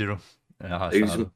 siger 0.00 0.08
du? 0.14 0.18
Jeg 0.60 0.68
har 0.68 0.78
startet. 0.90 1.00
ligesom- 1.00 1.32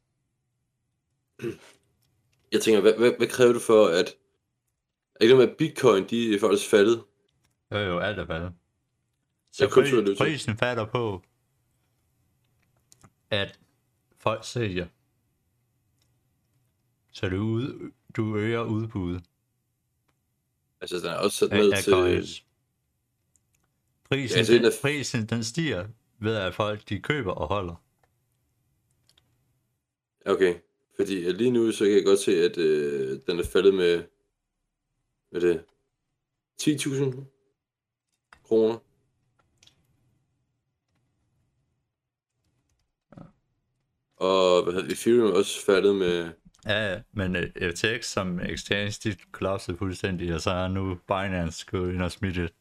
Jeg 2.52 2.60
tænker, 2.62 2.80
hvad, 2.80 2.92
hvad, 2.98 3.12
hvad 3.18 3.26
kræver 3.28 3.52
det 3.52 3.62
for, 3.62 3.86
at... 3.86 4.08
Er 5.14 5.20
ikke 5.24 5.34
noget 5.34 5.48
med, 5.48 5.52
at 5.52 5.56
bitcoin, 5.58 6.08
de 6.10 6.34
er 6.34 6.40
faktisk 6.40 6.70
faldet? 6.70 7.04
Jo, 7.72 7.76
jo, 7.78 7.98
alt 7.98 8.18
er 8.18 8.26
faldet. 8.26 8.52
Så 9.52 9.68
pris, 9.68 10.18
prisen 10.18 10.56
falder 10.56 10.84
på, 10.86 11.22
at 13.30 13.60
folk 14.18 14.44
sælger. 14.44 14.86
Så 17.12 17.28
du, 17.28 17.36
ud, 17.36 17.92
du 18.16 18.36
øger 18.36 18.62
udbuddet 18.62 19.24
Altså, 20.80 20.96
den 20.96 21.06
er 21.06 21.14
også 21.16 21.36
sat 21.38 21.50
ned 21.50 21.82
til... 21.82 21.92
coins. 21.92 22.44
Prisen, 24.04 24.34
Ja, 24.36 24.40
ja, 24.40 24.44
så 24.44 24.52
den 24.52 24.72
prisen 24.82 25.26
den 25.26 25.44
stiger 25.44 25.88
ved, 26.18 26.36
at 26.36 26.54
folk 26.54 26.88
de 26.88 27.00
køber 27.00 27.32
og 27.32 27.46
holder. 27.48 27.83
Okay, 30.26 30.54
fordi 30.96 31.32
lige 31.32 31.50
nu, 31.50 31.72
så 31.72 31.84
kan 31.84 31.94
jeg 31.94 32.04
godt 32.04 32.18
se, 32.18 32.44
at 32.44 32.58
øh, 32.58 33.20
den 33.26 33.38
er 33.38 33.44
faldet 33.44 33.74
med... 33.74 34.04
Hvad 35.30 35.40
det? 35.40 35.64
10.000 36.62 37.24
kroner. 38.44 38.78
Og 44.16 44.62
hvad 44.62 44.72
hedder 44.72 44.92
Ethereum 44.92 45.26
er 45.26 45.32
også 45.32 45.64
faldet 45.64 45.96
med... 45.96 46.32
Ja, 46.66 46.92
ja, 46.92 47.02
men 47.12 47.36
uh, 47.36 47.42
FTX 47.70 48.04
som 48.04 48.40
exchange, 48.40 49.10
de 49.10 49.16
kollapsede 49.32 49.76
fuldstændig, 49.76 50.34
og 50.34 50.40
så 50.40 50.50
er 50.50 50.68
nu 50.68 50.94
Binance 50.94 51.66
gået 51.70 51.94
ind 51.94 52.02
og 52.02 52.12
smidt 52.12 52.38
et, 52.38 52.54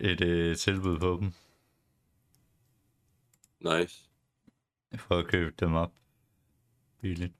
et 0.00 0.20
uh, 0.20 0.56
tilbud 0.56 0.98
på 0.98 1.18
dem, 1.20 1.32
Nice. 3.60 4.04
for 4.98 5.18
at 5.18 5.26
købe 5.26 5.54
dem 5.60 5.74
op 5.74 5.92
billigt. 7.00 7.32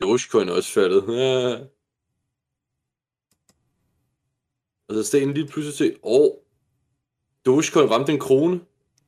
Dogecoin 0.00 0.48
er 0.48 0.52
også 0.52 0.72
faldet. 0.72 1.18
Ja. 1.18 1.66
Og 4.88 4.94
så 4.94 5.02
steg 5.02 5.20
den 5.20 5.34
lige 5.34 5.46
pludselig 5.46 5.74
til... 5.74 5.98
Åh! 6.02 6.20
Oh, 6.20 6.36
Dogecoin 7.46 7.90
ramte 7.90 8.12
en 8.12 8.20
krone 8.20 8.60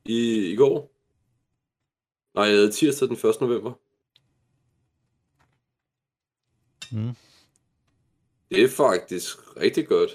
i, 0.05 0.51
i 0.51 0.55
går. 0.55 0.91
Nej, 2.33 2.53
øh, 2.53 2.73
tirsdag 2.73 3.07
den 3.07 3.29
1. 3.29 3.41
november. 3.41 3.73
Mm. 6.91 7.15
Det 8.49 8.63
er 8.63 8.69
faktisk 8.69 9.57
rigtig 9.57 9.87
godt. 9.87 10.11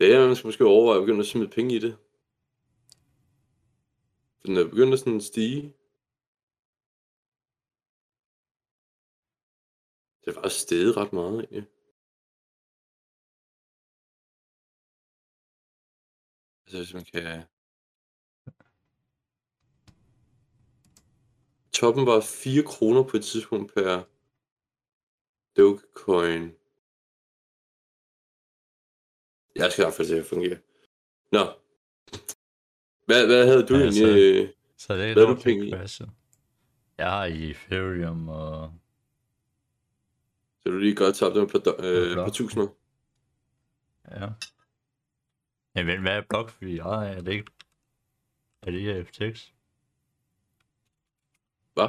Det 0.00 0.14
er, 0.14 0.26
man 0.26 0.36
skal 0.36 0.48
måske 0.48 0.64
overveje 0.64 0.98
at 0.98 1.02
begynde 1.02 1.20
at 1.20 1.26
smide 1.26 1.48
penge 1.48 1.74
i 1.76 1.78
det. 1.78 1.96
Den 4.46 4.56
er 4.56 4.64
begyndt 4.64 4.92
at 4.92 4.98
sådan 4.98 5.20
stige. 5.20 5.74
Det 10.24 10.36
var 10.36 10.48
steget 10.48 10.96
ret 10.96 11.12
meget, 11.12 11.34
egentlig. 11.40 11.66
Altså, 16.66 16.78
hvis 16.78 16.94
man 16.94 17.04
kan... 17.04 17.42
Toppen 21.72 22.06
var 22.06 22.20
4 22.20 22.62
kroner 22.62 23.02
på 23.02 23.16
et 23.16 23.24
tidspunkt 23.24 23.74
per 23.74 24.04
Dogecoin. 25.56 26.42
Jeg 29.56 29.72
skal 29.72 29.82
i 29.82 29.84
hvert 29.86 29.94
fald 29.94 30.08
til 30.08 30.14
at 30.22 30.26
fungere. 30.26 30.58
Nå. 31.32 31.44
Hvad, 33.06 33.26
hvad 33.26 33.46
havde 33.46 33.66
du 33.66 33.74
Ja, 33.74 33.80
egentlig? 33.80 34.48
så- 34.48 34.86
Så 34.86 34.94
det 34.96 35.10
er 35.18 35.40
penge 35.44 35.66
i? 35.66 35.70
crashe. 35.70 36.06
Jeg 36.98 37.10
har 37.10 37.24
Ethereum 37.24 38.28
og... 38.28 38.72
Så 40.66 40.72
du 40.72 40.78
lige 40.78 40.96
godt 40.96 41.16
tabt 41.16 41.34
dem 41.34 41.46
på, 41.48 41.58
do- 41.58 41.84
øh, 41.86 42.12
Blok. 42.14 42.26
på 42.26 42.30
tusinder? 42.34 42.68
Ja. 44.10 44.28
Jamen, 45.76 46.02
hvad 46.02 46.16
er 46.16 46.22
BlockFi? 46.30 46.78
Ej, 46.78 47.08
er 47.12 47.20
det 47.20 47.32
ikke... 47.32 47.52
Er 48.62 48.70
det 48.70 48.78
ikke 48.78 49.04
FTX? 49.04 49.50
Hvad? 51.74 51.88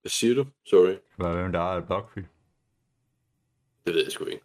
Hvad 0.00 0.10
siger 0.10 0.34
du? 0.34 0.46
Sorry. 0.64 0.96
Hvad 1.16 1.34
hvem 1.34 1.52
der 1.52 1.60
er 1.60 1.86
BlockFi? 1.86 2.20
Det 3.86 3.94
ved 3.94 4.02
jeg 4.02 4.12
sgu 4.12 4.24
ikke. 4.24 4.44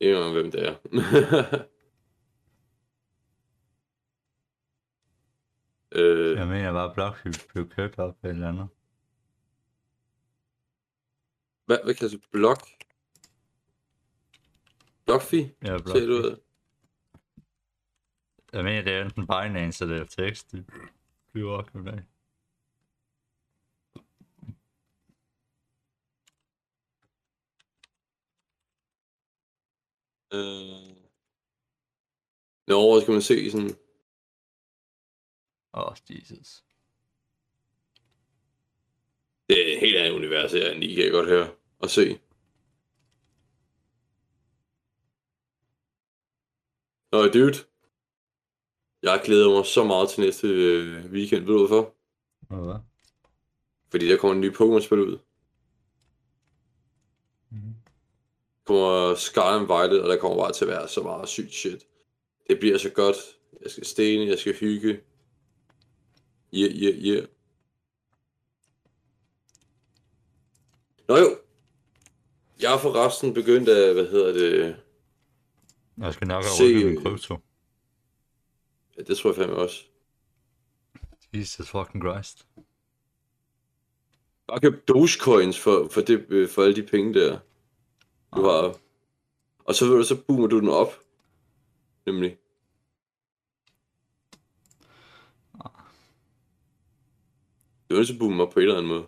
Ikke 0.00 0.16
engang, 0.16 0.32
hvem 0.32 0.50
det 0.50 0.68
er. 0.68 0.74
øh, 5.92 6.36
Jeg 6.36 6.46
mener 6.48 6.72
bare, 6.72 6.94
BlockFi 6.94 7.28
blev 7.52 7.68
købt 7.70 7.98
op 7.98 8.24
et 8.24 8.30
eller 8.30 8.48
andet. 8.48 8.68
hvad, 11.66 11.78
hvad 11.84 11.94
kalder 11.94 12.16
du? 12.16 12.22
Blok? 12.32 12.58
Blockfi? 15.04 15.40
Ja, 15.62 15.66
Ser 15.66 15.78
BlockFi. 15.84 16.06
du 16.06 16.12
ud? 16.12 16.40
Jeg 18.52 18.64
mener, 18.64 18.82
det 18.82 18.92
er 18.92 19.04
enten 19.04 19.26
Binance 19.26 19.84
eller 19.84 20.04
FTX, 20.04 20.44
de 20.44 20.64
bliver 21.32 21.50
opkøbt 21.52 21.88
af. 21.88 22.02
Øh... 30.32 30.96
Nå, 32.66 33.00
skal 33.00 33.12
man 33.12 33.22
se 33.22 33.50
sådan... 33.50 33.70
Åh, 35.74 35.86
oh, 35.86 35.96
Jesus. 36.10 36.64
Det 39.48 39.68
er 39.68 39.74
et 39.74 39.80
helt 39.80 39.96
andet 39.96 40.10
univers 40.10 40.52
her, 40.52 40.70
end 40.70 40.84
I 40.84 40.94
kan 40.94 41.04
jeg 41.04 41.12
godt 41.12 41.28
høre 41.28 41.50
og 41.78 41.90
se. 41.90 42.20
Nå, 47.12 47.26
dude. 47.26 47.54
Jeg 49.02 49.20
glæder 49.24 49.50
mig 49.50 49.66
så 49.66 49.84
meget 49.84 50.08
til 50.08 50.20
næste 50.20 50.48
øh, 50.48 51.12
weekend. 51.12 51.44
Ved 51.44 51.54
du 51.54 51.66
hvorfor? 51.66 51.94
Hvad? 52.64 52.78
Fordi 53.90 54.08
der 54.08 54.16
kommer 54.16 54.34
en 54.34 54.40
ny 54.40 54.50
Pokémon-spil 54.56 54.98
ud. 54.98 55.18
Mhm. 57.50 57.74
Der 58.56 58.64
kommer 58.64 59.14
Scarlet 59.14 59.58
and 59.58 59.66
Violet, 59.66 60.02
og 60.02 60.08
der 60.08 60.16
kommer 60.16 60.38
bare 60.38 60.52
til 60.52 60.64
at 60.64 60.70
være 60.70 60.88
så 60.88 61.02
meget 61.02 61.28
sygt 61.28 61.54
shit. 61.54 61.86
Det 62.48 62.58
bliver 62.60 62.78
så 62.78 62.90
godt. 62.90 63.16
Jeg 63.62 63.70
skal 63.70 63.84
stene, 63.86 64.26
jeg 64.26 64.38
skal 64.38 64.54
hygge. 64.54 65.00
Yeah, 66.52 66.72
yeah, 66.82 66.94
yeah. 66.94 67.26
Nå 71.08 71.16
jo. 71.16 71.38
Jeg 72.60 72.70
har 72.70 72.78
forresten 72.78 73.34
begyndt 73.34 73.68
at, 73.68 73.94
hvad 73.94 74.06
hedder 74.10 74.32
det, 74.32 74.76
Jeg 75.98 76.14
skal 76.14 76.26
nok 76.26 76.44
have 76.44 76.68
rykket 76.68 76.86
min 76.86 77.02
krypto. 77.02 77.38
ja, 78.96 79.02
det 79.02 79.18
tror 79.18 79.30
jeg 79.30 79.36
fandme 79.36 79.56
også. 79.56 79.84
Jesus 81.34 81.68
fucking 81.70 82.02
Christ. 82.04 82.46
Bare 84.46 84.60
køb 84.60 84.88
Dogecoins 84.88 85.58
for, 85.58 85.88
for, 85.88 86.00
det, 86.00 86.26
øh, 86.28 86.48
for 86.48 86.62
alle 86.62 86.76
de 86.76 86.82
penge 86.82 87.14
der, 87.14 87.38
du 88.36 88.42
har. 88.42 88.76
Og 89.64 89.74
så, 89.74 90.02
så 90.02 90.16
boomer 90.26 90.46
du 90.46 90.60
den 90.60 90.68
op. 90.68 90.92
Nemlig. 92.06 92.36
Du 97.90 97.94
er 97.94 97.98
nødt 97.98 98.06
til 98.08 98.14
at 98.14 98.18
boome 98.18 98.32
den 98.32 98.40
op 98.40 98.52
på 98.52 98.58
en 98.58 98.62
eller 98.62 98.78
anden 98.78 98.92
måde. 98.92 99.06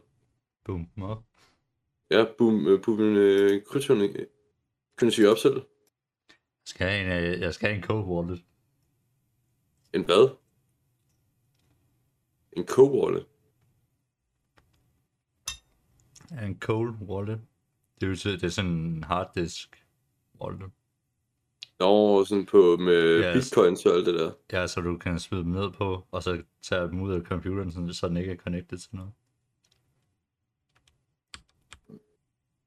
Boom. 0.65 0.89
Op. 1.03 1.25
Ja, 2.11 2.25
boom, 2.39 2.67
øh, 2.67 2.83
boom 2.83 3.01
øh, 3.01 3.65
kryptoen, 3.65 4.01
øh, 4.01 4.27
kan 4.99 5.09
du 5.09 5.11
sige 5.11 5.31
op 5.31 5.39
selv? 5.39 5.55
Jeg 5.55 6.65
skal 6.65 6.89
have 6.89 7.01
en, 7.01 7.35
øh, 7.35 7.41
jeg 7.41 7.55
skal 7.55 7.69
have 7.69 7.77
en 7.77 7.83
cold 7.83 8.05
wallet. 8.05 8.45
En 9.95 10.05
hvad? 10.05 10.37
En 12.53 12.65
co-wallet? 12.65 13.27
En 16.47 16.61
cold 16.61 16.95
wallet. 17.01 17.41
Det 18.01 18.09
betyder, 18.09 18.35
det 18.35 18.45
er 18.45 18.49
sådan 18.49 18.71
en 18.71 19.05
harddisk 19.05 19.87
wallet. 20.41 20.71
Nå, 21.83 22.25
sådan 22.25 22.47
på 22.47 22.77
med 22.77 23.21
Ja, 23.21 23.33
bitcoins 23.35 23.87
og 23.87 23.95
alt 23.95 24.07
det 24.07 24.15
der. 24.15 24.33
Ja, 24.53 24.67
så 24.67 24.81
du 24.81 24.99
kan 24.99 25.19
smide 25.19 25.43
dem 25.45 25.51
ned 25.51 25.71
på, 25.71 26.07
og 26.11 26.23
så 26.23 26.43
tage 26.63 26.83
dem 26.83 27.01
ud 27.03 27.13
af 27.13 27.23
computeren, 27.23 27.73
sådan- 27.73 27.95
så 27.95 28.09
den 28.09 28.17
ikke 28.17 28.33
er 28.33 28.37
connected 28.37 28.79
til 28.79 28.89
noget. 28.93 29.13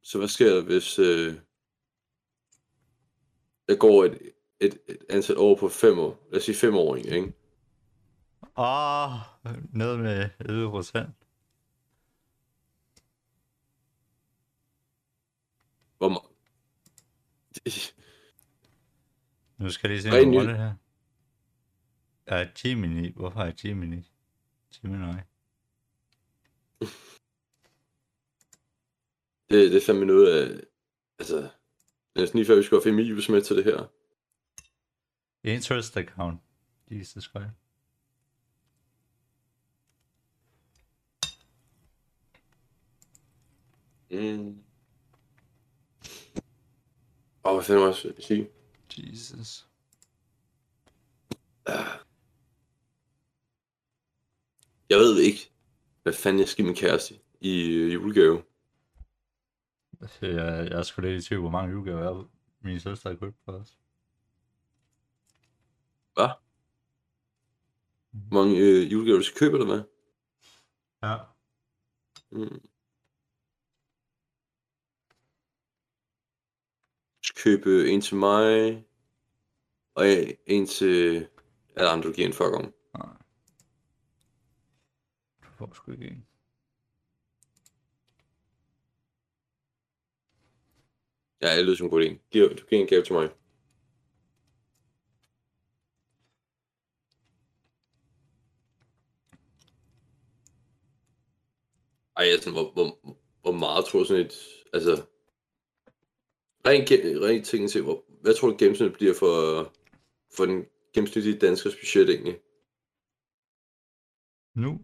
Så 0.04 0.18
hvad 0.18 0.28
sker 0.28 0.54
der, 0.56 0.64
hvis 0.64 1.00
øh, 1.00 1.34
der 3.68 3.76
går 3.76 4.04
et, 4.06 4.20
et, 4.60 4.78
et 4.88 4.98
antal 5.10 5.38
år 5.38 5.56
på 5.56 5.70
fem 5.70 6.00
år? 6.00 6.28
Lad 6.32 6.38
os 6.40 6.44
sige 6.46 6.56
fem 6.56 6.76
år, 6.76 6.96
ikke? 6.96 7.34
Åh, 8.58 9.14
oh, 9.14 9.20
ned 9.74 9.98
med 9.98 10.30
11 10.40 10.70
procent. 10.70 11.10
Hvor 15.98 16.10
ma- 16.10 16.32
Nu 19.58 19.70
skal 19.70 19.90
jeg 19.90 20.02
lige 20.04 20.12
se, 20.12 20.26
ny- 20.26 20.50
det 20.50 20.58
her. 20.58 20.74
Er 22.26 22.48
Gemini? 22.62 23.12
Hvorfor 23.12 23.40
er 23.40 23.52
Gemini? 23.62 24.12
Gemini. 24.82 25.14
Det, 29.50 29.72
det 29.72 29.84
fandt 29.84 30.00
man 30.00 30.10
ud 30.10 30.26
af, 30.28 30.62
altså, 31.20 31.38
det 31.38 31.46
er 32.16 32.20
næsten 32.20 32.38
lige 32.40 32.48
før 32.48 32.56
vi 32.56 32.64
skulle 32.64 32.84
have 32.84 32.92
Femius 32.92 33.30
med 33.30 33.42
til 33.42 33.56
det 33.56 33.64
her. 33.64 33.88
Interest 35.44 35.98
account. 35.98 36.42
Jesus 36.92 37.24
Christ. 37.24 37.56
Mm. 44.12 44.64
Åh, 47.46 47.54
hvad 47.54 47.64
fanden 47.64 47.88
det, 47.88 48.04
jeg 48.04 48.24
sige? 48.24 48.55
Jesus. 48.98 49.68
Jeg 54.90 54.98
ved 54.98 55.20
ikke, 55.20 55.52
hvad 56.04 56.14
fanden 56.14 56.40
jeg 56.40 56.48
skal 56.48 56.64
give 56.64 56.68
min 56.68 56.76
kæreste 56.76 57.20
i 57.42 57.66
øh, 57.66 57.94
julegave. 57.94 58.44
Jeg, 60.22 60.32
jeg 60.72 60.80
er 60.80 60.84
sgu 60.84 61.02
lidt 61.02 61.24
i 61.24 61.28
tvivl, 61.28 61.42
hvor 61.42 61.50
mange 61.50 61.72
julegaver 61.72 62.04
jeg 62.04 62.26
min 62.62 62.80
søster 62.80 63.10
har 63.10 63.18
købt 63.18 63.38
for 63.46 63.52
os. 63.52 63.78
Hvad? 66.14 66.30
Hvor 68.12 68.44
mange 68.44 68.58
øh, 68.58 68.92
julegaver 68.92 69.18
du 69.18 69.24
skal 69.24 69.40
købe, 69.40 69.58
eller 69.58 69.66
hvad? 69.66 69.84
Ja. 71.04 71.18
Mm. 72.32 72.62
Du 77.22 77.28
skal 77.28 77.35
købe 77.46 77.90
en 77.92 78.02
til 78.02 78.16
mig, 78.16 78.84
og 79.96 80.06
en 80.48 80.68
til 80.68 81.28
alle 81.76 81.90
andre, 81.90 82.08
du 82.08 82.14
giver 82.14 82.28
en 82.28 82.34
fuck 82.34 82.54
om. 82.54 82.74
Nej. 82.94 83.18
Du 85.44 85.48
får 85.58 85.74
sgu 85.74 85.92
ikke 85.92 86.08
en. 86.08 86.28
Ja, 91.42 91.58
det 91.58 91.66
lyder 91.66 91.76
som 91.78 91.86
en 91.86 91.92
god 91.92 92.02
idé. 92.06 92.18
Giv- 92.32 92.56
Du 92.60 92.66
giver 92.70 92.82
en 92.82 92.88
gave 92.88 93.04
til 93.04 93.14
mig. 93.14 93.30
Ej, 102.18 102.26
altså, 102.26 102.52
hvor, 102.52 102.72
hvor, 102.74 103.18
hvor 103.42 103.52
meget 103.52 103.86
tror 103.86 104.04
sådan 104.04 104.26
et... 104.26 104.34
Altså... 104.74 105.06
Rent, 106.66 106.92
rent 107.24 107.46
ting 107.46 107.70
til, 107.70 107.82
hvor, 107.82 108.04
hvad 108.22 108.34
tror 108.34 108.50
du 108.50 108.56
gennemsnittet 108.60 108.98
bliver 108.98 109.14
for, 109.14 109.72
for 110.36 110.46
den 110.46 110.66
gennemsnitlige 110.94 111.40
danskers 111.40 111.76
budget 111.76 112.10
egentlig? 112.10 112.40
Nu? 114.54 114.82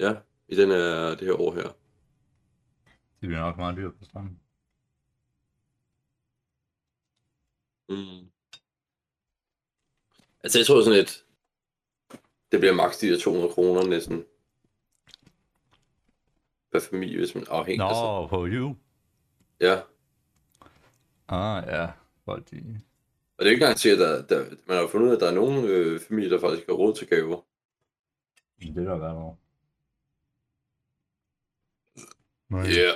Ja, 0.00 0.14
i 0.48 0.56
den 0.56 0.68
her, 0.70 1.08
det 1.10 1.20
her 1.20 1.40
år 1.40 1.54
her. 1.54 1.68
Det 3.20 3.28
bliver 3.28 3.40
nok 3.40 3.56
meget 3.56 3.76
dyrt 3.76 3.94
på 3.98 4.04
stranden. 4.04 4.40
Mm. 7.88 8.28
Altså, 10.44 10.58
jeg 10.58 10.66
tror 10.66 10.82
sådan 10.82 11.00
et... 11.00 11.24
Det 12.52 12.60
bliver 12.60 12.74
maks 12.74 12.98
de 12.98 13.08
der 13.08 13.18
200 13.18 13.52
kroner 13.52 13.86
næsten. 13.86 14.24
Per 16.72 16.80
familie, 16.80 17.18
hvis 17.18 17.34
man 17.34 17.44
er 17.44 17.52
afhængig. 17.52 17.78
Nå, 17.78 17.84
Altså. 17.88 18.26
på 18.30 18.46
jul. 18.46 18.76
Ja, 19.60 19.80
Ah, 21.28 21.64
ja. 21.66 21.90
Folk 22.24 22.50
de... 22.50 22.80
og 23.38 23.44
det 23.44 23.46
er 23.46 23.50
ikke 23.50 23.62
engang 23.64 23.76
til, 23.78 23.88
at 23.88 23.98
der, 23.98 24.26
der, 24.26 24.44
man 24.66 24.76
har 24.76 24.82
jo 24.82 24.88
fundet 24.88 25.06
ud 25.06 25.10
af, 25.12 25.16
at 25.16 25.20
der 25.20 25.28
er 25.30 25.34
nogle 25.34 25.68
øh, 25.68 26.00
familier, 26.00 26.30
der 26.30 26.40
faktisk 26.40 26.66
har 26.66 26.74
råd 26.74 26.94
til 26.94 27.06
gaver. 27.08 27.40
Det 28.60 28.68
er 28.76 28.84
der 28.84 28.96
hvert 28.96 29.12
år. 29.16 29.38
Men, 32.48 32.66
Ja. 32.66 32.92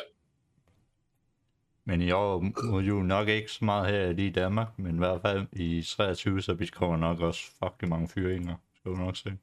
men 1.85 2.01
i 2.03 2.11
år 2.11 2.41
må 2.71 2.81
jul 2.81 3.05
nok 3.05 3.29
ikke 3.29 3.49
så 3.53 3.65
meget 3.65 3.91
her 3.93 4.13
lige 4.13 4.29
i 4.29 4.33
Danmark, 4.33 4.79
men 4.79 4.95
i 4.95 4.99
hvert 4.99 5.21
fald 5.23 5.47
i 5.53 5.83
23, 5.83 6.43
så 6.43 6.55
vi 6.55 6.67
kommer 6.67 6.97
nok 6.97 7.21
også 7.21 7.51
fucking 7.59 7.89
mange 7.91 8.09
fyringer. 8.09 8.57
Skal 8.75 8.91
du 8.91 8.97
nok 8.97 9.17
se. 9.17 9.39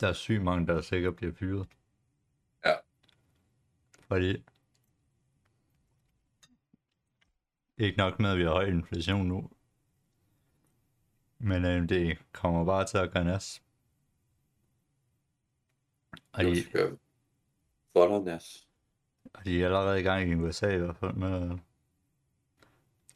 Der 0.00 0.08
er 0.08 0.12
sygt 0.12 0.42
mange, 0.42 0.66
der 0.66 0.80
sikkert 0.80 1.16
bliver 1.16 1.32
fyret. 1.32 1.66
Ja. 2.64 2.74
Fordi 4.08 4.44
ikke 7.78 7.98
nok 7.98 8.20
med, 8.20 8.30
at 8.30 8.38
vi 8.38 8.42
har 8.42 8.50
høj 8.50 8.64
inflation 8.64 9.26
nu. 9.26 9.50
Men 11.38 11.64
øh, 11.64 11.88
det 11.88 12.18
kommer 12.32 12.64
bare 12.64 12.86
til 12.86 12.98
at 12.98 13.10
gøre 13.12 13.24
nas. 13.24 13.62
Og 16.32 16.44
Det 16.44 16.56
de, 16.56 16.98
for 17.92 18.24
Nas. 18.24 18.66
og 19.34 19.44
de 19.44 19.62
er 19.62 19.66
allerede 19.66 20.00
i 20.00 20.02
gang 20.02 20.30
i 20.30 20.34
USA 20.34 20.74
i 20.74 20.78
hvert 20.78 20.96
fald 20.96 21.12
med 21.12 21.58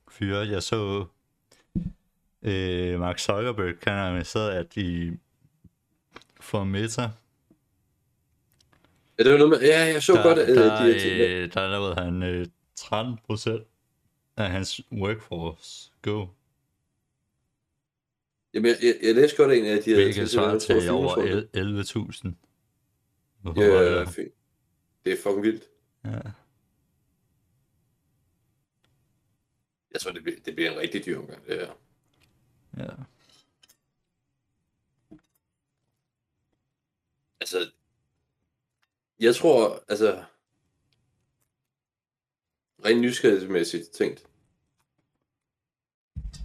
fyre. 0.09 0.39
Jeg 0.49 0.63
så 0.63 1.07
øh, 2.43 3.01
Mark 3.01 3.19
Zuckerberg 3.19 3.79
kan 3.81 3.93
have 3.93 4.09
annonceret, 4.09 4.51
at 4.51 4.75
de 4.75 5.19
får 6.41 6.65
Meta. 6.65 7.03
Ja, 9.19 9.25
det 9.25 9.33
var 9.33 9.39
noget 9.39 9.51
med, 9.51 9.61
ja, 9.69 9.79
jeg 9.93 10.03
så 10.03 10.13
Der, 10.13 10.23
godt, 10.23 10.39
at 10.39 10.49
øh, 10.51 10.57
der, 10.57 10.85
de 10.85 11.01
ting. 11.01 11.21
øh, 11.21 11.55
der 11.55 11.69
lavede 11.69 11.95
han 11.95 12.23
øh, 12.23 12.47
13 12.77 13.19
procent 13.27 13.67
af 14.45 14.51
hans 14.51 14.81
workforce 14.93 15.93
go. 16.03 16.27
Jamen, 18.55 18.67
jeg, 18.71 18.77
jeg, 18.83 18.99
jeg 19.03 19.15
læste 19.15 19.37
godt 19.37 19.53
en 19.53 19.67
af 19.67 19.83
de 19.83 19.91
her 19.91 20.03
Hvilket 20.03 20.31
svarer 20.31 20.59
til 20.59 20.91
over 20.91 21.17
el- 21.17 21.49
11.000. 21.55 22.33
Hvorfor 23.41 23.61
var 23.63 23.83
Ja, 23.83 24.05
fint. 24.05 24.33
Det 25.05 25.13
er 25.13 25.17
fucking 25.23 25.43
vildt. 25.43 25.65
Ja. 26.05 26.21
Jeg 29.93 30.01
tror, 30.01 30.11
det 30.13 30.23
bliver, 30.23 30.41
det 30.41 30.55
bliver 30.55 30.71
en 30.73 30.79
rigtig 30.79 31.05
dyr 31.07 31.19
omgang, 31.19 31.47
det 31.47 31.59
her. 31.59 31.73
ja. 32.79 32.89
Altså, 37.41 37.71
jeg 39.21 39.35
tror, 39.37 39.85
altså, 39.89 40.25
rent 42.85 43.01
nysgerrighedsmæssigt 43.01 43.91
tænkt, 43.91 44.27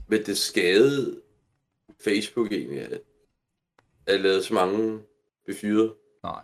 vil 0.07 0.25
det 0.25 0.37
skade 0.37 1.21
Facebook 2.03 2.51
egentlig, 2.51 2.79
at, 2.79 3.01
at 4.05 4.21
lade 4.21 4.43
så 4.43 4.53
mange 4.53 5.01
blive 5.45 5.57
fyret? 5.57 5.93
Nej. 6.23 6.43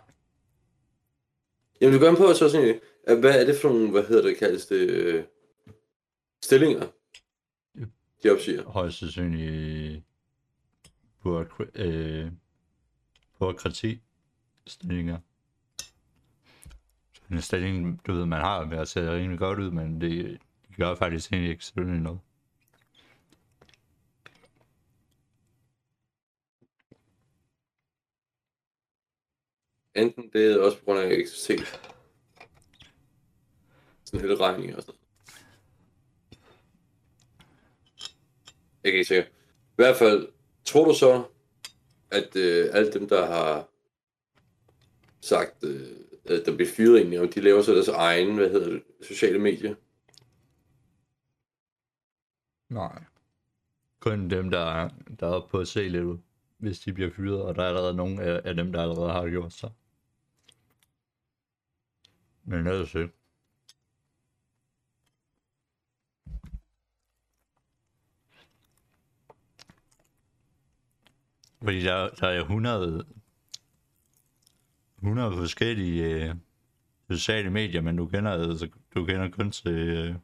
Jamen, 1.80 1.94
du 1.94 2.00
gør 2.00 2.14
på 2.14 2.32
så 2.34 2.48
sådan, 2.48 2.80
at 3.04 3.18
hvad 3.18 3.40
er 3.40 3.46
det 3.46 3.56
for 3.56 3.68
nogle, 3.68 3.90
hvad 3.90 4.04
hedder 4.04 4.22
det, 4.28 4.36
kaldes 4.36 4.66
det, 4.66 4.90
øh, 4.90 5.24
stillinger, 6.42 6.86
de 8.22 8.30
opsiger? 8.30 8.64
Højst 8.64 8.98
sandsynligt 8.98 10.02
bureaukra- 11.24 11.82
øh, 11.82 12.30
bureaukrati 13.38 14.02
stillinger. 14.66 15.18
En 17.30 17.40
stilling, 17.40 18.06
du 18.06 18.12
ved, 18.12 18.26
man 18.26 18.40
har 18.40 18.64
med 18.64 18.78
at 18.78 18.88
se 18.88 19.12
rimelig 19.12 19.38
godt 19.38 19.58
ud, 19.58 19.70
men 19.70 20.00
det, 20.00 20.40
det 20.68 20.76
gør 20.76 20.94
faktisk 20.94 21.32
egentlig 21.32 21.50
ikke 21.50 21.64
selvfølgelig 21.64 22.02
noget. 22.02 22.20
Enten 29.94 30.30
det 30.32 30.52
er 30.52 30.58
også 30.58 30.78
på 30.78 30.84
grund 30.84 30.98
af 30.98 31.06
elektricitet. 31.06 31.80
Sådan 34.04 34.20
hele 34.20 34.36
regning 34.36 34.76
og 34.76 34.82
sådan. 34.82 35.00
Jeg 38.84 38.92
kan 38.92 38.98
ikke 38.98 39.08
sikker. 39.08 39.24
I 39.24 39.74
hvert 39.76 39.96
fald, 39.96 40.28
tror 40.64 40.84
du 40.84 40.94
så, 40.94 41.24
at 42.10 42.36
øh, 42.36 42.68
alle 42.72 42.92
dem, 42.92 43.08
der 43.08 43.26
har 43.26 43.68
sagt, 45.20 45.64
øh, 45.64 45.96
at 46.24 46.46
der 46.46 46.54
bliver 46.54 46.70
fyret 46.76 46.98
egentlig, 46.98 47.20
om 47.20 47.28
de 47.28 47.40
laver 47.40 47.62
så 47.62 47.72
deres 47.72 47.88
egen, 47.88 48.34
hvad 48.34 48.50
hedder 48.50 48.70
det, 48.70 48.82
sociale 49.02 49.38
medier? 49.38 49.74
Nej. 52.68 53.04
Kun 54.00 54.30
dem, 54.30 54.50
der 54.50 54.58
er, 54.58 54.88
der 55.20 55.26
er 55.26 55.30
oppe 55.30 55.50
på 55.50 55.58
at 55.58 55.68
se 55.68 55.88
lidt 55.88 56.04
ud, 56.04 56.18
hvis 56.58 56.80
de 56.80 56.92
bliver 56.92 57.10
fyret, 57.10 57.42
og 57.42 57.54
der 57.54 57.62
er 57.62 57.68
allerede 57.68 57.94
nogen 57.94 58.20
af, 58.20 58.40
af 58.44 58.54
dem, 58.54 58.72
der 58.72 58.82
allerede 58.82 59.10
har 59.12 59.28
gjort 59.28 59.52
så. 59.52 59.70
Men 62.44 62.66
ellers 62.66 62.94
ikke. 62.94 63.12
Fordi 71.62 71.82
der, 71.82 72.08
der 72.08 72.28
er 72.28 72.40
100, 72.40 73.06
100 74.96 75.32
forskellige 75.36 76.28
øh, 76.28 76.34
sociale 77.10 77.50
medier, 77.50 77.80
men 77.80 77.96
du 77.96 78.06
kender, 78.06 78.30
altså, 78.30 78.68
du 78.94 79.04
kender 79.04 79.30
kun 79.30 79.50
til... 79.50 79.72
Øh, 79.72 80.14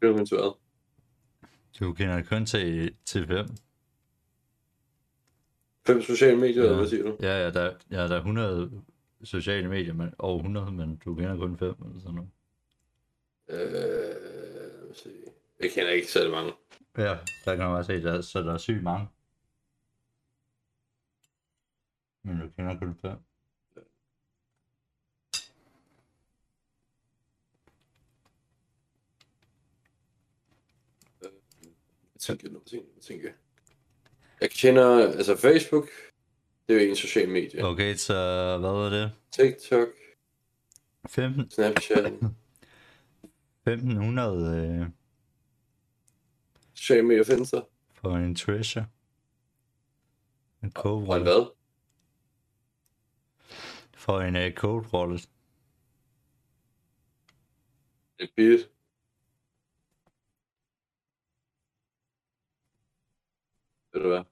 Det 0.00 0.08
er 0.08 0.26
jo 0.32 0.46
øh, 0.46 0.52
Du 1.80 1.92
kender 1.92 2.22
kun 2.22 2.46
til, 2.46 2.94
til 3.04 3.26
hvem? 3.26 3.46
Fem 5.86 6.02
sociale 6.02 6.36
medier, 6.36 6.56
Ja. 6.56 6.62
eller 6.62 6.76
hvad 6.76 6.88
siger 6.88 7.02
du? 7.02 7.16
Ja, 7.20 7.42
ja, 7.44 7.50
der, 7.50 7.74
ja, 7.90 7.96
der 8.08 8.14
er 8.14 8.18
100 8.18 8.82
sociale 9.24 9.68
medier, 9.68 9.94
men 9.94 10.14
over 10.18 10.36
100, 10.38 10.72
men 10.72 10.96
du 10.96 11.14
kender 11.14 11.36
kun 11.36 11.58
fem 11.58 11.74
eller 11.84 12.00
sådan 12.00 12.14
noget. 12.14 12.30
Øh, 13.48 14.94
se. 14.94 15.10
jeg 15.60 15.70
kender 15.70 15.90
ikke 15.90 16.08
særlig 16.10 16.30
mange. 16.32 16.52
Ja, 16.98 17.18
der 17.44 17.56
kan 17.56 17.58
man 17.58 17.74
bare 17.74 17.84
se, 17.84 18.02
der, 18.02 18.20
så 18.20 18.42
der 18.42 18.52
er 18.52 18.58
sygt 18.58 18.82
mange. 18.82 19.08
Men 22.22 22.40
du 22.40 22.48
kender 22.56 22.78
kun 22.78 22.94
fem. 23.02 23.16
Jeg 31.22 32.20
tænker, 32.20 32.48
jeg 32.50 32.60
tænker, 32.66 32.86
jeg 32.96 33.02
tænker. 33.02 33.32
Jeg 34.42 34.50
kender, 34.50 35.12
altså 35.12 35.36
Facebook, 35.36 35.88
det 36.68 36.76
er 36.76 36.82
jo 36.84 36.90
en 36.90 36.96
social 36.96 37.28
medie. 37.28 37.64
Okay, 37.64 37.94
så 37.94 38.14
hvad 38.60 38.70
var 38.70 38.90
det? 38.90 39.12
TikTok, 39.32 39.88
15, 41.08 41.50
Snapchat, 41.50 42.04
1500 43.66 44.80
øh, 44.80 44.86
sociale 46.74 47.02
medier 47.02 47.24
findes 47.24 47.50
der. 47.50 47.62
for 47.94 48.16
en 48.16 48.34
treasure. 48.34 48.86
En 50.62 50.72
code 50.72 51.08
wallet. 51.08 51.26
hvad? 51.26 51.46
For 53.96 54.20
en 54.20 54.36
uh, 54.36 54.52
code 54.56 54.86
wallet. 54.92 55.28
En 58.18 58.28
bit. 58.36 58.68
Ved 63.92 64.02
du 64.02 64.08
hvad? 64.08 64.31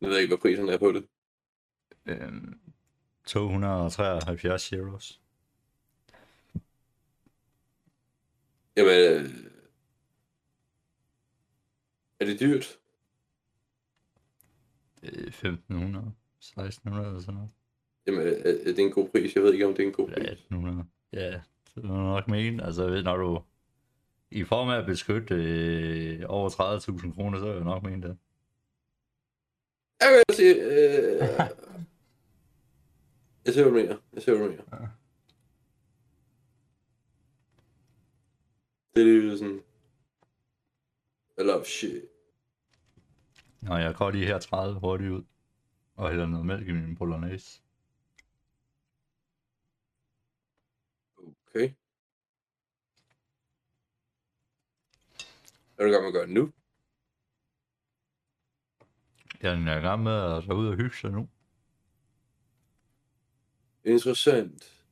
Jeg 0.00 0.10
ved 0.10 0.18
ikke, 0.18 0.30
hvad 0.30 0.38
prisen 0.38 0.68
er 0.68 0.78
på 0.78 0.92
det. 0.92 1.06
Øhm, 2.06 2.60
273 3.26 4.72
euros. 4.72 5.20
Jamen, 8.76 8.92
øh, 8.92 9.30
er 12.20 12.24
det 12.24 12.40
dyrt? 12.40 12.78
Øh, 15.02 15.26
1500, 15.26 16.12
1600 16.40 17.06
eller 17.08 17.20
sådan 17.20 17.34
noget. 17.34 17.50
Jamen, 18.06 18.20
er, 18.20 18.50
er 18.50 18.64
det 18.64 18.78
en 18.78 18.92
god 18.92 19.08
pris? 19.08 19.34
Jeg 19.34 19.42
ved 19.42 19.52
ikke, 19.52 19.66
om 19.66 19.74
det 19.74 19.82
er 19.82 19.86
en 19.86 19.92
god 19.92 20.08
Ja, 20.08 20.14
pris. 20.14 20.28
1800. 20.30 20.84
Ja, 21.12 21.40
det 21.74 21.84
er 21.84 21.88
nok 21.88 22.28
mene. 22.28 22.64
Altså, 22.64 22.86
ved, 22.86 23.02
når 23.02 23.16
du 23.16 23.42
i 24.30 24.44
form 24.44 24.68
af 24.68 24.78
at 24.78 24.86
beskytte 24.86 25.34
øh, 25.34 26.22
over 26.28 26.50
30.000 26.50 27.14
kroner, 27.14 27.38
så 27.38 27.46
er 27.46 27.54
jeg 27.54 27.64
nok 27.64 27.82
mene 27.82 28.08
det. 28.08 28.18
Jeg 30.00 30.24
kan 30.28 30.36
sige, 30.36 30.54
øh, 30.54 31.18
jeg 33.44 33.54
ser, 33.54 33.62
hvad 33.62 33.72
du 33.72 33.78
mener. 33.78 33.96
Jeg 34.12 34.22
ser, 34.22 34.36
hvad 34.36 34.46
du 34.46 34.50
mener. 34.50 34.64
Ja. 34.72 34.88
Det 38.94 39.02
er 39.02 39.06
lige 39.06 39.38
sådan... 39.38 39.62
I 41.38 41.42
love 41.42 41.64
shit. 41.64 42.04
Nå, 43.60 43.76
jeg 43.76 43.94
går 43.94 44.10
lige 44.10 44.26
her 44.26 44.38
30 44.38 44.80
hurtigt 44.80 45.10
ud. 45.10 45.24
Og 45.96 46.10
hælder 46.10 46.26
noget 46.26 46.46
mælk 46.46 46.68
i 46.68 46.72
min 46.72 46.96
bolognese. 46.96 47.62
Okay. 51.48 51.74
Er 55.78 55.82
du 55.82 55.88
i 55.88 55.92
gang 55.92 56.02
med 56.02 56.08
at 56.08 56.12
gøre 56.14 56.26
nu? 56.26 56.52
Jeg 59.42 59.52
er 59.52 59.78
i 59.78 59.80
gang 59.80 60.02
med 60.02 60.12
at 60.36 60.42
tage 60.44 60.54
ud 60.56 60.68
og 60.68 60.76
hygge 60.76 60.96
sig 60.96 61.10
nu. 61.10 61.28
Interessant. 63.84 64.84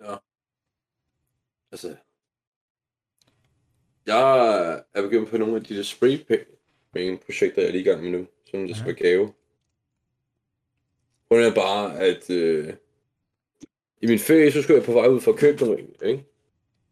Nå. 0.00 0.16
Altså. 1.72 1.96
Jeg 4.06 4.84
er 4.94 5.02
begyndt 5.02 5.30
på 5.30 5.38
nogle 5.38 5.56
af 5.56 5.64
de 5.64 5.76
der 5.76 5.82
spray 5.82 6.18
paint 6.92 7.24
projekter, 7.24 7.62
jeg 7.62 7.68
er 7.68 7.72
lige 7.72 7.80
i 7.80 7.84
gang 7.84 8.02
med 8.02 8.10
nu. 8.10 8.26
Som 8.50 8.66
det 8.66 8.76
skal 8.76 8.88
Ja. 8.88 8.92
være 8.92 9.02
gave. 9.10 9.32
Grunden 11.28 11.50
er 11.50 11.54
bare, 11.54 11.98
at 11.98 12.30
øh, 12.30 12.74
i 14.02 14.06
min 14.06 14.18
ferie, 14.18 14.52
så 14.52 14.62
skulle 14.62 14.76
jeg 14.78 14.86
på 14.86 14.92
vej 14.92 15.06
ud 15.08 15.20
for 15.20 15.32
at 15.32 15.38
købe 15.38 15.64
noget, 15.64 15.96
ikke? 16.02 16.24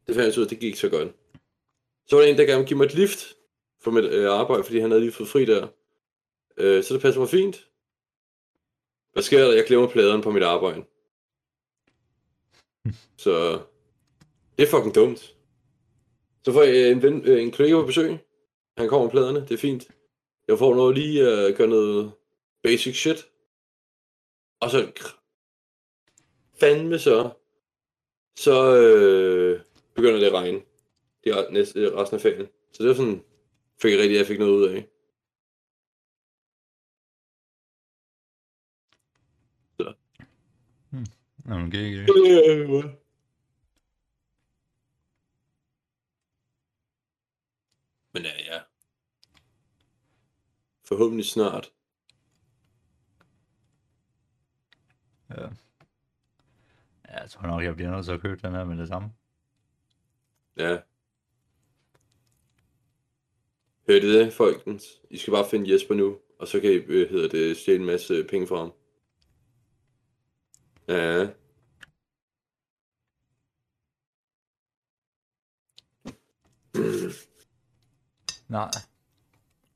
Det 0.07 0.15
fandt 0.15 0.29
jeg 0.35 0.39
ud 0.39 0.45
af, 0.45 0.49
det 0.49 0.59
gik 0.61 0.77
så 0.77 0.89
godt. 0.89 1.15
Så 2.07 2.17
var 2.17 2.23
der 2.23 2.31
en, 2.31 2.39
der 2.39 2.45
gerne 2.47 2.67
give 2.67 2.77
mig 2.77 2.85
et 2.85 2.95
lift 2.95 3.35
for 3.85 3.91
mit 3.91 4.05
øh, 4.05 4.31
arbejde, 4.31 4.65
fordi 4.65 4.79
han 4.79 4.91
havde 4.91 5.01
lige 5.01 5.13
fået 5.13 5.29
fri 5.29 5.45
der. 5.45 5.69
Øh, 6.57 6.85
så 6.85 6.95
det 6.95 7.03
passer 7.03 7.21
mig 7.21 7.29
fint. 7.29 7.69
Hvad 9.13 9.23
sker 9.23 9.45
der? 9.45 9.55
Jeg 9.55 9.65
glemmer 9.67 9.89
pladerne 9.89 10.23
på 10.23 10.31
mit 10.31 10.43
arbejde. 10.43 10.85
Så 13.25 13.61
det 14.59 14.63
er 14.63 14.71
fucking 14.71 14.95
dumt. 14.95 15.37
Så 16.45 16.53
får 16.53 16.63
jeg 16.63 16.91
en, 16.91 17.03
ven, 17.03 17.23
øh, 17.27 17.43
en 17.43 17.53
kollega 17.53 17.75
på 17.75 17.87
besøg. 17.87 18.19
Han 18.77 18.89
kommer 18.89 19.05
med 19.05 19.11
pladerne, 19.11 19.41
det 19.41 19.51
er 19.51 19.59
fint. 19.59 19.89
Jeg 20.49 20.59
får 20.59 20.75
noget 20.75 20.99
lige 20.99 21.29
at 21.29 21.51
uh, 21.51 21.57
gøre 21.57 21.69
noget 21.69 22.13
basic 22.63 22.97
shit. 22.97 23.27
Og 24.61 24.71
så 24.71 24.93
fandme 26.61 26.99
så, 26.99 27.31
så 28.37 28.77
øh, 28.77 29.61
begynder 29.95 30.19
det 30.19 30.27
at 30.27 30.33
regne. 30.33 30.61
Det 31.25 31.33
er 31.33 31.51
næste, 31.51 31.97
resten 31.97 32.15
af 32.15 32.21
ferien. 32.23 32.49
Så 32.73 32.83
det 32.83 32.89
var 32.89 32.95
sådan, 32.95 33.25
fik 33.83 33.93
jeg 33.93 34.01
rigtig, 34.01 34.17
jeg 34.17 34.27
fik 34.27 34.39
noget 34.39 34.53
ud 34.53 34.69
af. 34.69 34.89
Nå, 41.45 41.59
men 41.59 41.71
gik 41.71 41.81
ikke. 41.81 42.07
Men 48.13 48.23
ja, 48.23 48.33
ja. 48.45 48.61
Forhåbentlig 50.85 51.27
snart. 51.27 51.73
Ja. 55.31 55.49
Ja, 57.09 57.21
jeg 57.21 57.31
tror 57.31 57.47
nok, 57.47 57.63
jeg 57.65 57.75
bliver 57.75 57.91
nødt 57.91 58.05
til 58.05 58.13
at 58.13 58.21
købe 58.21 58.41
den 58.43 58.55
her 58.55 58.65
med 58.65 58.79
det 58.79 58.89
samme. 58.89 59.13
Ja. 60.57 60.81
Hørte 63.87 64.07
I 64.07 64.11
det, 64.11 64.33
folkens? 64.33 65.01
I 65.11 65.17
skal 65.17 65.33
bare 65.33 65.51
finde 65.51 65.73
Jesper 65.73 65.95
nu, 65.95 66.19
og 66.39 66.49
så 66.49 66.61
kan 66.61 66.71
I, 66.71 66.75
øh, 66.75 67.11
hedder 67.11 67.29
det, 67.29 67.57
stjæle 67.57 67.81
en 67.81 67.87
masse 67.87 68.25
penge 68.25 68.47
fra 68.47 68.57
ham. 68.59 68.73
Ja. 70.89 71.29
Nej. 78.49 78.71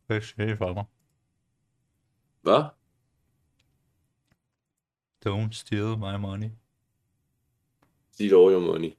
Det 0.08 0.10
er 0.10 0.14
ikke 0.14 0.26
ske 0.26 0.56
for 0.56 0.74
mig. 0.74 0.84
Hvad? 2.42 2.64
Don't 5.26 5.52
steal 5.52 5.98
my 5.98 6.16
money. 6.20 6.50
Dit 8.18 8.32
over 8.32 8.52
your 8.52 8.60
money. 8.60 8.92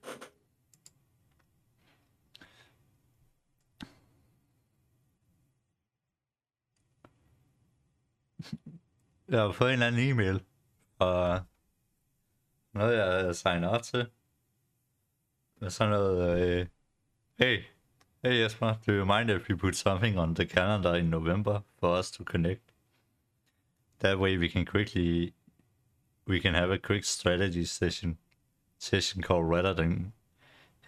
Jeg 9.29 9.41
har 9.41 9.51
fået 9.51 9.67
en 9.67 9.73
eller 9.73 9.87
anden 9.87 10.09
e-mail 10.09 10.43
fra 10.97 11.43
noget, 12.73 12.97
jeg 12.97 13.35
signer 13.35 13.67
op 13.67 13.83
til. 13.83 14.09
Med 15.61 15.69
sådan 15.69 15.91
noget, 15.91 16.41
øh, 16.41 16.67
hey, 17.39 17.63
hey 18.23 18.43
Jesper, 18.43 18.73
do 18.87 18.91
you 18.91 19.05
mind 19.05 19.29
if 19.29 19.49
we 19.49 19.57
put 19.57 19.75
something 19.75 20.19
on 20.19 20.35
the 20.35 20.45
calendar 20.45 20.93
in 20.93 21.05
November 21.05 21.61
for 21.79 21.99
us 21.99 22.11
to 22.11 22.23
connect? 22.23 22.61
That 23.99 24.19
way 24.19 24.37
we 24.37 24.49
can 24.49 24.65
quickly, 24.65 25.33
we 26.27 26.39
can 26.39 26.53
have 26.53 26.73
a 26.73 26.77
quick 26.77 27.03
strategy 27.03 27.65
session, 27.65 28.17
session 28.79 29.23
call 29.23 29.43
rather 29.43 29.73
than 29.73 30.13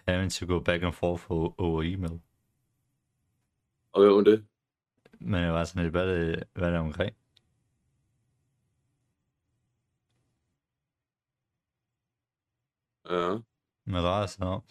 having 0.08 0.30
to 0.30 0.46
go 0.46 0.60
back 0.60 0.82
and 0.82 0.94
forth 0.94 1.30
over, 1.30 1.54
over 1.58 1.82
email. 1.82 2.20
Og 3.92 4.02
hvad 4.02 4.12
var 4.12 4.20
det? 4.20 4.46
Men 5.20 5.42
jeg 5.42 5.52
var 5.52 5.64
sådan 5.64 5.82
lidt, 5.82 5.92
hvad 5.92 6.08
er 6.08 6.18
det, 6.18 6.44
hvad 6.54 6.68
er 6.68 6.70
det 6.70 6.80
omkring? 6.80 7.16
Ja. 13.10 13.38
Med 13.84 14.28
sig 14.28 14.46
om. 14.46 14.62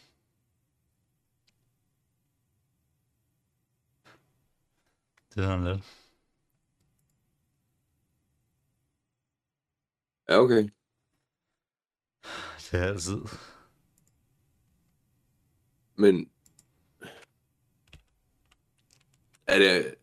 Det 5.35 5.43
er 5.43 5.47
sådan 5.47 5.63
lidt. 5.63 5.83
Ja, 10.29 10.37
okay. 10.39 10.69
Det 12.57 12.73
er 12.73 12.85
altid. 12.85 13.21
Men... 15.95 16.31
Er 19.47 19.59
det... 19.59 19.95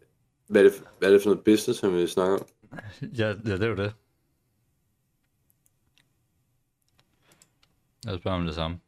Hvad 0.46 0.64
er 0.64 0.70
det, 0.70 0.84
hvad 0.98 1.08
er 1.08 1.12
det 1.12 1.22
for 1.22 1.30
noget 1.30 1.44
business, 1.44 1.80
han 1.80 1.92
vil 1.92 2.08
snakke 2.08 2.34
om? 2.34 2.46
Ja, 3.02 3.26
ja, 3.26 3.32
det 3.34 3.62
er 3.62 3.68
jo 3.68 3.76
det. 3.76 3.94
Jeg 8.04 8.18
spørger 8.18 8.38
om 8.38 8.46
det 8.46 8.54
samme. 8.54 8.80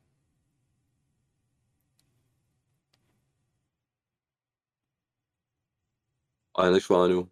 Og 6.54 6.64
han 6.64 6.72
har 6.72 6.76
ikke 6.76 6.86
svaret 6.86 7.10
nu. 7.10 7.28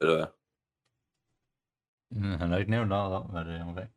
Eller 0.00 0.16
hvad? 0.16 0.26
Han 2.38 2.50
har 2.50 2.58
ikke 2.58 2.70
nævnt 2.70 2.88
noget 2.88 3.12
om, 3.12 3.30
hvad 3.30 3.44
det 3.44 3.54
er 3.54 3.64
omkring. 3.64 3.90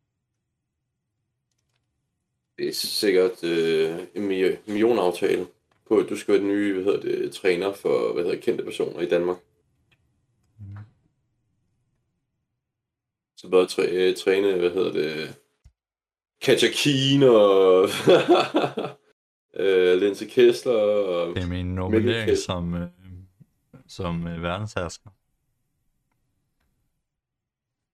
Det 2.57 2.67
er 2.67 2.73
sikkert 2.73 3.43
øh, 3.43 4.07
en 4.15 4.23
mi- 4.31 4.59
millionaftale 4.67 5.47
på, 5.87 5.97
at 5.97 6.09
du 6.09 6.17
skal 6.17 6.33
være 6.33 6.41
den 6.41 6.51
nye, 6.51 6.73
hvad 6.73 6.83
hedder 6.83 7.01
det, 7.01 7.33
træner 7.33 7.73
for, 7.73 8.13
hvad 8.13 8.23
hedder 8.23 8.41
kendte 8.41 8.63
personer 8.63 8.99
i 8.99 9.09
Danmark. 9.09 9.37
Mm. 10.59 10.77
Så 13.41 13.49
bare 13.49 13.67
træ, 13.67 13.83
øh, 13.91 14.17
træne, 14.17 14.59
hvad 14.59 14.71
hedder 14.71 14.91
det, 14.91 15.39
Katja 16.41 16.67
Keen 16.73 17.23
og 17.23 17.87
øh, 19.63 19.97
Linse 20.01 20.25
Kessler 20.25 20.73
og... 20.73 21.35
Det 21.35 21.43
er 21.43 21.47
min 21.47 21.75
nominering 21.75 22.37
som, 22.37 22.73
øh, 22.73 22.89
som 23.87 24.27
øh, 24.27 24.43
verdenshersker. 24.43 25.09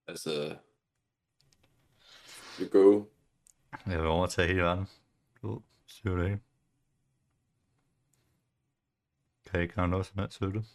Altså... 0.07 0.57
You 2.59 2.69
go. 2.69 3.05
Jeg 3.85 3.99
vil 3.99 4.07
overtage 4.07 4.47
hele 4.47 4.61
verden. 4.61 4.87
Du 5.41 5.61
det 6.03 6.29
hele. 6.29 6.41
Kan 9.45 9.61
ikke 9.61 9.75
have 9.75 9.87
noget 9.87 10.05
som 10.05 10.19
helst 10.19 10.39
det. 10.39 10.65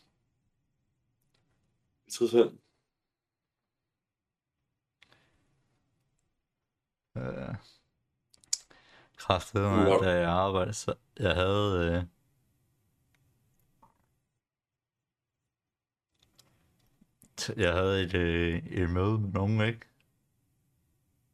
Interessant. 2.06 2.61
Øh, 7.16 7.54
Kræftet 9.16 9.62
mig, 9.62 9.98
da 10.02 10.10
jeg 10.10 10.30
arbejdede, 10.30 10.74
så 10.74 10.94
jeg 11.18 11.34
havde... 11.34 11.96
Øh, 11.96 12.04
jeg 17.56 17.72
havde 17.72 18.02
et, 18.02 18.14
øh, 18.14 18.66
et 18.66 18.90
møde 18.90 19.18
med 19.18 19.32
nogen, 19.32 19.60
ikke? 19.60 19.80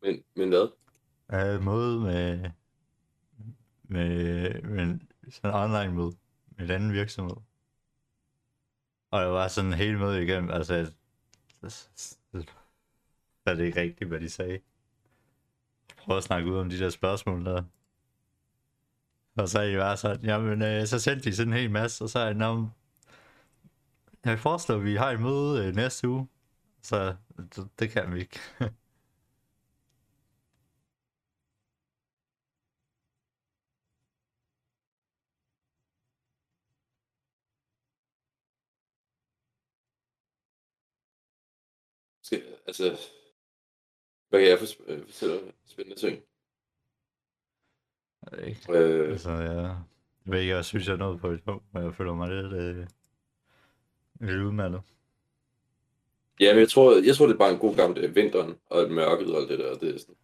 Men, 0.03 0.25
men 0.35 0.49
hvad? 0.49 0.69
Jeg 1.29 1.39
havde 1.41 1.57
et 1.57 1.65
møde 1.65 2.01
med, 2.01 2.51
med, 3.83 4.63
med 4.63 4.99
sådan 5.31 5.51
en 5.51 5.61
online 5.63 5.95
møde 5.95 6.17
med 6.47 6.65
en 6.65 6.71
anden 6.71 6.93
virksomhed. 6.93 7.37
Og 9.11 9.21
jeg 9.21 9.31
var 9.31 9.49
sådan 9.49 9.73
hele 9.73 9.99
mødet 9.99 10.23
igennem, 10.23 10.51
altså, 10.51 10.75
jeg, 10.75 10.87
jeg 13.47 13.57
det 13.57 13.65
ikke 13.65 13.81
rigtigt, 13.81 14.09
hvad 14.09 14.21
de 14.21 14.31
sagde. 14.31 14.61
Prøv 16.09 16.17
at 16.17 16.23
snakke 16.25 16.51
ud 16.51 16.57
om 16.57 16.71
de 16.71 16.79
der 16.79 16.91
spørgsmål 16.91 17.45
der. 17.45 17.63
Og 19.37 19.49
så 19.49 19.59
er 19.59 19.65
I 19.65 19.77
bare 19.77 19.97
sådan, 19.97 20.25
jamen, 20.25 20.63
øh, 20.63 20.87
så 20.87 20.99
sendte 20.99 21.31
de 21.31 21.37
sådan 21.37 21.53
en 21.53 21.59
hel 21.59 21.71
masse, 21.71 22.05
og 22.05 22.11
så 22.11 22.19
er 22.19 22.27
jeg, 22.27 22.69
jeg 24.25 24.39
foreslår, 24.39 24.77
at 24.77 24.85
vi 24.85 24.95
har 24.97 25.11
et 25.11 25.21
møde 25.21 25.67
øh, 25.67 25.75
næste 25.75 26.09
uge. 26.09 26.29
Så 26.83 27.17
det, 27.57 27.69
det 27.79 27.91
kan 27.91 28.15
vi 28.15 28.21
ikke. 28.21 28.41
Skal, 42.23 42.43
altså... 42.67 43.18
Hvad 44.29 44.41
kan 44.41 44.49
jeg 44.49 44.59
øh, 44.87 45.05
fortælle 45.07 45.41
spændende 45.67 46.01
ting? 46.01 46.23
Jeg 48.31 48.39
ved 48.39 48.47
ikke. 48.47 48.73
Øh, 48.73 49.11
Altså, 49.11 49.31
jeg, 49.31 49.79
ved 50.25 50.41
ikke, 50.41 50.55
jeg 50.55 50.65
synes, 50.65 50.87
jeg 50.87 50.93
er 50.93 50.97
nået 50.99 51.21
på 51.21 51.29
et 51.31 51.45
punkt, 51.45 51.65
hvor 51.71 51.81
jeg 51.81 51.95
føler 51.95 52.15
mig 52.15 52.29
lidt, 52.29 52.53
øh, 52.53 52.87
lidt 54.21 54.43
udmattet. 54.43 54.81
ja, 56.41 56.53
men 56.53 56.61
jeg 56.61 56.69
tror, 56.69 57.07
jeg 57.07 57.17
tror, 57.17 57.27
det 57.27 57.35
er 57.35 57.39
bare 57.39 57.53
en 57.53 57.59
god 57.59 57.77
gammel 57.77 58.05
øh, 58.05 58.15
vinteren 58.17 58.55
og 58.71 58.91
mørket 58.91 59.35
og 59.35 59.41
alt 59.41 59.49
det 59.49 59.59
der. 59.59 59.75
Det 59.75 59.95
er 59.95 59.99
sådan, 59.99 60.15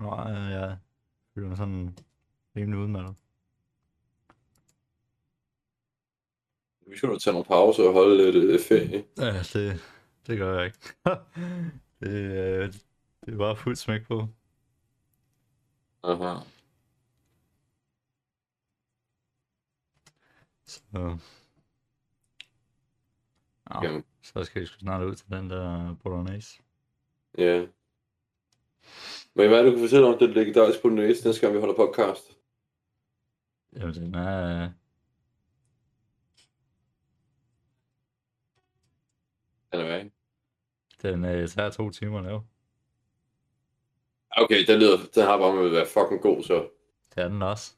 Nej, 0.00 0.32
jeg 0.32 0.78
føler 1.34 1.48
mig 1.48 1.56
sådan 1.56 1.96
rimelig 2.56 2.78
udmattet. 2.80 3.14
vi 6.86 6.96
skal 6.96 7.08
jo 7.08 7.18
tage 7.18 7.32
nogle 7.34 7.44
pauser 7.44 7.82
og 7.84 7.92
holde 7.92 8.30
lidt 8.32 8.44
øh, 8.44 8.60
ferie. 8.60 9.04
Ja, 9.18 9.42
det, 9.52 9.80
det 10.26 10.38
gør 10.38 10.56
jeg 10.58 10.66
ikke. 10.66 10.78
det, 12.00 12.10
øh, 12.62 12.72
det 13.26 13.38
bare 13.38 13.56
fuldt 13.56 13.78
smæk 13.78 14.06
på. 14.06 14.28
Aha. 16.02 16.34
Så, 20.66 21.18
ja, 23.70 23.80
Jamen, 23.82 24.04
så 24.22 24.44
skal 24.44 24.62
vi 24.62 24.66
sgu 24.66 24.78
snart 24.78 25.02
ud 25.02 25.14
til 25.14 25.30
den 25.30 25.50
der 25.50 25.94
bolognese. 26.02 26.62
ja. 27.38 27.66
Men 29.36 29.48
hvad 29.48 29.58
er 29.58 29.62
det, 29.62 29.72
du 29.72 29.76
kan 29.76 29.84
fortælle 29.84 30.06
om 30.06 30.18
den 30.18 30.30
legendariske 30.30 30.82
bolognese, 30.82 31.26
næste 31.26 31.40
gang 31.40 31.54
vi 31.54 31.60
holder 31.60 31.74
podcast? 31.76 32.38
Jamen, 33.72 33.94
den 33.94 34.14
er... 34.14 34.70
Den 39.72 39.80
er 39.80 39.96
ikke? 39.96 40.12
Den 41.02 41.24
øh, 41.24 41.48
tager 41.48 41.70
to 41.70 41.90
timer 41.90 42.18
at 42.18 42.24
lave. 42.24 42.44
Okay, 44.36 44.66
den, 44.66 44.78
lyder, 44.80 44.98
den 45.14 45.22
har 45.22 45.38
bare 45.38 45.54
med 45.56 45.66
at 45.66 45.72
være 45.72 45.86
fucking 45.86 46.20
god, 46.20 46.42
så. 46.42 46.68
Det 47.14 47.22
er 47.24 47.28
den 47.28 47.42
også. 47.42 47.72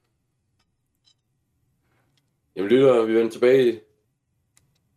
Jamen 2.57 2.71
lytter, 2.71 3.05
vi 3.07 3.15
vender 3.15 3.31
tilbage 3.31 3.73
i 3.75 3.81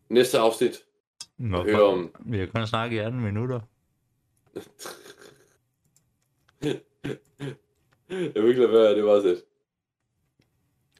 næste 0.09 0.39
afsnit. 0.39 0.77
Nå, 1.37 1.63
Høre 1.63 1.83
om... 1.83 2.15
Vi 2.19 2.39
har 2.39 2.45
kun 2.45 2.67
snakket 2.67 2.97
i 2.97 2.99
18 2.99 3.21
minutter. 3.21 3.59
Jeg 8.09 8.43
vil 8.43 8.47
ikke 8.49 8.61
lade 8.61 8.71
være, 8.71 8.95
det 8.95 9.03
var 9.05 9.13
det. 9.13 9.41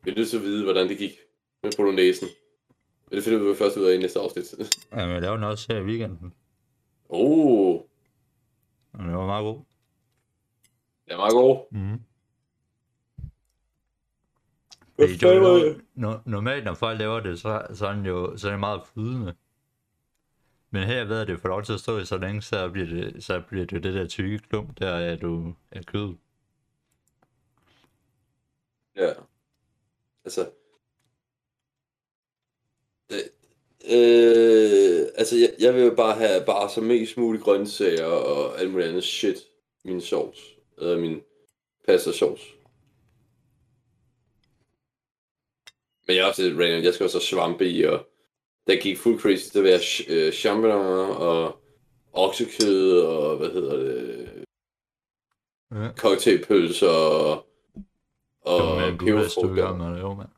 Vi 0.04 0.12
er 0.12 0.15
nødt 0.15 0.30
til 0.30 0.38
at 0.38 0.43
vide, 0.43 0.63
hvordan 0.63 0.89
det 0.89 0.98
gik 0.98 1.12
med 1.63 1.72
polonæsen. 1.78 2.28
Men 3.10 3.15
det 3.15 3.24
finder 3.24 3.50
vi 3.50 3.56
først 3.56 3.78
ud 3.78 3.86
af 3.86 3.95
i 3.95 3.98
næste 3.98 4.19
afsnit. 4.19 4.54
Jamen, 4.91 5.13
jeg 5.13 5.22
lavede 5.22 5.36
den 5.38 5.43
også 5.43 5.74
her 5.74 5.80
i 5.80 5.84
weekenden. 5.84 6.34
oh, 7.10 7.76
Og 8.93 9.00
det 9.00 9.13
var 9.13 9.26
meget 9.26 9.43
god. 9.43 9.62
Det 11.10 11.15
er 11.15 11.17
meget 11.17 11.34
god. 11.34 11.65
Mm. 11.72 12.02
Fordi 14.95 15.13
det 15.13 15.24
er 15.24 15.34
jo 15.34 15.41
var 15.41 15.80
no, 15.95 16.17
normalt, 16.26 16.65
når 16.65 16.74
folk 16.74 17.00
laver 17.00 17.19
det, 17.19 17.39
så, 17.39 17.67
så, 17.74 17.88
er, 17.88 17.93
den 17.93 18.06
jo, 18.06 18.38
så 18.38 18.48
er 18.48 18.52
det 18.52 18.60
meget 18.60 18.82
flydende. 18.93 19.36
Men 20.72 20.84
her 20.84 21.06
ved 21.06 21.22
at 21.22 21.28
det 21.28 21.39
får 21.39 21.50
lov 21.50 21.63
til 21.63 21.74
at 21.74 21.80
stå 21.80 21.98
i 21.98 22.06
så 22.06 22.17
længe, 22.17 22.41
så 22.41 22.69
bliver 22.69 22.88
det, 22.88 23.24
så 23.24 23.41
bliver 23.48 23.65
det 23.65 23.84
det 23.84 23.93
der 23.93 24.08
tykke 24.08 24.39
klump 24.39 24.80
der 24.80 24.98
af, 24.98 25.19
du 25.19 25.54
er 25.72 25.84
kød. 25.84 26.15
Ja. 28.95 29.13
Altså... 30.26 30.50
Øh, 33.12 33.17
øh, 33.91 35.08
altså, 35.15 35.36
jeg, 35.38 35.54
jeg 35.60 35.74
vil 35.74 35.84
jo 35.84 35.95
bare 35.95 36.15
have 36.15 36.45
bare 36.45 36.69
så 36.69 36.82
mest 36.82 37.17
muligt 37.17 37.43
grøntsager 37.43 38.06
og 38.06 38.60
alt 38.60 38.72
muligt 38.72 38.89
andet 38.89 39.04
shit. 39.04 39.38
Min 39.86 40.02
sovs. 40.02 40.59
Eller 40.79 40.97
min 40.99 41.21
pasta 41.87 42.11
sauce. 42.11 42.43
Men 46.07 46.15
jeg 46.15 46.23
er 46.23 46.27
også 46.27 46.41
lidt 46.41 46.59
random. 46.59 46.83
Jeg 46.83 46.93
skal 46.93 47.03
også 47.03 47.17
have 47.17 47.23
svampe 47.23 47.69
i, 47.69 47.83
og 47.83 48.07
der 48.67 48.81
gik 48.81 48.97
fuld 48.97 49.19
crazy 49.19 49.51
til 49.51 49.57
at 49.59 49.63
være 49.65 49.79
ch- 49.79 50.11
øh, 50.13 50.31
champignoner 50.33 51.13
og 51.15 51.61
oksekød 52.13 52.99
og 53.01 53.37
hvad 53.37 53.49
hedder 53.49 53.75
det, 53.77 54.29
Ja. 55.71 55.91
cocktailpølser 55.97 56.87
og, 56.89 57.47
og 58.41 58.77
gang 59.55 59.77
med 59.77 59.85
at 59.85 59.93
lave, 59.95 60.15
mand. 60.15 60.29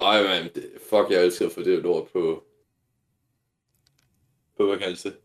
Ej, 0.00 0.22
man, 0.22 0.50
det, 0.54 0.70
fuck, 0.90 1.10
jeg 1.10 1.24
elsker 1.24 1.46
at 1.46 1.52
få 1.52 1.62
det 1.62 1.82
lort 1.82 2.08
på... 2.12 2.44
På, 4.56 4.66
hvad 4.66 4.78
kaldes 4.78 5.02
det? 5.02 5.16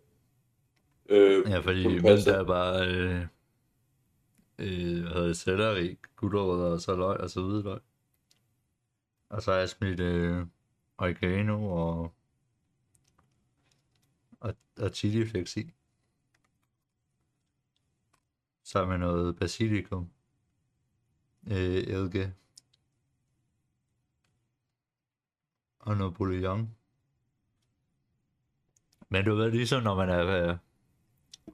Øh, 1.09 1.49
Ja, 1.49 1.59
fordi 1.59 1.83
der 1.99 2.33
er 2.39 2.43
bare, 2.43 2.87
øh, 2.87 3.21
øh, 4.61 5.01
hvad 5.01 5.13
hedder 5.13 5.27
det, 5.27 5.37
selleri, 5.37 5.97
gulerødder, 6.15 6.71
og 6.71 6.81
så 6.81 6.95
løg, 6.95 7.17
og 7.17 7.29
så 7.29 7.41
hvidløg. 7.41 7.79
Og 9.29 9.41
så 9.41 9.51
har 9.51 9.59
jeg 9.59 9.69
smidt 9.69 9.99
øh, 9.99 10.45
oregano 10.97 11.71
og, 11.71 12.13
og, 14.39 14.55
og 14.77 14.89
chilifleks 14.89 15.57
i. 15.57 15.71
Sammen 18.63 18.99
med 18.99 19.07
noget 19.07 19.35
basilikum. 19.35 20.11
Øh, 21.47 21.57
eddike. 21.57 22.33
Og 25.79 25.97
noget 25.97 26.13
bouillon. 26.13 26.75
Men 29.09 29.25
du 29.25 29.35
ved, 29.35 29.51
ligesom 29.51 29.83
når 29.83 29.95
man 29.95 30.09
er 30.09 30.49
øh, 30.49 30.57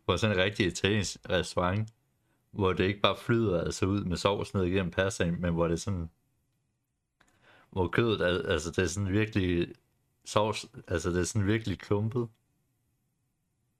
på 0.05 0.17
sådan 0.17 0.35
en 0.35 0.43
rigtig 0.43 0.67
italiensk 0.67 1.17
restaurant, 1.29 1.93
hvor 2.51 2.73
det 2.73 2.83
ikke 2.83 3.01
bare 3.01 3.17
flyder 3.17 3.61
altså 3.61 3.85
ud 3.85 4.03
med 4.03 4.17
sovs 4.17 4.53
ned 4.53 4.63
igennem 4.63 4.91
pastaen, 4.91 5.41
men 5.41 5.53
hvor 5.53 5.67
det 5.67 5.73
er 5.73 5.77
sådan, 5.77 6.09
hvor 7.69 7.87
kødet 7.87 8.21
er, 8.21 8.51
altså 8.51 8.71
det 8.71 8.83
er 8.83 8.87
sådan 8.87 9.11
virkelig 9.11 9.75
sovs, 10.25 10.65
altså 10.87 11.09
det 11.09 11.19
er 11.19 11.23
sådan 11.23 11.47
virkelig 11.47 11.79
klumpet 11.79 12.29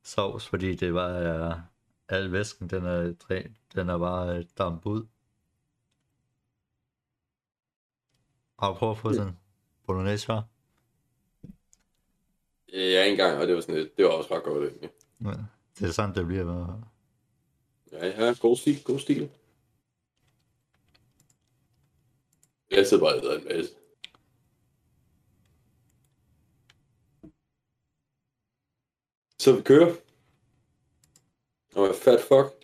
sovs, 0.03 0.47
fordi 0.47 0.75
det 0.75 0.93
bare 0.93 1.19
er, 1.19 1.61
al 2.09 2.31
væsken, 2.31 2.69
den 2.69 2.85
er, 2.85 3.13
dræn, 3.13 3.57
den 3.75 3.89
er 3.89 3.97
bare 3.97 4.43
dampet 4.43 4.89
ud. 4.89 5.05
Har 8.59 8.69
du 8.69 8.73
prøvet 8.73 8.95
at 8.95 9.01
få 9.01 9.13
sådan 9.13 9.27
en 9.27 9.39
bolognese 9.85 10.33
her? 10.33 10.41
Ja, 12.73 13.05
en 13.05 13.17
gang, 13.17 13.37
og 13.37 13.47
det 13.47 13.55
var 13.55 13.61
sådan 13.61 13.75
lidt, 13.75 13.97
det 13.97 14.05
var 14.05 14.11
også 14.11 14.35
ret 14.35 14.43
godt 14.43 14.63
egentlig. 14.63 14.89
Ja, 15.21 15.33
det 15.79 15.87
er 15.87 15.91
sådan, 15.91 16.15
det 16.15 16.27
bliver 16.27 16.45
med. 16.45 16.83
Ja, 17.91 18.05
ja, 18.05 18.33
god 18.41 18.57
stil, 18.57 18.83
god 18.83 18.99
stil. 18.99 19.31
Jeg 22.71 22.87
sidder 22.87 23.03
bare 23.03 23.29
og 23.29 23.35
en 23.35 23.43
masse. 23.43 23.73
Så 29.39 29.55
vi 29.55 29.61
kører. 29.61 29.95
Og 31.75 31.95
fat 31.95 32.19
fuck. 32.21 32.57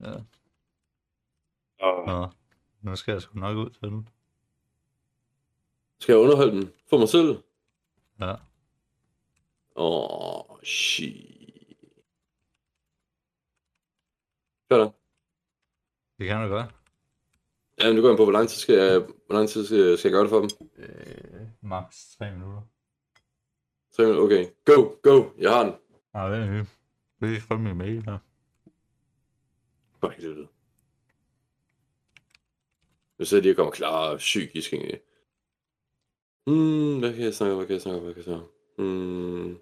Ja. 0.00 0.14
Og 1.78 2.06
Nå, 2.06 2.28
nu 2.82 2.96
skal 2.96 3.12
jeg 3.12 3.22
sgu 3.22 3.38
nok 3.38 3.56
ud 3.56 3.70
til 3.70 3.82
den. 3.82 4.08
skal 6.00 6.12
jeg 6.12 6.20
underholde 6.22 6.52
den 6.52 6.72
for 6.90 6.98
mig 6.98 7.08
selv? 7.08 7.42
Ja. 8.20 8.34
Åh, 9.76 10.50
oh, 10.50 10.62
shit. 10.62 11.34
Sådan. 14.70 14.92
Det 16.18 16.26
kan 16.26 16.42
du 16.42 16.48
godt. 16.48 16.74
Ja, 17.80 17.86
men 17.86 17.96
det 17.96 18.02
går 18.02 18.08
jeg 18.08 18.16
på, 18.16 18.24
hvor 18.24 18.32
lang 18.32 18.48
tid 18.48 18.58
skal 18.58 18.74
jeg, 18.74 18.98
hvor 18.98 19.34
lang 19.34 19.48
tid 19.48 19.66
skal, 19.66 19.98
skal 19.98 20.08
jeg 20.08 20.12
gøre 20.12 20.22
det 20.22 20.30
for 20.30 20.40
dem? 20.40 20.50
Øh, 20.76 21.46
max 21.60 22.16
3 22.18 22.30
minutter. 22.30 22.62
Så 23.92 24.18
okay. 24.20 24.46
Go, 24.64 24.96
go, 25.02 25.30
jeg 25.38 25.50
har 25.50 25.62
den. 25.64 25.74
Nej, 26.14 26.28
det 26.28 26.38
er 26.38 26.52
det. 26.52 26.68
Det 27.20 27.36
er 27.36 27.40
fra 27.40 27.56
min 27.56 27.76
mail 27.76 28.04
her. 28.04 28.18
For 30.00 30.08
helvede. 30.08 30.48
Nu 33.18 33.24
sidder 33.24 33.42
de 33.42 33.50
og 33.50 33.56
kommer 33.56 33.72
klar 33.72 34.16
psykisk 34.16 34.72
egentlig. 34.72 35.00
Hmm, 36.46 36.98
hvad 36.98 37.14
kan 37.14 37.24
jeg 37.24 37.34
snakke 37.34 37.52
om, 37.52 37.58
hvad 37.58 37.66
kan 37.66 37.74
jeg 37.74 37.82
snakke 37.82 37.98
om, 37.98 38.04
hvad 38.04 38.14
kan 38.14 38.18
jeg 38.18 38.24
snakke 38.24 38.42
om? 38.44 38.53
Åh, 38.78 39.54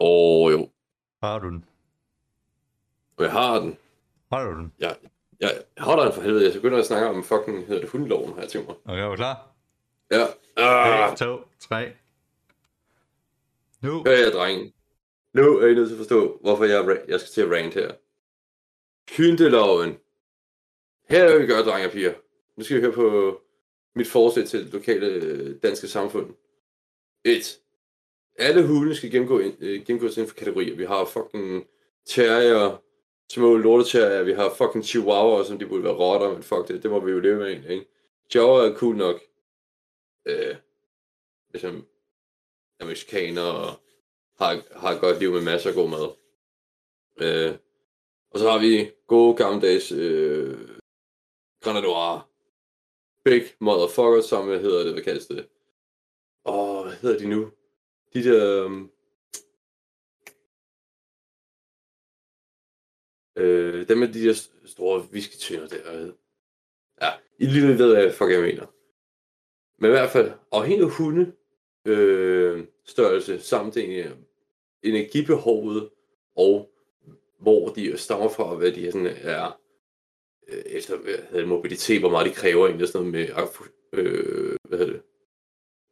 oh, 0.00 0.52
jo. 0.52 0.70
Har 1.22 1.38
du 1.38 1.50
den? 1.50 1.64
Jeg 3.18 3.32
har 3.32 3.60
den. 3.60 3.78
Har 4.32 4.44
du 4.44 4.50
den? 4.50 4.72
Jeg, 4.78 4.96
jeg 5.40 5.50
har 5.78 6.04
den 6.04 6.12
for 6.12 6.22
helvede. 6.22 6.44
Jeg 6.44 6.52
skal 6.52 6.62
begynde 6.62 6.78
at 6.78 6.86
snakke 6.86 7.08
om 7.08 7.24
fucking, 7.24 7.66
hedder 7.66 7.80
det 7.80 7.90
hundeloven, 7.90 8.32
har 8.32 8.40
jeg 8.40 8.48
tænkt 8.48 8.68
mig. 8.68 8.76
Okay, 8.84 9.02
er 9.02 9.08
du 9.08 9.16
klar? 9.16 9.50
Ja. 10.10 10.26
Ah, 10.56 11.12
1, 11.12 11.18
2, 11.18 11.40
3. 11.60 11.92
Nu. 13.82 14.02
hør 14.06 14.12
jeg, 14.12 14.32
drengen. 14.32 14.72
Nu 15.32 15.58
er 15.58 15.66
I 15.66 15.74
nødt 15.74 15.88
til 15.88 15.94
at 15.94 15.98
forstå, 15.98 16.38
hvorfor 16.40 16.64
jeg, 16.64 16.98
jeg 17.08 17.20
skal 17.20 17.30
til 17.32 17.40
at 17.40 17.50
rant 17.50 17.74
her. 17.74 17.92
Hyndeloven. 19.16 19.98
Her 21.08 21.32
vil 21.32 21.42
vi 21.42 21.46
gøre, 21.46 21.62
drenge 21.62 21.86
og 21.86 21.92
piger. 21.92 22.14
Nu 22.56 22.64
skal 22.64 22.76
vi 22.76 22.82
høre 22.82 22.92
på 22.92 23.40
mit 23.94 24.08
forslag 24.08 24.46
til 24.46 24.64
det 24.64 24.72
lokale 24.72 25.06
øh, 25.06 25.62
danske 25.62 25.88
samfund. 25.88 26.34
1. 27.24 27.60
Alle 28.38 28.66
hunde 28.66 28.94
skal 28.94 29.10
gennemgå, 29.10 29.38
øh, 29.38 29.84
gennemgås 29.86 30.16
inden 30.16 30.28
for 30.28 30.36
kategorier. 30.36 30.76
Vi 30.76 30.84
har 30.84 31.04
fucking 31.04 31.68
terrier, 32.06 32.82
små 33.32 33.56
lorteterrier, 33.56 34.22
vi 34.22 34.32
har 34.32 34.54
fucking 34.54 34.84
chihuahua, 34.84 35.44
som 35.44 35.58
de 35.58 35.66
burde 35.66 35.84
være 35.84 35.94
rotter, 35.94 36.32
men 36.32 36.42
fuck 36.42 36.68
det, 36.68 36.82
det 36.82 36.90
må 36.90 37.00
vi 37.04 37.10
jo 37.12 37.20
leve 37.20 37.38
med 37.38 37.46
egentlig, 37.46 37.70
ikke? 37.70 37.86
Chihuahua 38.30 38.68
er 38.68 38.74
cool 38.74 38.96
nok. 38.96 39.20
Øh, 40.26 40.56
ligesom 41.52 41.86
er 42.80 42.84
mexicaner 42.86 43.42
og 43.42 43.80
har, 44.38 44.78
har 44.78 44.90
et 44.90 45.00
godt 45.00 45.18
liv 45.20 45.32
med 45.32 45.42
masser 45.42 45.70
af 45.70 45.74
god 45.74 45.88
mad. 45.88 46.08
Øh, 47.20 47.58
og 48.30 48.38
så 48.38 48.50
har 48.50 48.58
vi 48.58 48.90
gode 49.06 49.36
gammeldags 49.36 49.92
øh, 49.92 50.58
Grenador. 51.62 52.33
Big 53.24 53.42
motherfucker, 53.60 54.20
som 54.20 54.46
hvad 54.46 54.60
hedder 54.60 54.84
det, 54.84 54.92
hvad 54.92 55.02
kaldes 55.02 55.26
det? 55.26 55.48
Åh, 56.44 56.84
hvad 56.86 56.96
hedder 56.96 57.18
de 57.18 57.28
nu? 57.28 57.50
De 58.14 58.24
der... 58.24 58.64
Um... 58.64 58.90
Øh, 63.36 63.88
dem 63.88 63.98
med 63.98 64.08
de 64.12 64.24
der 64.24 64.48
store 64.64 65.00
whisky-tønder 65.00 65.68
der. 65.68 66.12
Ja, 67.02 67.10
I 67.38 67.46
lige 67.46 67.78
ved, 67.78 67.94
hvad 67.94 68.12
fuck 68.12 68.30
jeg 68.30 68.42
mener. 68.42 68.66
Men 69.78 69.88
i 69.88 69.94
hvert 69.94 70.10
fald, 70.10 70.32
afhængig 70.52 70.84
af 70.84 70.90
hunde, 70.90 71.32
øh, 71.84 72.66
størrelse, 72.84 73.40
samt 73.40 73.76
øh, 73.76 74.10
energibehovet, 74.82 75.90
og 76.36 76.70
hvor 77.38 77.68
de 77.68 77.98
stammer 77.98 78.28
fra, 78.28 78.44
og 78.44 78.56
hvad 78.56 78.72
de 78.72 78.92
sådan 78.92 79.06
er, 79.06 79.60
Øh, 80.48 80.62
efter 80.66 80.96
hvad 80.96 81.14
hedder 81.14 81.38
det, 81.38 81.48
mobilitet, 81.48 82.00
hvor 82.00 82.10
meget 82.10 82.30
de 82.30 82.34
kræver 82.34 82.66
egentlig, 82.66 82.88
sådan 82.88 83.06
noget 83.06 83.28
med, 83.34 83.46
øh, 83.92 84.56
hvad 84.68 84.78
hedder 84.78 84.92
det, 84.92 85.02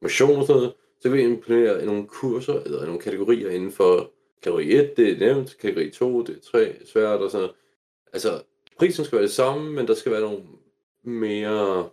motion 0.03 0.41
og 0.41 0.47
sådan 0.47 0.61
noget, 0.61 0.75
så 1.01 1.09
kan 1.09 1.19
vi 1.19 1.23
implementere 1.23 1.87
nogle 1.87 2.07
kurser, 2.07 2.55
eller 2.55 2.85
nogle 2.87 3.01
kategorier 3.01 3.51
inden 3.51 3.73
for 3.73 4.13
kategori 4.43 4.73
1, 4.73 4.97
det 4.97 5.13
er 5.13 5.35
nemt, 5.35 5.59
kategori 5.59 5.91
2, 5.91 6.23
det 6.23 6.37
er 6.37 6.41
3, 6.41 6.87
svært 6.87 7.21
og 7.21 7.31
sådan 7.31 7.43
noget. 7.43 7.57
Altså, 8.13 8.43
prisen 8.79 9.05
skal 9.05 9.17
være 9.17 9.27
det 9.27 9.33
samme, 9.33 9.73
men 9.73 9.87
der 9.87 9.95
skal 9.95 10.13
være 10.13 10.21
nogle 10.21 10.45
mere 11.03 11.91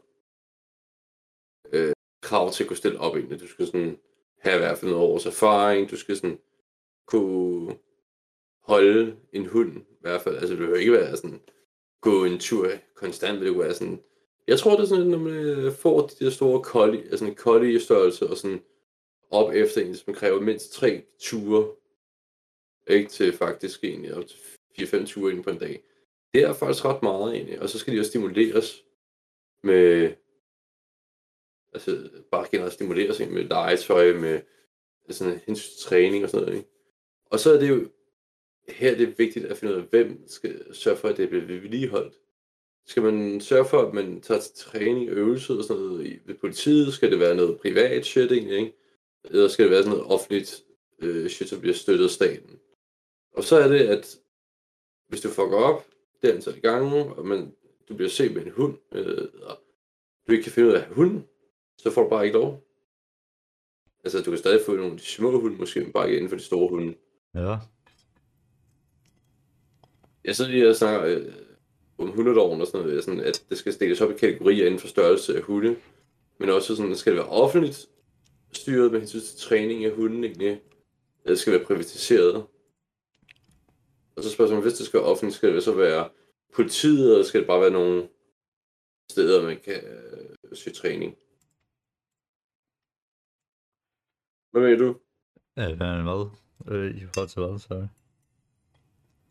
øh, 1.73 1.93
krav 2.21 2.51
til 2.51 2.63
at 2.63 2.67
kunne 2.67 2.77
stille 2.77 2.99
op 2.99 3.15
egentlig. 3.15 3.39
Du 3.39 3.47
skal 3.47 3.65
sådan 3.65 3.99
have 4.39 4.55
i 4.55 4.59
hvert 4.59 4.77
fald 4.77 4.91
noget 4.91 5.07
års 5.07 5.25
erfaring, 5.25 5.91
du 5.91 5.97
skal 5.97 6.15
sådan 6.15 6.39
kunne 7.07 7.75
holde 8.63 9.15
en 9.33 9.45
hund, 9.45 9.77
i 9.77 10.01
hvert 10.01 10.21
fald. 10.21 10.35
Altså, 10.35 10.49
det 10.49 10.57
behøver 10.57 10.77
ikke 10.77 10.91
være 10.91 11.17
sådan, 11.17 11.41
gå 12.01 12.25
en 12.25 12.39
tur 12.39 12.67
konstant, 12.95 13.41
det 13.41 13.47
kunne 13.47 13.63
være 13.63 13.73
sådan, 13.73 14.03
jeg 14.47 14.59
tror, 14.59 14.75
det 14.75 14.83
er 14.83 14.87
sådan, 14.87 15.07
når 15.07 15.17
man 15.17 15.33
øh, 15.33 15.71
får 15.73 16.07
de 16.07 16.25
der 16.25 16.31
store 16.31 16.63
collie, 16.63 17.03
altså 17.03 17.25
øh, 17.25 17.31
en 17.31 17.37
collie 17.37 17.79
størrelse, 17.79 18.27
og 18.27 18.37
sådan 18.37 18.61
op 19.31 19.51
efter 19.53 19.81
en, 19.81 19.95
som 19.95 20.13
kræver 20.13 20.41
mindst 20.41 20.73
tre 20.73 21.03
ture, 21.19 21.75
ikke 22.87 23.09
til 23.09 23.33
faktisk 23.33 23.83
egentlig 23.83 24.13
op 24.15 24.23
til 24.27 24.37
4-5 24.85 25.05
ture 25.05 25.31
inden 25.31 25.43
på 25.43 25.49
en 25.49 25.59
dag. 25.59 25.83
Det 26.33 26.43
er 26.43 26.53
faktisk 26.53 26.85
ret 26.85 27.03
meget 27.03 27.35
egentlig, 27.35 27.61
og 27.61 27.69
så 27.69 27.79
skal 27.79 27.93
de 27.93 27.99
også 27.99 28.09
stimuleres 28.09 28.83
med, 29.63 30.13
altså 31.73 32.09
bare 32.31 32.47
generelt 32.51 32.73
stimuleres 32.73 33.19
egentlig 33.19 33.41
med 33.41 33.49
legetøj, 33.49 34.13
med 34.13 34.41
altså, 35.05 35.19
sådan 35.19 35.41
hensyn 35.45 35.69
til 35.69 35.79
træning 35.79 36.23
og 36.23 36.29
sådan 36.29 36.45
noget, 36.45 36.57
ikke? 36.57 36.69
Og 37.25 37.39
så 37.39 37.53
er 37.53 37.59
det 37.59 37.69
jo, 37.69 37.89
her 38.71 38.91
er 38.91 38.95
det 38.97 39.19
vigtigt 39.19 39.45
at 39.45 39.57
finde 39.57 39.73
ud 39.75 39.79
af, 39.79 39.85
hvem 39.87 40.23
skal 40.27 40.75
sørge 40.75 40.97
for, 40.97 41.07
at 41.07 41.17
det 41.17 41.29
bliver 41.29 41.45
vedligeholdt. 41.45 42.13
Skal 42.87 43.03
man 43.03 43.41
sørge 43.41 43.65
for, 43.65 43.81
at 43.81 43.93
man 43.93 44.21
tager 44.21 44.41
til 44.41 44.53
træning, 44.55 45.09
øvelse 45.09 45.53
og 45.53 45.63
sådan 45.63 45.83
noget 45.83 46.05
i- 46.07 46.19
ved 46.25 46.35
politiet? 46.35 46.93
Skal 46.93 47.11
det 47.11 47.19
være 47.19 47.35
noget 47.35 47.59
privat 47.59 48.05
shit 48.05 48.31
egentlig, 48.31 48.57
ikke? 48.57 48.73
Eller 49.25 49.47
skal 49.47 49.63
det 49.65 49.71
være 49.71 49.83
sådan 49.83 49.97
noget 49.97 50.11
offentligt 50.13 50.63
øh, 50.99 51.29
shit, 51.29 51.49
som 51.49 51.59
bliver 51.61 51.73
støttet 51.75 52.03
af 52.05 52.09
staten? 52.11 52.59
Og 53.33 53.43
så 53.43 53.55
er 53.55 53.67
det, 53.67 53.79
at 53.79 54.19
hvis 55.07 55.21
du 55.21 55.29
fucker 55.29 55.57
op, 55.57 55.85
det 56.21 56.29
antal 56.31 56.61
gange, 56.61 57.03
og 57.03 57.25
man, 57.25 57.55
du 57.89 57.95
bliver 57.95 58.09
set 58.09 58.33
med 58.33 58.45
en 58.45 58.51
hund, 58.51 58.77
øh, 58.91 59.27
og 59.43 59.57
du 60.27 60.31
ikke 60.31 60.43
kan 60.43 60.51
finde 60.51 60.69
ud 60.69 60.73
af 60.73 60.85
hunden, 60.87 61.23
så 61.77 61.91
får 61.91 62.03
du 62.03 62.09
bare 62.09 62.25
ikke 62.25 62.37
lov. 62.37 62.63
Altså, 64.03 64.21
du 64.21 64.31
kan 64.31 64.37
stadig 64.37 64.61
få 64.65 64.75
nogle 64.75 64.91
af 64.91 64.97
de 64.97 65.03
små 65.03 65.39
hunde, 65.39 65.57
måske, 65.57 65.79
men 65.79 65.91
bare 65.91 66.07
ikke 66.07 66.17
inden 66.17 66.29
for 66.29 66.35
de 66.37 66.43
store 66.43 66.69
hunde. 66.69 66.95
Ja. 67.35 67.55
Jeg 70.23 70.35
sidder 70.35 70.51
lige 70.51 70.69
og 70.69 70.75
snakker 70.75 71.05
øh, 71.05 71.33
om 71.97 72.09
hundeloven 72.09 72.61
og 72.61 72.67
sådan 72.67 72.87
noget, 72.87 73.03
sådan, 73.03 73.19
at 73.19 73.45
det 73.49 73.57
skal 73.57 73.79
deles 73.79 74.01
op 74.01 74.11
i 74.11 74.17
kategorier 74.17 74.65
inden 74.65 74.79
for 74.79 74.87
størrelse 74.87 75.37
af 75.37 75.41
hunde, 75.41 75.75
men 76.37 76.49
også 76.49 76.75
sådan, 76.75 76.95
skal 76.95 77.11
det 77.11 77.19
være 77.19 77.29
offentligt 77.29 77.89
styret 78.51 78.91
med 78.91 78.99
hensyn 78.99 79.19
til 79.19 79.37
træning 79.37 79.85
af 79.85 79.91
hunden 79.91 80.23
egentlig, 80.23 80.47
eller 80.49 80.61
det 81.25 81.39
skal 81.39 81.53
være 81.53 81.65
privatiseret. 81.65 82.35
Og 84.15 84.23
så 84.23 84.29
spørgsmålet, 84.31 84.63
hvis 84.63 84.73
det 84.73 84.85
skal 84.85 84.99
være 84.99 85.09
offentligt, 85.09 85.35
skal 85.35 85.55
det 85.55 85.63
så 85.63 85.73
være 85.73 86.09
politiet, 86.55 87.11
eller 87.11 87.25
skal 87.25 87.39
det 87.39 87.47
bare 87.47 87.61
være 87.61 87.71
nogle 87.71 88.09
steder, 89.11 89.43
man 89.43 89.59
kan 89.63 89.83
øh, 89.83 90.57
søge 90.57 90.73
træning? 90.73 91.15
Hvad 94.51 94.61
mener 94.61 94.77
du? 94.77 94.99
Ja, 95.57 95.75
hvad 95.75 96.03
hvad? 96.03 96.29
Øh, 96.75 96.95
I 96.95 97.05
forhold 97.13 97.29
til 97.29 97.41
hvad, 97.41 97.59
sorry. 97.59 97.87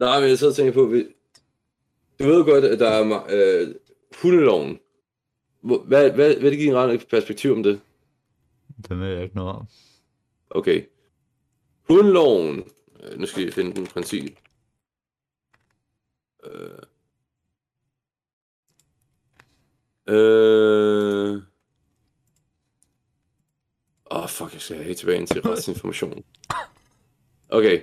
Nej, 0.01 0.21
men 0.21 0.29
jeg 0.29 0.39
sidder 0.39 0.53
og 0.53 0.57
tænker 0.57 0.73
på, 0.73 0.85
vi- 0.87 1.15
du 2.19 2.25
ved 2.25 2.45
godt, 2.45 2.65
at 2.65 2.79
der 2.79 2.89
er 2.89 3.27
øh, 3.31 3.75
hundeloven. 4.23 4.79
Hvad, 5.61 5.85
hvad, 5.87 6.11
hvad 6.11 6.27
er 6.47 6.51
det 6.51 6.59
generelle 6.59 6.99
perspektiv 7.11 7.53
om 7.53 7.63
det? 7.63 7.81
Det 8.89 9.01
ved 9.01 9.07
jeg 9.09 9.23
ikke 9.23 9.37
noget 9.37 9.55
om. 9.57 9.67
Okay. 10.51 10.85
Hundeloven. 11.89 12.65
Øh, 13.03 13.19
nu 13.19 13.27
skal 13.27 13.45
jeg 13.45 13.53
finde 13.53 13.75
den 13.77 13.87
princip. 13.87 14.39
Øh. 16.45 16.79
Øh. 20.09 21.43
Åh, 24.11 24.23
oh, 24.23 24.29
fuck, 24.29 24.53
jeg 24.53 24.61
skal 24.61 24.85
helt 24.85 24.99
tilbage 24.99 25.27
til 25.27 25.41
retsinformation. 25.49 26.25
Okay. 27.49 27.83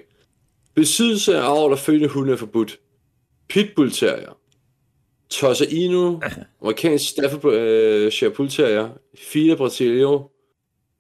Besiddelse 0.76 1.38
af 1.38 1.42
avl 1.42 1.72
og 1.72 1.80
fødende 1.80 2.08
hunde 2.08 2.34
er 2.34 2.38
forbudt. 2.38 2.80
Pitbull 3.48 3.92
Terrier. 3.92 4.38
Tosa 5.30 5.66
Inu, 5.70 6.22
amerikansk 6.62 7.10
Staffordshire 7.10 8.32
Bull 8.32 8.50
Terrier, 8.50 8.90
Fila 9.16 9.56
Brasilio, 9.56 10.30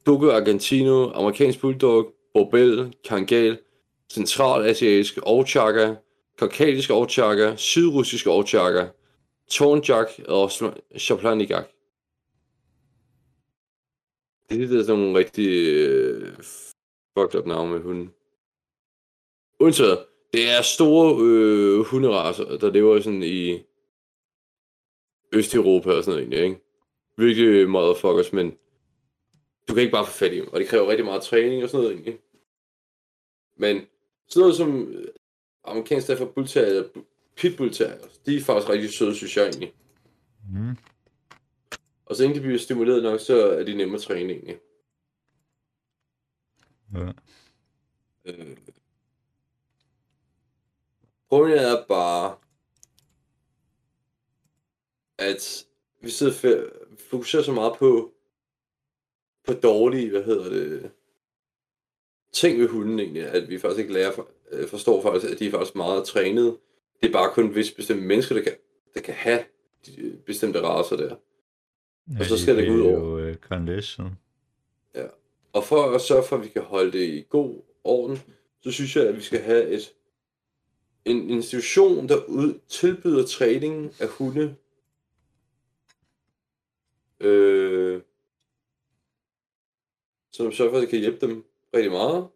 Dogo 0.05 0.31
Argentino, 0.31 1.11
amerikansk 1.11 1.59
bulldog, 1.59 2.13
Bobel, 2.33 2.95
Kangal, 3.03 3.57
centralasiatisk 4.13 5.17
Ovchaka, 5.23 5.95
kaukasisk 6.37 6.89
Ovchaka, 6.89 7.55
sydrussisk 7.55 8.27
Ovchaka, 8.27 8.87
Tornjak 9.51 10.07
og 10.27 10.51
Chaplanigak. 10.99 11.65
Det 14.49 14.63
er 14.63 14.83
sådan 14.83 14.99
nogle 14.99 15.19
rigtig 15.19 15.47
øh, 15.47 16.33
fucked 17.17 17.39
up 17.39 17.45
navne 17.45 17.71
med 17.71 17.81
hunden. 17.81 18.11
Undtaget, 19.65 20.05
det 20.33 20.49
er 20.49 20.61
store 20.61 21.17
øh, 21.21 21.85
hunderaser, 21.85 22.57
der 22.57 22.71
lever 22.71 23.01
sådan 23.01 23.23
i 23.23 23.63
Østeuropa 25.33 25.91
og 25.91 26.03
sådan 26.03 26.11
noget 26.11 26.21
egentlig, 26.21 26.43
ikke? 26.43 26.61
Virkelig 27.17 27.69
motherfuckers, 27.69 28.33
men 28.33 28.57
du 29.67 29.73
kan 29.73 29.81
ikke 29.81 29.91
bare 29.91 30.05
få 30.05 30.11
fat 30.11 30.33
i 30.33 30.37
dem, 30.37 30.47
og 30.53 30.59
det 30.59 30.67
kræver 30.67 30.89
rigtig 30.89 31.05
meget 31.05 31.21
træning 31.23 31.63
og 31.63 31.69
sådan 31.69 31.83
noget 31.83 31.95
egentlig. 31.95 32.19
Men 33.57 33.75
sådan 34.27 34.41
noget 34.41 34.55
som 34.55 34.87
øh, 34.87 35.07
amerikansk 35.63 36.07
derfor 36.07 36.25
bullterrier, 36.25 36.83
pitbull 37.35 37.71
terrier, 37.71 38.07
de 38.25 38.35
er 38.35 38.41
faktisk 38.41 38.69
rigtig 38.69 38.93
søde, 38.93 39.15
synes 39.15 39.37
jeg 39.37 39.43
egentlig. 39.43 39.73
Mm. 40.53 40.77
Og 42.05 42.15
så 42.15 42.23
længe 42.23 42.35
de 42.35 42.41
bliver 42.41 42.59
stimuleret 42.59 43.03
nok, 43.03 43.19
så 43.19 43.49
er 43.49 43.63
de 43.63 43.75
nemme 43.75 43.95
at 43.95 44.01
træne 44.01 44.33
egentlig. 44.33 44.57
Ja. 46.93 47.11
Øh. 48.25 48.57
Problemet 51.29 51.61
er 51.71 51.85
bare, 51.87 52.35
at 55.17 55.65
vi 56.01 56.09
sidder 56.09 56.33
fe- 56.33 56.89
vi 56.91 56.97
fokuserer 57.09 57.43
så 57.43 57.51
meget 57.51 57.73
på, 57.79 58.13
på 59.47 59.53
dårlige, 59.53 60.09
hvad 60.09 60.23
hedder 60.23 60.49
det, 60.49 60.91
ting 62.33 62.59
ved 62.59 62.67
hunden 62.69 62.99
egentlig, 62.99 63.23
at 63.27 63.49
vi 63.49 63.59
faktisk 63.59 63.79
ikke 63.79 63.93
lærer, 63.93 64.11
for, 64.11 64.29
øh, 64.51 64.67
forstår 64.67 65.01
faktisk, 65.01 65.33
at 65.33 65.39
de 65.39 65.47
er 65.47 65.51
faktisk 65.51 65.75
meget 65.75 66.05
trænet. 66.05 66.57
Det 67.01 67.07
er 67.07 67.13
bare 67.13 67.31
kun 67.33 67.55
visse 67.55 67.75
bestemte 67.75 68.03
mennesker, 68.03 68.35
der 68.35 68.41
kan, 68.41 68.55
der 68.93 69.01
kan 69.01 69.13
have 69.13 69.43
de 69.85 70.21
bestemte 70.25 70.61
raser 70.61 70.95
der. 70.97 71.15
Ja, 72.13 72.19
Og 72.19 72.25
så 72.25 72.35
de 72.35 72.41
skal 72.41 72.57
det 72.57 72.67
gå 72.67 72.73
ud 72.73 72.81
over. 72.81 72.99
jo 72.99 73.17
øh, 73.19 73.35
condition. 73.35 74.19
Og 75.53 75.63
for 75.63 75.91
at 75.95 76.01
sørge 76.01 76.23
for, 76.23 76.35
at 76.35 76.43
vi 76.43 76.47
kan 76.49 76.61
holde 76.61 76.91
det 76.91 77.07
i 77.09 77.25
god 77.29 77.61
orden, 77.83 78.19
så 78.61 78.71
synes 78.71 78.95
jeg, 78.95 79.07
at 79.07 79.15
vi 79.15 79.21
skal 79.21 79.41
have 79.41 79.67
et, 79.69 79.93
en 81.05 81.29
institution, 81.29 82.09
der 82.09 82.25
ud, 82.25 82.59
tilbyder 82.67 83.25
træning 83.25 83.93
af 83.99 84.07
hunde. 84.07 84.55
Øh, 87.19 88.01
som 90.31 90.51
sørger 90.51 90.71
for, 90.71 90.77
at 90.77 90.81
det 90.81 90.89
kan 90.89 90.99
hjælpe 90.99 91.27
dem 91.27 91.45
rigtig 91.73 91.91
meget. 91.91 92.27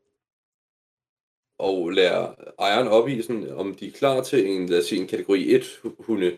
Og 1.58 1.90
lære 1.90 2.36
ejeren 2.60 2.88
op 2.88 3.10
i, 3.10 3.22
sådan, 3.22 3.54
om 3.54 3.76
de 3.76 3.88
er 3.88 3.92
klar 3.92 4.24
til 4.24 4.48
en, 4.48 4.70
lad 4.70 4.80
os 4.80 4.86
sige, 4.86 5.02
en 5.02 5.08
kategori 5.08 5.56
1 5.56 5.82
hunde. 6.00 6.38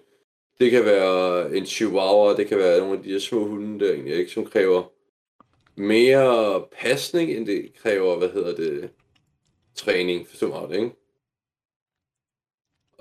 Det 0.59 0.71
kan 0.71 0.85
være 0.85 1.55
en 1.57 1.65
chihuahua, 1.65 2.35
det 2.35 2.47
kan 2.47 2.57
være 2.57 2.79
nogle 2.79 2.97
af 2.97 3.03
de 3.03 3.13
der 3.13 3.19
små 3.19 3.47
hunde 3.47 3.85
der, 3.85 3.93
egentlig, 3.93 4.15
ikke, 4.15 4.31
som 4.31 4.45
kræver 4.45 4.83
mere 5.75 6.65
pasning, 6.71 7.31
end 7.31 7.45
det 7.45 7.73
kræver, 7.75 8.17
hvad 8.17 8.29
hedder 8.29 8.55
det, 8.55 8.89
træning, 9.75 10.27
forstår 10.27 10.47
mig 10.47 10.57
ret, 10.57 10.75
ikke? 10.75 11.00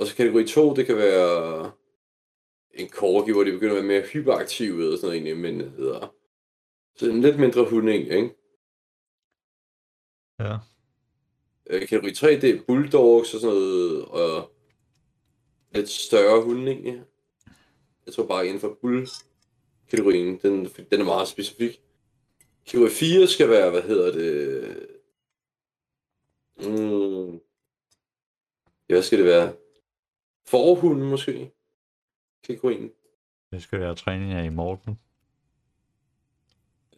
Og 0.00 0.06
så 0.06 0.16
kategori 0.16 0.46
2, 0.46 0.74
det 0.74 0.86
kan 0.86 0.96
være 0.96 1.72
en 2.70 2.88
corgi, 2.88 3.32
hvor 3.32 3.44
de 3.44 3.52
begynder 3.52 3.76
at 3.76 3.82
være 3.82 4.00
mere 4.00 4.08
hyperaktive 4.08 4.82
eller 4.82 4.96
sådan 4.96 5.06
noget 5.06 5.16
egentlig, 5.16 5.36
men 5.36 5.60
det 5.60 5.72
hedder. 5.72 6.14
Så 6.96 7.10
en 7.10 7.20
lidt 7.20 7.38
mindre 7.38 7.64
hund 7.64 7.88
egentlig, 7.88 8.16
ikke? 8.16 8.34
Ja. 10.38 10.56
Øh, 11.70 11.80
Kategori 11.80 12.14
3, 12.14 12.40
det 12.40 12.50
er 12.50 12.62
bulldogs 12.66 13.34
og 13.34 13.40
sådan 13.40 13.56
noget, 13.56 14.04
og 14.04 14.52
lidt 15.74 15.88
større 15.88 16.42
hunde 16.42 16.72
egentlig. 16.72 17.02
Jeg 18.06 18.14
tror 18.14 18.26
bare 18.26 18.46
inden 18.46 18.60
for 18.60 18.78
bull-kategorien, 18.80 20.38
den, 20.42 20.64
den 20.64 21.00
er 21.00 21.04
meget 21.04 21.28
specifik. 21.28 21.82
Kategori 22.66 22.90
4 22.90 23.26
skal 23.26 23.48
være, 23.48 23.70
hvad 23.70 23.82
hedder 23.82 24.12
det... 24.12 24.88
Mm, 26.56 27.32
ja, 28.88 28.94
hvad 28.94 29.02
skal 29.02 29.18
det 29.18 29.26
være? 29.26 29.54
Forhunden 30.50 31.08
måske? 31.08 31.52
Kategorien. 32.42 32.92
Det 33.52 33.62
skal 33.62 33.80
være 33.80 33.94
træning 33.94 34.32
af 34.32 34.44
i 34.44 34.48
Morten. 34.48 35.00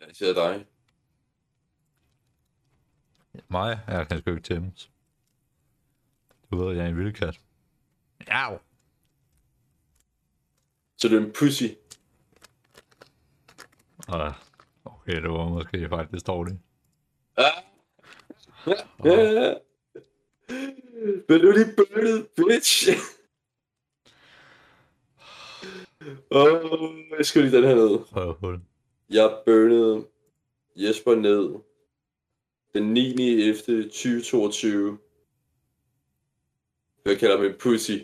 Ja, 0.01 0.07
jeg 0.07 0.17
siger 0.17 0.35
dig. 0.35 0.67
Mig? 3.49 3.81
Jeg 3.89 4.09
kan 4.09 4.19
sgu 4.19 4.31
ikke 4.31 4.43
tæmmes. 4.43 4.91
Du 6.51 6.57
ved, 6.57 6.77
jeg 6.77 6.85
er 6.85 6.89
en 6.89 6.97
vildkat. 6.97 7.41
Au! 8.29 8.59
Så 10.97 11.09
det 11.09 11.17
er 11.17 11.21
en 11.27 11.33
pussy. 11.33 11.65
Ah, 14.09 14.35
okay, 14.85 15.23
det 15.23 15.31
var 15.31 15.49
måske 15.49 15.89
faktisk 15.89 16.27
dårligt. 16.27 16.57
Ah. 17.37 17.45
Ja. 18.67 18.75
Men 21.29 21.41
nu 21.41 21.49
er 21.49 21.65
de 21.65 21.75
burnet, 21.77 22.29
bitch. 22.37 22.89
Åh, 26.31 26.53
oh, 26.53 26.97
jeg 27.19 27.27
skal 27.27 27.43
lige 27.43 27.57
den 27.57 27.65
her 27.65 27.75
ned. 27.75 28.17
Røvhul. 28.17 28.61
Jeg 29.11 29.43
burnede 29.47 30.09
Jesper 30.77 31.15
ned 31.15 31.63
den 32.75 32.93
9. 32.93 33.01
11. 33.21 33.83
2022. 33.83 34.99
Jeg 37.05 37.19
kalder 37.19 37.43
en 37.43 37.55
pussy. 37.59 37.99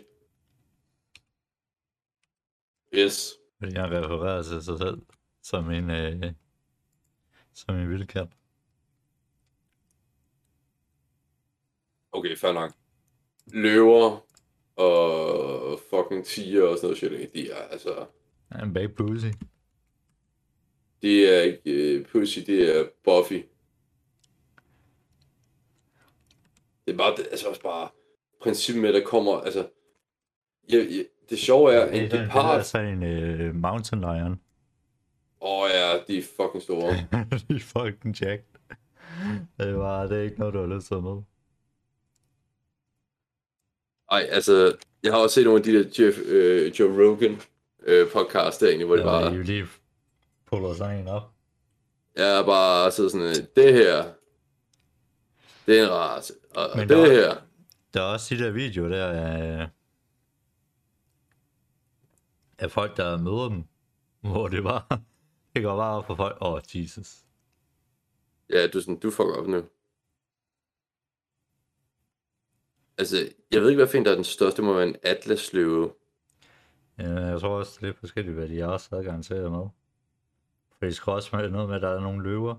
Yes. 2.93 3.33
Fordi 3.59 3.75
han 3.75 3.91
refererer 3.91 4.43
til 4.43 4.63
sig 4.63 4.77
selv 4.77 5.01
som 5.41 5.71
en, 5.71 5.89
øh, 5.89 6.33
som 7.53 7.75
en 7.75 7.89
vildkat. 7.89 8.27
Okay, 12.11 12.37
fair 12.37 12.51
nok. 12.51 12.71
Løver 13.45 14.28
og 14.79 15.79
fucking 15.89 16.25
tiger 16.25 16.63
og 16.63 16.77
sådan 16.77 16.85
noget 16.85 16.97
shit, 16.97 17.11
ikke? 17.11 17.31
de 17.33 17.51
er 17.51 17.55
altså... 17.71 18.05
Han 18.51 18.61
er 18.61 18.65
en 18.65 18.73
bag 18.73 18.95
pussy. 18.95 19.27
Det 21.01 21.37
er 21.37 21.41
ikke 21.41 21.99
uh, 21.99 22.05
Pussy, 22.05 22.39
det 22.39 22.77
er 22.77 22.85
Buffy. 23.03 23.43
Det 26.85 26.93
er 26.93 26.97
bare, 26.97 27.15
det, 27.15 27.27
altså 27.31 27.47
også 27.47 27.61
bare 27.61 27.89
princippet 28.41 28.81
med, 28.81 28.89
at 28.89 28.95
der 28.95 29.07
kommer, 29.07 29.33
altså... 29.33 29.67
Ja, 30.71 30.77
ja, 30.77 31.03
det 31.29 31.39
sjove 31.39 31.73
er, 31.73 31.91
en 31.91 32.11
Det 32.11 32.19
er 32.19 32.61
sådan 32.61 32.87
en 32.87 33.03
øh, 33.03 33.55
mountain 33.55 34.01
lion. 34.01 34.39
Åh 35.41 35.61
oh, 35.61 35.69
ja, 35.73 35.99
de 36.07 36.17
er 36.17 36.21
fucking 36.21 36.63
store. 36.63 36.91
de 37.49 37.55
er 37.55 37.59
fucking 37.59 38.21
jacked. 38.21 38.45
Det 39.57 39.77
var 39.77 40.07
det 40.07 40.17
er 40.17 40.21
ikke 40.21 40.39
noget, 40.39 40.53
du 40.53 40.59
har 40.59 40.75
lyst 40.75 40.87
til 40.87 40.95
at 40.95 41.03
med. 41.03 41.21
Ej, 44.11 44.27
altså, 44.31 44.77
jeg 45.03 45.11
har 45.13 45.19
også 45.19 45.33
set 45.33 45.43
nogle 45.43 45.57
af 45.59 45.63
de 45.63 45.73
der 45.83 46.03
Jeff, 46.05 46.17
øh, 46.25 46.79
Joe 46.79 47.07
Rogan 47.09 47.41
øh, 47.83 48.11
podcast 48.11 48.61
der 48.61 48.67
egentlig, 48.67 48.85
hvor 48.87 48.95
det 48.95 49.03
Ja, 49.03 49.07
bare... 49.09 49.35
I 49.35 49.43
lige 49.43 49.67
puller 50.45 50.73
sig 50.73 50.99
en 50.99 51.07
op. 51.07 51.31
Jeg 52.15 52.39
er 52.39 52.45
bare 52.45 52.91
sidder 52.91 53.09
sådan, 53.09 53.27
øh, 53.27 53.35
det 53.55 53.73
her, 53.73 54.11
det 55.65 55.79
er 55.79 55.83
en 55.83 55.91
race, 55.91 56.33
og 56.55 56.69
Men 56.75 56.89
det 56.89 56.97
der- 56.97 57.11
her, 57.11 57.35
Der 57.93 58.01
er 58.01 58.05
også 58.05 58.35
de 58.35 58.39
der 58.43 58.51
videoer 58.51 58.89
der 58.89 59.07
af... 59.07 59.67
af 62.59 62.71
folk, 62.71 62.97
der 62.97 63.17
møder 63.17 63.49
dem, 63.49 63.63
hvor 64.31 64.47
det 64.47 64.63
var, 64.63 64.99
det 65.55 65.63
går 65.63 65.75
bare 65.77 65.97
op 65.97 66.07
for 66.07 66.15
folk, 66.15 66.37
åh, 66.41 66.53
oh, 66.53 66.61
Jesus. 66.73 67.15
Ja, 68.49 68.67
du, 68.67 68.77
er 68.77 68.81
sådan, 68.81 68.99
du 68.99 69.11
fucker 69.11 69.33
op 69.35 69.47
nu. 69.47 69.63
Altså, 72.99 73.33
jeg 73.51 73.61
ved 73.61 73.69
ikke, 73.69 73.79
hvad 73.79 73.87
fanden 73.87 74.05
der 74.05 74.11
er 74.11 74.15
den 74.15 74.23
største, 74.23 74.61
må 74.61 74.73
være 74.73 74.87
en 74.87 74.95
atlasløve. 75.03 75.93
Ja, 76.97 77.09
jeg 77.09 77.39
tror 77.39 77.49
også, 77.49 77.71
det 77.75 77.81
er 77.81 77.85
lidt 77.85 77.99
forskelligt, 77.99 78.35
hvad 78.35 78.47
de 78.49 78.63
også 78.63 78.87
havde 78.91 79.03
garanteret 79.03 79.51
med. 79.51 79.67
For 80.71 80.85
det 80.85 80.95
skal 80.95 81.13
også 81.13 81.37
være 81.37 81.49
noget 81.49 81.67
med, 81.67 81.75
at 81.75 81.81
der 81.81 81.89
er 81.89 81.99
nogle 81.99 82.23
løver, 82.23 82.55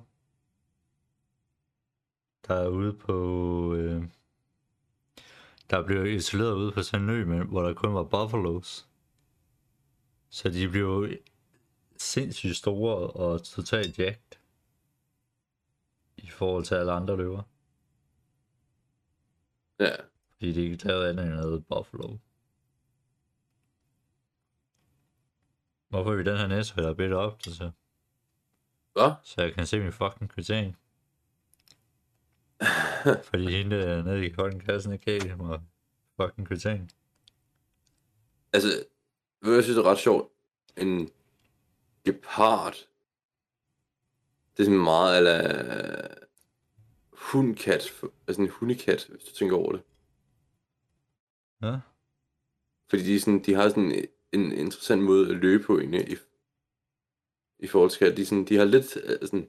der 2.48 2.54
er 2.54 2.68
ude 2.68 2.92
på... 2.92 3.74
Øh, 3.74 4.02
der 5.70 5.86
blev 5.86 6.06
isoleret 6.06 6.54
ude 6.54 6.72
på 6.72 6.82
sådan 6.82 7.04
en 7.04 7.10
ø, 7.10 7.24
men, 7.24 7.46
hvor 7.46 7.62
der 7.62 7.74
kun 7.74 7.94
var 7.94 8.04
buffaloes. 8.04 8.88
Så 10.30 10.48
de 10.48 10.68
blev 10.68 11.08
sindssygt 11.96 12.56
store 12.56 12.96
og 12.96 13.42
totalt 13.44 13.98
jacked 13.98 14.38
i 16.16 16.28
forhold 16.28 16.64
til 16.64 16.74
alle 16.74 16.92
andre 16.92 17.16
løver. 17.16 17.42
Ja. 19.80 20.09
Fordi 20.40 20.52
de 20.52 20.62
ikke 20.62 20.84
lavede 20.84 21.08
andet 21.08 21.26
end 21.26 21.34
noget 21.34 21.66
buffalo. 21.66 22.16
Hvorfor 25.88 26.12
er 26.12 26.16
vi 26.16 26.22
den 26.22 26.36
her 26.36 26.46
næste, 26.46 26.82
har 26.82 26.92
bedt 26.92 27.12
op 27.12 27.38
til 27.38 27.54
så? 27.54 27.70
Hvad? 28.92 29.12
Så 29.22 29.42
jeg 29.42 29.54
kan 29.54 29.66
se 29.66 29.80
min 29.80 29.92
fucking 29.92 30.30
kvittering. 30.30 30.76
Fordi 33.28 33.50
hende 33.50 33.80
der 33.80 34.02
nede 34.02 34.26
i 34.26 34.34
fucking 34.34 34.64
kassen 34.64 34.92
ikke 34.92 35.20
gav 35.20 35.36
mig 35.36 35.60
fucking 36.20 36.46
kvittering. 36.46 36.90
Altså, 38.52 38.68
ved 39.42 39.54
jeg 39.54 39.64
synes, 39.64 39.76
det 39.76 39.86
er 39.86 39.90
ret 39.90 39.98
sjovt. 39.98 40.32
En 40.76 41.10
gepard. 42.04 42.74
Det 44.56 44.62
er 44.62 44.64
sådan 44.64 44.78
meget 44.78 45.16
eller 45.18 46.08
hundkat. 47.12 47.92
Altså 48.26 48.42
en 48.42 48.48
hundekat, 48.48 49.06
hvis 49.06 49.24
du 49.24 49.34
tænker 49.34 49.56
over 49.56 49.72
det. 49.72 49.82
Ja. 51.62 51.76
Fordi 52.90 53.02
de, 53.02 53.20
sådan, 53.20 53.42
de 53.42 53.54
har 53.54 53.68
sådan 53.68 54.04
en 54.32 54.52
interessant 54.52 55.02
måde 55.02 55.30
at 55.30 55.36
løbe 55.36 55.64
på 55.64 55.78
egentlig, 55.78 56.12
i, 56.12 56.16
i 57.58 57.66
forhold 57.66 57.90
til 57.90 57.98
kat. 57.98 58.16
De, 58.16 58.26
sådan, 58.26 58.44
de 58.44 58.56
har 58.56 58.64
lidt, 58.64 58.96
øh, 59.04 59.18
sådan, 59.22 59.48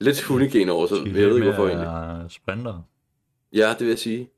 lidt 0.00 0.22
hundegen 0.22 0.68
over 0.68 0.86
sig. 0.86 0.96
Jeg 0.96 1.14
ved 1.14 1.34
ikke, 1.34 1.46
hvorfor 1.46 1.68
egentlig. 1.68 2.30
Sprinter. 2.30 2.82
Ja, 3.52 3.70
det 3.70 3.80
vil 3.80 3.88
jeg 3.88 3.98
sige. 3.98 4.30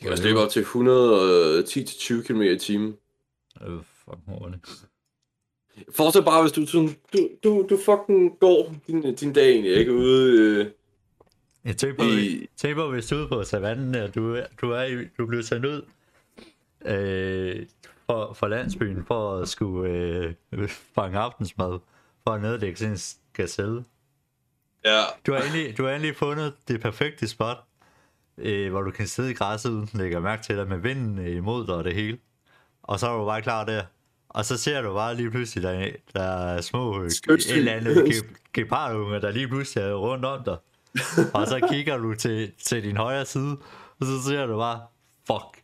De 0.00 0.04
kan 0.04 0.12
også 0.12 0.24
løbe 0.24 0.40
op 0.40 0.50
til 0.50 0.60
110-20 0.60 2.22
km 2.22 2.40
i 2.40 2.58
timen. 2.58 2.96
Øh, 3.62 3.78
fucking 3.82 4.38
hurtigt. 4.38 4.86
Forestil 5.90 6.22
bare, 6.22 6.42
hvis 6.42 6.52
du, 6.52 6.64
du, 6.72 6.88
du, 7.44 7.66
du 7.70 7.78
fucking 7.84 8.38
går 8.38 8.74
din, 8.86 9.14
din 9.14 9.32
dag 9.32 9.50
egentlig, 9.50 9.72
ikke? 9.72 9.94
Ude 9.94 10.40
øh, 10.40 10.66
Jeg 11.64 11.76
tænker 11.76 11.96
på, 11.96 12.02
i... 12.10 12.48
tænk 12.56 12.76
på, 12.76 12.90
hvis 12.90 13.06
du 13.06 13.16
er 13.16 13.28
på 13.28 13.42
savannen, 13.44 13.94
og 13.94 14.14
du, 14.14 14.40
du, 14.60 14.70
er, 14.70 14.82
i- 14.82 15.04
du 15.18 15.26
bliver 15.26 15.42
sendt 15.42 15.64
ud 15.66 15.82
øh, 16.84 17.66
for, 18.06 18.32
for 18.32 18.48
landsbyen 18.48 19.04
for 19.06 19.36
at 19.38 19.48
skulle 19.48 19.90
øh, 20.52 20.68
fange 20.94 21.18
aftensmad, 21.18 21.78
for 22.24 22.30
at 22.30 22.42
nedlægge 22.42 22.76
sin 22.76 22.96
gazelle. 23.32 23.84
Ja, 24.84 25.00
Du 25.26 25.32
har 25.32 25.42
endelig, 25.42 25.78
du 25.78 25.84
har 25.84 25.92
endelig 25.92 26.16
fundet 26.16 26.54
det 26.68 26.80
perfekte 26.80 27.28
spot, 27.28 27.56
øh, 28.38 28.70
hvor 28.70 28.82
du 28.82 28.90
kan 28.90 29.06
sidde 29.06 29.30
i 29.30 29.34
græsset, 29.34 29.70
uden 29.70 29.86
den 29.92 30.00
lægger 30.00 30.20
mærke 30.20 30.42
til 30.42 30.56
dig, 30.56 30.68
med 30.68 30.78
vinden 30.78 31.18
øh, 31.18 31.36
imod 31.36 31.66
dig 31.66 31.74
og 31.74 31.84
det 31.84 31.94
hele. 31.94 32.18
Og 32.82 33.00
så 33.00 33.08
er 33.08 33.18
du 33.18 33.24
bare 33.24 33.42
klar 33.42 33.64
der. 33.64 33.82
Og 34.28 34.44
så 34.44 34.56
ser 34.58 34.82
du 34.82 34.92
bare 34.94 35.14
lige 35.14 35.30
pludselig, 35.30 35.62
der, 35.62 35.90
der 36.14 36.22
er 36.22 36.60
små 36.60 37.02
et 37.02 37.12
eller 37.56 37.72
andet 37.72 37.96
ge- 38.14 38.34
gepardunger, 38.52 39.18
der 39.18 39.30
lige 39.30 39.48
pludselig 39.48 39.84
er 39.84 39.94
rundt 39.94 40.24
om 40.24 40.44
dig. 40.44 40.56
Og 41.34 41.46
så 41.46 41.66
kigger 41.70 41.96
du 41.96 42.14
til, 42.14 42.52
til 42.58 42.82
din 42.82 42.96
højre 42.96 43.24
side, 43.26 43.56
og 44.00 44.06
så 44.06 44.22
ser 44.28 44.46
du 44.46 44.56
bare, 44.56 44.80
fuck, 45.26 45.62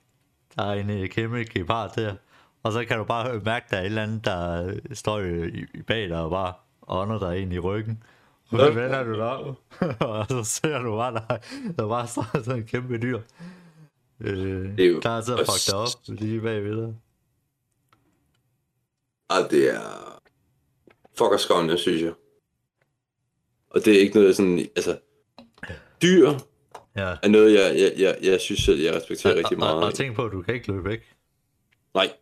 der 0.56 0.62
er 0.64 0.72
en 0.72 0.90
øh, 0.90 1.08
kæmpe 1.08 1.44
gepard 1.44 1.94
der. 1.94 2.14
Og 2.62 2.72
så 2.72 2.84
kan 2.84 2.98
du 2.98 3.04
bare 3.04 3.40
mærke, 3.40 3.66
der 3.70 3.76
er 3.76 3.80
et 3.80 3.86
eller 3.86 4.02
andet, 4.02 4.24
der 4.24 4.66
øh, 4.66 4.76
står 4.92 5.20
i, 5.20 5.66
bag 5.86 6.08
dig 6.08 6.20
og 6.20 6.30
bare 6.30 6.52
ånder 6.88 7.18
dig 7.18 7.38
ind 7.38 7.52
i 7.52 7.58
ryggen. 7.58 8.02
Og 8.50 8.58
så 8.58 8.70
vender 8.70 9.02
du 9.04 9.14
dig 9.14 9.32
om, 9.46 9.56
og 10.00 10.26
så 10.28 10.44
ser 10.44 10.78
du 10.78 10.96
bare, 10.96 11.12
der, 11.14 11.36
der 11.78 11.88
bare 11.88 12.06
står 12.08 12.26
sådan 12.42 12.56
en 12.60 12.66
kæmpe 12.66 12.98
dyr. 12.98 13.20
Øh, 14.20 14.76
Det 14.76 14.80
er 14.80 14.90
jo- 14.90 15.00
klar 15.00 15.20
til 15.20 15.32
at 15.32 15.38
fuck 15.38 15.66
dig 15.66 15.74
op 15.76 15.88
lige 16.20 16.40
bagved 16.40 16.82
dig. 16.82 16.94
Ej, 19.30 19.48
det 19.50 19.74
er 19.74 19.80
fucker 21.18 21.36
skræmmende, 21.36 21.78
synes 21.78 22.02
jeg. 22.02 22.12
Og 23.70 23.84
det 23.84 23.96
er 23.96 24.00
ikke 24.00 24.14
noget, 24.16 24.36
sådan, 24.36 24.58
altså, 24.76 24.98
dyr 26.06 26.38
Ja. 26.96 27.16
er 27.22 27.28
noget, 27.28 27.54
jeg, 27.54 27.76
jeg, 27.80 27.92
jeg, 27.98 28.18
jeg 28.22 28.40
synes 28.40 28.60
selv, 28.60 28.80
jeg 28.80 28.94
respekterer 28.94 29.32
Og, 29.32 29.38
rigtig 29.38 29.58
og, 29.62 29.74
og, 29.74 29.80
meget. 29.80 29.94
tænk 29.94 30.16
på, 30.16 30.24
at 30.24 30.32
du 30.32 30.42
kan 30.42 30.54
ikke 30.54 30.72
løbe 30.72 30.84
væk. 30.84 31.14
Nej, 31.94 32.12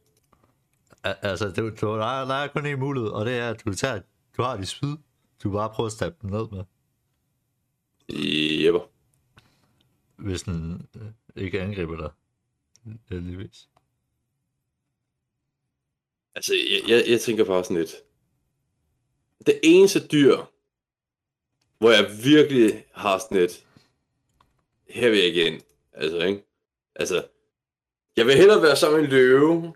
Al- 1.05 1.17
Altså, 1.23 1.51
du, 1.51 1.69
du, 1.71 1.87
der, 1.87 2.07
er, 2.21 2.25
der 2.25 2.35
er 2.35 2.49
kun 2.49 2.67
en 2.67 2.79
mulighed, 2.79 3.11
og 3.11 3.27
det 3.27 3.35
er, 3.39 3.51
at 3.51 3.65
du, 3.65 3.75
tager, 3.75 4.01
du 4.37 4.43
har 4.43 4.57
dit 4.57 4.69
spyd. 4.69 4.97
Du 5.45 5.51
bare 5.53 5.71
prøver 5.71 5.87
at 5.87 5.93
stabbe 5.93 6.17
den 6.23 6.31
ned 6.31 6.47
med, 6.53 6.65
jepper. 8.65 8.81
hvis 10.17 10.43
den 10.43 10.87
øh, 10.97 11.03
ikke 11.45 11.61
angriber 11.61 11.97
dig. 11.97 12.11
Heldigvis. 13.11 13.69
Altså, 16.35 16.55
jeg, 16.55 16.81
jeg, 16.91 17.05
jeg 17.09 17.21
tænker 17.21 17.45
bare 17.45 17.65
sådan 17.65 17.77
lidt. 17.77 17.95
Det 19.47 19.61
eneste 19.63 20.07
dyr, 20.07 20.37
hvor 21.79 21.91
jeg 21.91 22.11
virkelig 22.25 22.85
har 22.93 23.19
sådan 23.19 23.37
lidt, 23.37 23.67
her 24.89 25.11
vil 25.11 25.19
jeg 25.19 25.29
igen, 25.29 25.63
altså, 25.93 26.19
ikke? 26.19 26.45
Altså, 26.95 27.29
jeg 28.17 28.27
vil 28.27 28.37
hellere 28.37 28.63
være 28.63 28.77
sammen 28.77 29.01
med 29.01 29.05
en 29.05 29.11
løve, 29.11 29.75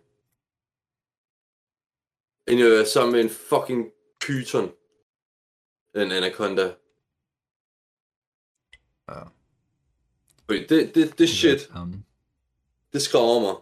end 2.48 2.58
jeg 2.58 2.66
vil 2.66 2.86
være 2.94 3.10
med 3.10 3.20
en 3.20 3.30
fucking 3.30 3.90
python, 4.20 4.72
en 5.94 6.12
anaconda. 6.12 6.74
Ja. 9.08 9.22
Fordi 10.44 10.66
det, 10.66 10.94
det, 10.94 11.18
det 11.18 11.28
shit, 11.28 11.72
det 12.92 13.02
skræmmer 13.02 13.40
mig. 13.40 13.54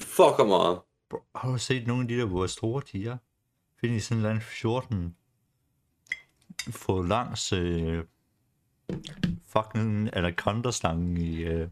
Fucker 0.00 0.44
meget. 0.44 0.80
bro, 1.08 1.22
har 1.34 1.52
du 1.52 1.58
set 1.58 1.86
nogle 1.86 2.02
af 2.02 2.08
de 2.08 2.18
der, 2.18 2.24
hvor 2.24 2.46
store 2.46 2.82
de 2.92 3.06
er? 3.06 3.16
Find 3.80 3.94
i 3.94 4.00
sådan 4.00 4.16
en 4.16 4.18
eller 4.18 4.30
anden 4.30 4.44
14 4.44 5.16
få 6.70 7.02
langs 7.02 7.52
øh, 7.52 8.04
fucking 9.46 10.16
anaconda-slangen 10.16 11.16
i 11.16 11.36
øh, 11.36 11.68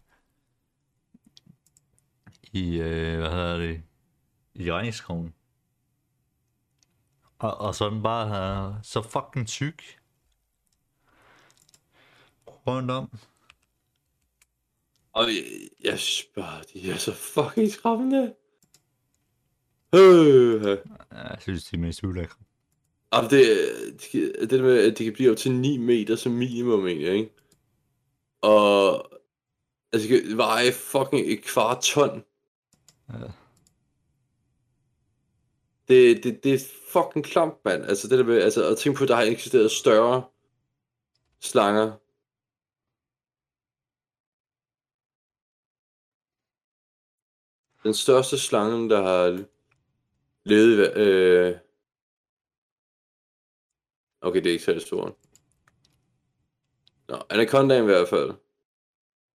i, 2.56 2.76
øh, 2.78 3.18
hvad 3.18 3.30
hedder 3.30 3.58
det, 3.58 3.82
i 4.54 4.72
regnskoven. 4.72 5.34
Og, 7.38 7.58
og 7.58 7.74
sådan 7.74 8.02
bare 8.02 8.68
uh, 8.68 8.74
så 8.82 9.02
fucking 9.02 9.48
tyk. 9.48 9.98
Rundt 12.46 12.90
om. 12.90 13.18
Og 15.12 15.24
jeg, 15.26 15.44
jeg 15.84 15.98
synes 15.98 16.28
bare, 16.34 16.62
de 16.72 16.90
er 16.90 16.96
så 16.96 17.12
fucking 17.14 17.70
skræmmende. 17.70 18.34
Øh. 19.94 20.78
Jeg 21.12 21.36
synes, 21.40 21.64
de 21.64 21.76
er 21.76 21.80
mest 21.80 22.04
ulækre. 22.04 22.45
Og 23.10 23.30
det, 23.30 23.58
det, 24.12 24.36
det 24.40 24.50
der 24.50 24.62
med, 24.62 24.92
at 24.92 24.98
de 24.98 25.04
kan 25.04 25.12
blive 25.12 25.30
op 25.30 25.36
til 25.36 25.52
9 25.52 25.76
meter 25.76 26.16
som 26.16 26.32
minimum 26.32 26.86
egentlig, 26.86 27.12
ikke? 27.12 27.32
Og 28.40 29.10
altså, 29.92 30.08
de 30.08 30.20
kan 30.20 30.36
veje 30.36 30.72
fucking 30.72 31.32
et 31.32 31.42
kvart 31.42 31.82
ton. 31.82 32.24
Ja. 33.08 33.18
Det, 35.88 36.24
det, 36.24 36.44
det 36.44 36.54
er 36.54 36.58
fucking 36.92 37.24
klamt, 37.24 37.64
mand. 37.64 37.84
Altså, 37.84 38.08
det 38.08 38.18
der 38.18 38.24
med, 38.24 38.42
altså, 38.42 38.68
at 38.68 38.78
tænke 38.78 38.96
på, 38.98 39.02
at 39.04 39.08
der 39.08 39.14
har 39.16 39.22
eksisteret 39.22 39.70
større 39.70 40.24
slanger. 41.40 41.92
Den 47.84 47.94
største 47.94 48.38
slange, 48.38 48.90
der 48.90 49.02
har 49.02 49.44
levet 50.44 50.96
Øh... 50.96 51.65
Okay, 54.26 54.40
det 54.44 54.46
er 54.46 54.52
ikke 54.52 54.80
stort. 54.80 55.12
Nå, 57.08 57.22
anacondaen 57.30 57.82
i 57.82 57.86
hvert 57.86 58.08
fald. 58.08 58.30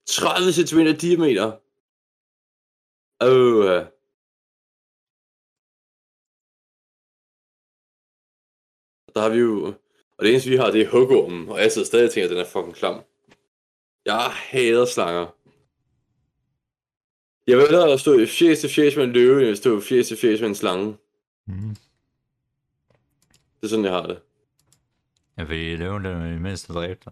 30 0.05 0.53
cm 0.53 0.79
diameter. 1.01 1.51
Åh, 3.21 3.65
ja. 3.65 3.85
Der 9.15 9.21
har 9.21 9.29
vi 9.29 9.37
jo... 9.37 9.67
Og 10.17 10.25
det 10.25 10.29
eneste, 10.31 10.49
vi 10.49 10.55
har, 10.55 10.71
det 10.71 10.81
er 10.81 10.89
hugormen. 10.89 11.49
Og 11.49 11.59
jeg 11.59 11.71
sidder 11.71 11.87
stadig 11.87 12.05
og 12.05 12.11
tænker, 12.11 12.25
at 12.25 12.31
den 12.31 12.39
er 12.39 12.45
fucking 12.45 12.75
klam. 12.75 13.03
Jeg 14.05 14.31
hader 14.31 14.85
slanger. 14.85 15.27
Jeg 17.47 17.57
vil 17.57 17.65
hellere 17.65 17.99
stå 17.99 18.25
fjæs 18.25 18.59
til 18.59 18.69
fjæs 18.69 18.95
med 18.95 19.03
en 19.03 19.11
løve, 19.11 19.41
end 19.41 19.49
at 19.49 19.57
stå 19.57 19.81
fjæs 19.81 20.07
til 20.07 20.17
fjæs 20.17 20.41
med 20.41 20.49
en 20.49 20.55
slange. 20.55 20.97
Mm. 21.47 21.75
Det 23.55 23.63
er 23.63 23.67
sådan, 23.67 23.85
jeg 23.85 23.93
har 23.93 24.07
det. 24.07 24.21
Ja, 25.38 25.43
fordi 25.43 25.75
løven 25.75 26.05
den 26.05 26.21
er 26.21 26.36
i 26.36 26.39
mindste 26.39 26.73
dræbter. 26.73 27.11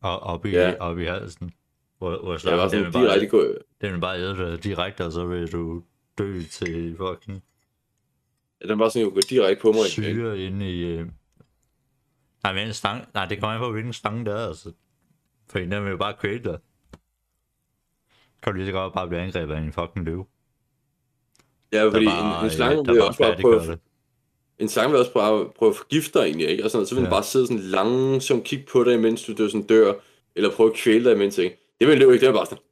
Og 0.00 0.20
op 0.20 0.46
i, 0.46 0.50
Ja. 0.50 0.68
ja. 0.68 0.76
op 0.80 0.98
i 0.98 1.04
halsen. 1.04 1.50
Hvor, 1.98 2.20
hvor 2.22 2.32
Jeg 2.32 2.40
slangen, 2.40 2.58
var 2.58 2.68
den 2.68 2.92
sådan 2.92 3.02
direkte 3.02 3.28
bare, 3.36 3.42
gå... 3.42 3.54
den 3.80 3.92
vil 3.92 4.00
bare 4.00 4.18
æde 4.18 4.36
dig 4.36 4.64
direkte, 4.64 5.04
og 5.04 5.12
så 5.12 5.26
vil 5.26 5.52
du 5.52 5.82
dø 6.18 6.42
til 6.50 6.96
fucking 6.96 7.44
Den 8.68 8.78
var 8.78 8.88
sådan, 8.88 9.06
at 9.08 9.14
gå 9.14 9.20
direkte 9.30 9.62
på 9.62 9.72
mig. 9.72 9.78
ikke? 9.80 9.90
syre 10.14 10.38
inde 10.38 10.70
i... 10.70 10.82
Øh... 10.82 11.06
Nej, 12.42 12.52
men 12.52 12.66
en 12.66 12.72
stang... 12.74 13.04
Nej, 13.14 13.26
det 13.26 13.40
kommer 13.40 13.54
an 13.54 13.60
på, 13.60 13.72
hvilken 13.72 13.92
stange 13.92 14.24
det 14.24 14.32
er, 14.34 14.46
altså. 14.48 14.72
Fordi 15.50 15.64
den 15.66 15.84
vil 15.84 15.90
jo 15.90 15.96
bare 15.96 16.14
kvæle 16.20 16.44
dig. 16.44 16.58
Kan 18.42 18.52
du 18.52 18.56
lige 18.56 18.66
så 18.66 18.72
godt 18.72 18.94
bare 18.94 19.08
blive 19.08 19.20
angrebet 19.20 19.54
af 19.54 19.58
en 19.58 19.72
fucking 19.72 20.04
løve. 20.04 20.26
Ja, 21.72 21.84
fordi 21.84 22.04
der 22.04 22.38
en, 22.40 22.44
en 22.44 22.50
slange 22.50 22.84
der 22.84 22.92
vil 22.92 23.00
bare 23.00 23.08
også 23.08 23.18
bare 23.18 23.30
færdiggør 23.30 23.58
det. 23.58 23.80
En 24.58 24.68
slange 24.68 24.90
vil 24.90 25.00
også 25.00 25.12
prøve, 25.12 25.52
prøve 25.52 25.70
at 25.70 25.76
forgifte 25.76 26.18
dig 26.18 26.24
egentlig, 26.24 26.48
ikke? 26.48 26.64
Og 26.64 26.70
sådan, 26.70 26.86
så 26.86 26.94
vil 26.94 27.02
den 27.04 27.10
Ja. 27.12 27.16
bare 27.16 27.24
sidde 27.24 27.46
sådan 27.46 27.62
langsomt 27.62 28.44
kigge 28.44 28.66
på 28.66 28.84
dig, 28.84 28.94
imens 28.94 29.24
du 29.24 29.32
dør, 29.34 29.48
sådan 29.48 29.66
dør, 29.66 29.94
eller 30.34 30.50
prøve 30.56 30.70
at 30.70 30.76
kvæle 30.76 31.04
dig 31.04 31.12
imens, 31.14 31.38
ikke? 31.38 31.58
Det 31.80 31.86
vil 31.86 31.92
en 31.92 31.98
løve 31.98 32.12
ikke, 32.14 32.26
det 32.26 32.28
er 32.32 32.36
bare 32.36 32.46
sådan, 32.46 32.64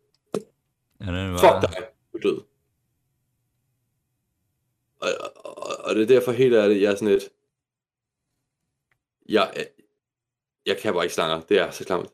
Ja, 1.00 1.06
den 1.06 1.30
vil 1.30 1.38
fuck 1.38 1.52
dig, 1.62 1.88
du 2.12 2.18
er 2.18 2.22
død. 2.22 2.40
Og, 5.00 5.08
og, 5.44 5.76
og 5.84 5.94
det 5.94 6.02
er 6.02 6.06
derfor 6.06 6.32
helt 6.32 6.54
ærligt, 6.54 6.82
jeg 6.82 6.90
er 6.92 6.94
sådan 6.96 7.08
lidt, 7.08 7.24
jeg, 9.28 9.66
jeg 10.66 10.78
kan 10.78 10.92
bare 10.94 11.04
ikke 11.04 11.14
slanger, 11.14 11.40
det 11.40 11.58
er 11.58 11.70
så 11.70 11.84
klamt. 11.84 12.10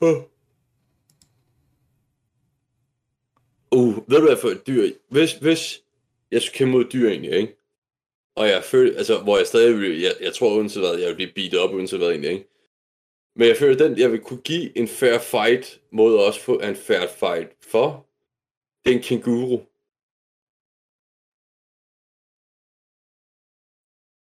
Uh. 0.00 0.22
Uh, 3.70 4.10
ved 4.10 4.18
du 4.18 4.26
hvad 4.26 4.36
for 4.36 4.48
et 4.48 4.66
dyr? 4.66 4.90
Hvis, 5.08 5.32
hvis 5.32 5.81
jeg 6.32 6.42
skulle 6.42 6.56
kæmpe 6.58 6.72
mod 6.72 6.84
dyr 6.92 7.08
egentlig, 7.08 7.32
ikke? 7.32 7.56
Og 8.36 8.48
jeg 8.48 8.64
føler, 8.64 8.98
altså, 8.98 9.22
hvor 9.22 9.36
jeg 9.36 9.46
stadig 9.46 9.78
vil, 9.78 10.00
jeg, 10.00 10.12
jeg 10.20 10.34
tror 10.34 10.54
uden 10.56 10.70
hvad, 10.80 10.98
jeg 10.98 11.08
vil 11.08 11.14
blive 11.14 11.32
beat 11.34 11.54
op 11.54 11.74
uden 11.74 11.98
hvad 11.98 12.10
egentlig, 12.10 12.30
ikke? 12.30 12.48
Men 13.36 13.48
jeg 13.48 13.56
føler, 13.56 13.76
den, 13.88 13.98
jeg 13.98 14.12
vil 14.12 14.20
kunne 14.20 14.42
give 14.42 14.78
en 14.78 14.88
fair 14.88 15.18
fight, 15.18 15.80
mod 15.92 16.16
også 16.26 16.40
få 16.40 16.60
en 16.60 16.76
fair 16.76 17.06
fight 17.20 17.64
for, 17.72 18.06
det 18.84 18.92
er 18.92 18.96
en 18.96 19.02
kænguru. 19.02 19.58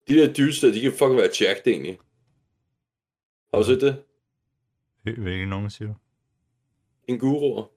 De 0.07 0.13
der 0.19 0.33
dudes 0.33 0.59
der, 0.61 0.71
de 0.71 0.81
kan 0.81 0.91
fucking 0.91 1.17
være 1.17 1.31
jacked 1.41 1.67
egentlig. 1.67 1.99
Har 3.53 3.59
du 3.59 3.65
set 3.65 3.81
det? 3.81 4.03
Hvil- 5.03 5.21
Hvilken 5.21 5.49
nogen 5.49 5.69
siger 5.69 5.87
du? 5.87 5.95
Kænguruer. 7.07 7.71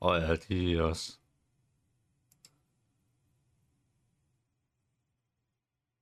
Og 0.00 0.20
ja, 0.20 0.36
de 0.36 0.74
er 0.76 0.82
også... 0.82 1.18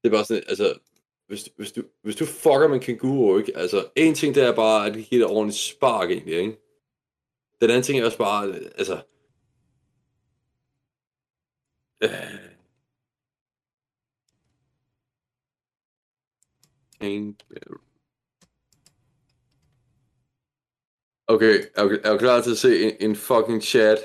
Det 0.02 0.08
er 0.08 0.10
bare 0.10 0.24
sådan, 0.24 0.42
altså, 0.48 0.78
hvis, 1.26 1.48
hvis, 1.56 1.72
du, 1.72 1.82
hvis 2.02 2.16
du 2.16 2.26
fucker 2.26 2.68
med 2.68 2.76
en 2.76 2.82
kænguru, 2.82 3.38
ikke? 3.38 3.56
Altså, 3.56 3.88
en 3.96 4.14
ting, 4.14 4.34
det 4.34 4.42
er 4.42 4.54
bare, 4.54 4.86
at 4.86 4.94
det 4.94 5.06
giver 5.06 5.26
dig 5.26 5.36
ordentligt 5.36 5.62
spark, 5.62 6.10
egentlig, 6.10 6.34
ikke? 6.34 6.56
Den 7.60 7.70
anden 7.70 7.82
ting 7.82 8.00
er 8.00 8.04
også 8.04 8.18
bare, 8.18 8.54
altså... 8.54 9.02
Øh, 12.02 12.10
øh. 17.02 17.34
Okay, 21.26 21.64
er 21.76 21.82
du, 21.82 21.98
er 22.04 22.12
du 22.12 22.18
klar 22.18 22.42
til 22.42 22.50
at 22.50 22.58
se 22.58 22.82
en, 22.82 23.10
en 23.10 23.16
fucking 23.16 23.62
chat? 23.62 23.98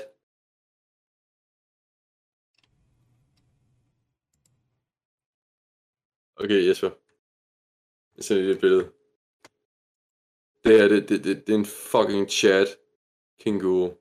Okay, 6.36 6.68
Jesper. 6.68 6.90
Jeg 8.16 8.24
sender 8.24 8.42
lige 8.42 8.54
et 8.54 8.60
billede. 8.60 8.92
Det 10.64 10.80
her, 10.80 10.88
det, 10.88 11.08
det, 11.08 11.24
det, 11.24 11.46
det 11.46 11.54
er 11.54 11.58
en 11.58 11.66
fucking 11.66 12.30
chat. 12.30 12.68
Kænguru. 13.38 13.94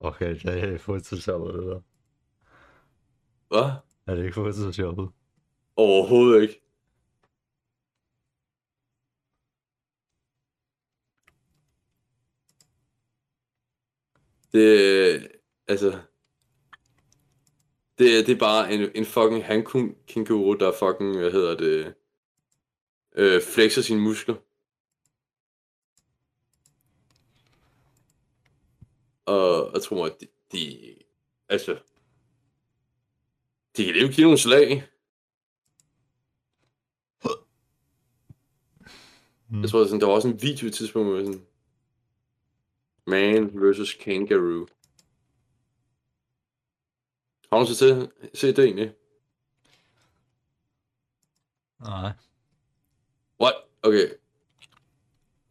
Okay, 0.00 0.34
det 0.34 0.44
er 0.44 0.78
photoshoppet, 0.78 1.54
det 1.54 1.62
der. 1.62 1.80
Hvad? 3.48 3.70
Er 4.06 4.14
det 4.14 4.24
ikke 4.24 4.34
photoshoppet? 4.34 5.10
Overhovedet 5.76 6.42
ikke. 6.42 6.62
Det, 14.52 15.40
altså, 15.68 16.09
det, 18.00 18.26
det 18.26 18.34
er 18.34 18.38
bare 18.38 18.72
en, 18.72 18.90
en 18.94 19.04
fucking 19.04 19.44
handkænguru, 19.44 20.54
der 20.54 20.72
fucking, 20.72 21.18
hvad 21.18 21.30
hedder 21.30 21.56
det, 21.56 21.94
øh, 23.14 23.42
flexer 23.42 23.82
sine 23.82 24.00
muskler. 24.00 24.34
Og 29.24 29.70
jeg 29.74 29.82
tror 29.82 30.06
at 30.06 30.20
de, 30.20 30.26
de, 30.52 30.94
altså, 31.48 31.78
de 33.76 33.84
kan 33.84 33.94
leve 33.94 34.12
give 34.12 34.24
nogle 34.24 34.38
slag. 34.38 34.86
Mm. 39.48 39.60
Jeg 39.60 39.70
tror, 39.70 39.84
sådan, 39.84 40.00
der 40.00 40.06
var 40.06 40.14
også 40.14 40.28
en 40.28 40.42
video 40.42 40.68
i 40.68 40.70
tidspunkt 40.70 41.08
med 41.08 41.26
sådan, 41.26 41.46
Man 43.06 43.60
versus 43.62 43.94
Kangaroo. 43.94 44.66
Har 47.52 47.58
du 47.58 47.74
til, 47.74 48.10
set 48.34 48.56
det 48.56 48.64
egentlig? 48.64 48.94
Nej. 51.80 52.12
What? 53.40 53.54
Okay. 53.82 54.10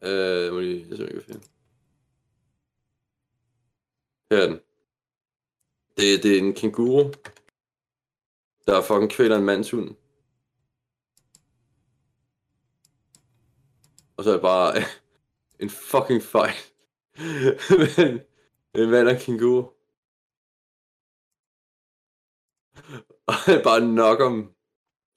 Øh, 0.02 0.52
må 0.52 0.60
lige, 0.60 0.86
jeg 0.88 0.96
ser 0.96 1.06
ikke 1.06 1.22
finde. 1.22 1.40
Her 4.30 4.38
er 4.38 4.46
den. 4.46 4.60
Det, 5.96 6.22
det 6.22 6.34
er 6.34 6.38
en 6.38 6.54
kænguru, 6.54 7.12
der 8.66 8.82
fucking 8.82 9.10
kvæler 9.10 9.36
en 9.36 9.44
mands 9.44 9.70
hund. 9.70 9.96
Og 14.16 14.24
så 14.24 14.30
er 14.30 14.34
det 14.34 14.42
bare 14.42 14.74
en 15.62 15.70
fucking 15.70 16.22
fight. 16.22 16.74
Men 18.74 18.82
en 18.82 18.90
mand 18.90 19.08
og 19.08 19.16
kænguru. 19.20 19.79
Og 23.30 23.36
han 23.46 23.60
bare 23.64 23.80
knocker 23.80 24.28
ham. 24.28 24.54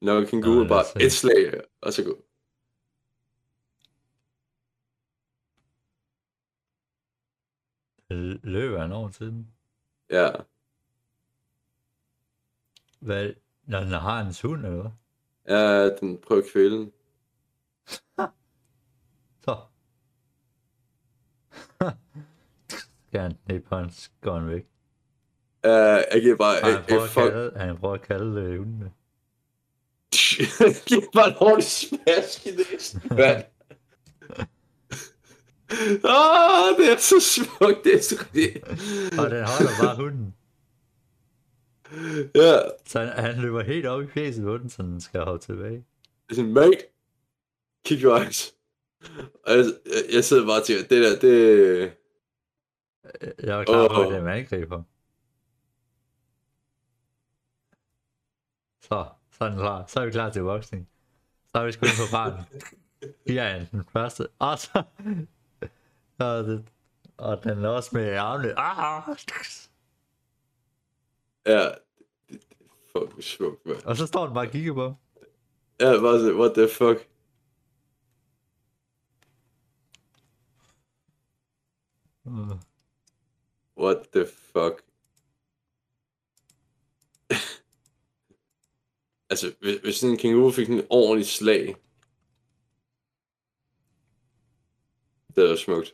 Knocker 0.02 0.30
kænguru 0.30 0.68
bare 0.68 1.04
et 1.06 1.12
slag, 1.12 1.62
og 1.82 1.94
så 1.94 2.04
gå. 2.04 2.26
Løber 8.44 8.84
en 8.84 8.92
år 8.92 9.10
til 9.10 9.28
den. 9.28 9.52
Ja. 10.10 10.30
Hvad? 13.00 13.34
Når 13.64 13.80
den 13.80 13.92
har 13.92 14.20
en 14.22 14.34
hund, 14.50 14.66
eller 14.66 14.82
hvad? 14.82 14.92
Ja, 15.58 15.96
den 15.96 16.22
prøver 16.22 16.42
at 16.42 16.48
kvæle 16.52 16.78
den. 16.78 16.94
Så. 19.46 19.58
Skal 23.08 23.22
han 23.22 23.38
ned 23.46 23.60
på 23.60 23.76
hans 23.76 24.12
går 24.22 24.40
han 24.40 24.50
væk. 24.50 24.73
Uh, 25.66 25.72
jeg 26.14 26.22
giver 26.22 26.36
bare... 26.36 26.56
Har 26.62 26.72
han 26.72 27.02
at 27.02 27.10
fuck, 27.10 27.32
kalde, 27.32 27.52
han 27.56 27.78
prøver 27.78 27.94
at 27.94 28.02
kalde 28.02 28.42
øh, 28.42 28.58
hundene. 28.58 28.92
giver 30.88 31.02
bare 31.14 31.28
en 31.28 31.36
ordentlig 31.40 31.64
smask 31.64 32.48
i 32.48 32.50
næsen, 32.52 33.02
mand. 33.10 33.44
Åh, 36.04 36.78
det 36.78 36.92
er 36.92 36.98
så 36.98 37.20
smukt, 37.20 37.84
det 37.84 37.96
er 37.96 38.02
så 38.02 38.16
rigtigt. 38.20 38.64
Og 39.20 39.32
den 39.32 39.46
holder 39.46 39.72
bare 39.82 39.96
hunden. 39.96 40.36
Ja, 42.36 42.60
Så 42.86 43.00
han, 43.00 43.08
han 43.08 43.36
løber 43.42 43.64
helt 43.64 43.86
op 43.86 44.04
i 44.04 44.08
fjeset 44.08 44.44
på 44.44 44.58
den, 44.58 44.70
så 44.70 44.84
den 44.84 45.02
skal 45.02 45.22
hoppe 45.22 45.46
tilbage. 45.46 45.76
det 45.76 45.84
er 46.30 46.36
sådan, 46.36 46.54
mate, 46.54 46.78
keep 47.86 48.04
your 48.04 48.18
eyes. 48.18 48.54
Og 49.46 49.58
jeg, 49.58 49.66
jeg, 50.14 50.24
sidder 50.24 50.46
bare 50.46 50.60
og 50.60 50.66
tænker, 50.66 50.88
det 50.88 51.04
der, 51.04 51.20
det... 51.20 51.94
Jeg 53.44 53.58
var 53.58 53.64
klar 53.64 53.88
på, 53.88 53.94
Åh. 53.94 54.06
at 54.06 54.12
det 54.12 54.18
er 54.18 54.22
en 54.22 54.28
angriber. 54.28 54.84
Så, 58.84 59.06
sådan 59.32 59.58
klar. 59.58 59.86
Så 59.88 60.00
er 60.00 60.06
vi 60.06 60.12
klar 60.12 60.30
til 60.30 60.42
voksning. 60.42 60.90
Så 61.52 61.62
er 61.62 61.66
vi 61.66 61.72
sgu 61.72 61.86
ind 61.86 62.08
på 62.08 62.12
barnet. 62.12 62.46
Fire 63.28 63.42
er 63.42 63.66
den 63.66 63.84
første. 63.84 64.28
Og 64.40 64.60
så... 64.60 64.84
Og, 66.20 66.44
det, 66.44 66.66
og 67.18 67.44
den 67.44 67.66
er 67.66 67.70
også 67.70 67.90
med 67.94 68.16
armene. 68.16 68.60
Ah! 68.60 69.18
Ja, 71.46 71.66
det, 71.66 71.76
det 72.30 72.42
er 72.62 73.00
fucking 73.00 73.24
smukt, 73.24 73.66
man. 73.66 73.86
Og 73.86 73.98
så 73.98 74.06
står 74.08 74.26
den 74.26 74.34
bare 74.34 74.48
og 74.48 74.52
kigger 74.52 74.74
på. 74.74 74.96
Ja, 75.80 76.00
bare 76.02 76.20
så, 76.20 76.34
what 76.34 76.54
the 76.54 76.68
fuck? 76.70 77.10
Mm. 82.24 82.60
What 83.78 83.98
the 84.14 84.26
fuck? 84.26 84.93
Altså, 89.34 89.54
hvis, 89.60 89.80
hvis 89.84 89.96
sådan 89.96 90.14
en 90.14 90.20
kænguru 90.20 90.52
fik 90.52 90.70
en 90.70 90.88
ordentlig 90.90 91.28
slag, 91.28 91.76
det 95.36 95.52
er 95.52 95.56
smukt. 95.56 95.94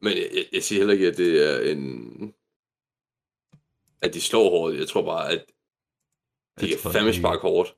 Men 0.00 0.12
jeg, 0.12 0.30
jeg, 0.34 0.44
jeg 0.52 0.62
siger 0.62 0.78
heller 0.78 0.94
ikke, 0.94 1.08
at 1.08 1.16
det 1.16 1.50
er 1.50 1.72
en... 1.72 2.34
At 4.00 4.14
de 4.14 4.20
slår 4.20 4.50
hårdt. 4.50 4.78
Jeg 4.78 4.88
tror 4.88 5.04
bare, 5.04 5.30
at 5.30 5.44
de 6.60 6.68
kan 6.68 6.78
fandme 6.78 7.14
sparke 7.14 7.40
hårdt. 7.40 7.76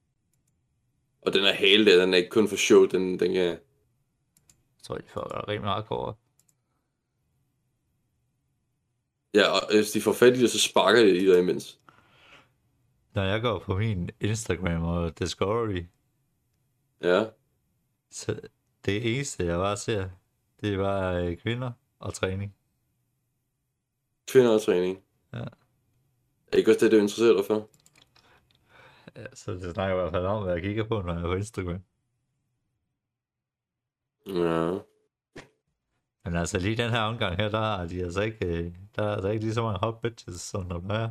Og 1.20 1.32
den 1.32 1.44
er 1.44 1.52
hale 1.52 1.86
der, 1.86 2.00
den 2.00 2.14
er 2.14 2.18
ikke 2.18 2.30
kun 2.30 2.48
for 2.48 2.56
show, 2.56 2.86
den, 2.86 3.20
den 3.20 3.32
kan... 3.32 3.44
jeg 3.44 3.58
tror, 4.82 4.96
de 4.96 5.08
får 5.08 5.48
rimelig 5.48 5.70
hardcore. 5.70 6.14
Ja, 9.34 9.48
og 9.48 9.74
hvis 9.74 9.90
de 9.90 10.00
får 10.00 10.12
fat 10.12 10.36
i 10.36 10.40
det, 10.40 10.50
så 10.50 10.60
sparker 10.60 11.02
de 11.02 11.16
i 11.16 11.26
dig 11.26 11.38
imens. 11.38 11.80
Når 13.16 13.22
jeg 13.22 13.42
går 13.42 13.58
på 13.58 13.78
min 13.78 14.10
Instagram 14.20 14.82
og 14.82 15.18
Discovery, 15.18 15.84
Ja. 17.02 17.24
så 18.10 18.40
det 18.84 19.16
eneste, 19.16 19.44
jeg 19.44 19.58
bare 19.58 19.76
ser, 19.76 20.08
det 20.60 20.78
var 20.78 21.12
øh, 21.12 21.36
kvinder 21.36 21.72
og 21.98 22.14
træning. 22.14 22.54
Kvinder 24.28 24.54
og 24.54 24.62
træning. 24.62 24.98
Ja. 25.32 25.38
Er 26.52 26.56
ikke 26.56 26.70
også 26.70 26.84
det, 26.84 26.92
du 26.92 26.96
interesserer 26.96 27.36
dig 27.36 27.44
for? 27.46 27.68
Ja, 29.16 29.26
så 29.34 29.52
det 29.52 29.74
snakker 29.74 29.96
i 29.96 30.00
hvert 30.00 30.12
fald 30.12 30.26
om, 30.26 30.42
hvad 30.42 30.52
jeg 30.52 30.62
kigger 30.62 30.84
på, 30.84 31.02
når 31.02 31.12
jeg 31.12 31.22
er 31.22 31.26
på 31.26 31.34
Instagram. 31.34 31.82
Ja. 34.26 34.78
Men 36.24 36.36
altså 36.36 36.58
lige 36.58 36.76
den 36.76 36.90
her 36.90 37.00
omgang 37.00 37.36
her, 37.36 37.48
der 37.48 37.58
er 37.76 37.86
de 37.88 38.02
altså 38.02 38.20
ikke, 38.22 38.46
øh, 38.46 38.72
der 38.96 39.02
er 39.02 39.20
der 39.20 39.30
ikke 39.30 39.44
lige 39.44 39.54
så 39.54 39.62
mange 39.62 39.78
hot 39.82 40.00
bitches, 40.00 40.40
som 40.40 40.68
der 40.68 40.94
er. 40.94 41.10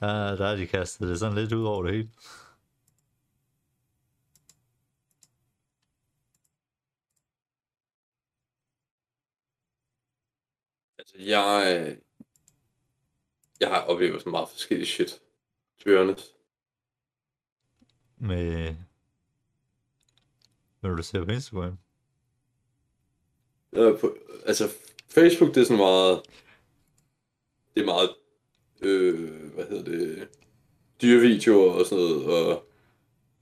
Der, 0.00 0.36
der 0.36 0.46
er 0.46 0.56
de 0.56 0.66
kastet 0.66 1.08
det 1.08 1.18
sådan 1.20 1.34
lidt 1.38 1.52
ud 1.52 1.64
over 1.64 1.82
det 1.82 1.92
hele. 1.92 2.10
Altså, 10.98 11.14
jeg... 11.18 11.86
øh, 11.88 11.98
Jeg 13.60 13.68
har 13.68 13.80
oplevet 13.80 14.22
så 14.22 14.28
meget 14.28 14.48
forskellige 14.48 14.86
shit. 14.86 15.10
To 15.78 15.84
be 15.84 15.98
honest. 15.98 16.34
Med, 18.16 18.76
når 20.82 20.94
du 20.94 21.02
ser 21.02 21.24
på 21.24 21.30
Instagram. 21.30 21.78
Øh, 23.72 24.00
på, 24.00 24.16
altså, 24.46 24.64
Facebook, 25.08 25.54
det 25.54 25.60
er 25.60 25.64
sådan 25.64 25.76
meget... 25.76 26.22
Det 27.74 27.80
er 27.80 27.86
meget... 27.86 28.16
Øh, 28.82 29.54
hvad 29.54 29.64
hedder 29.68 29.84
det? 29.84 30.28
Dyrevideoer 31.02 31.72
og 31.72 31.86
sådan 31.86 32.04
noget, 32.04 32.26
og... 32.26 32.64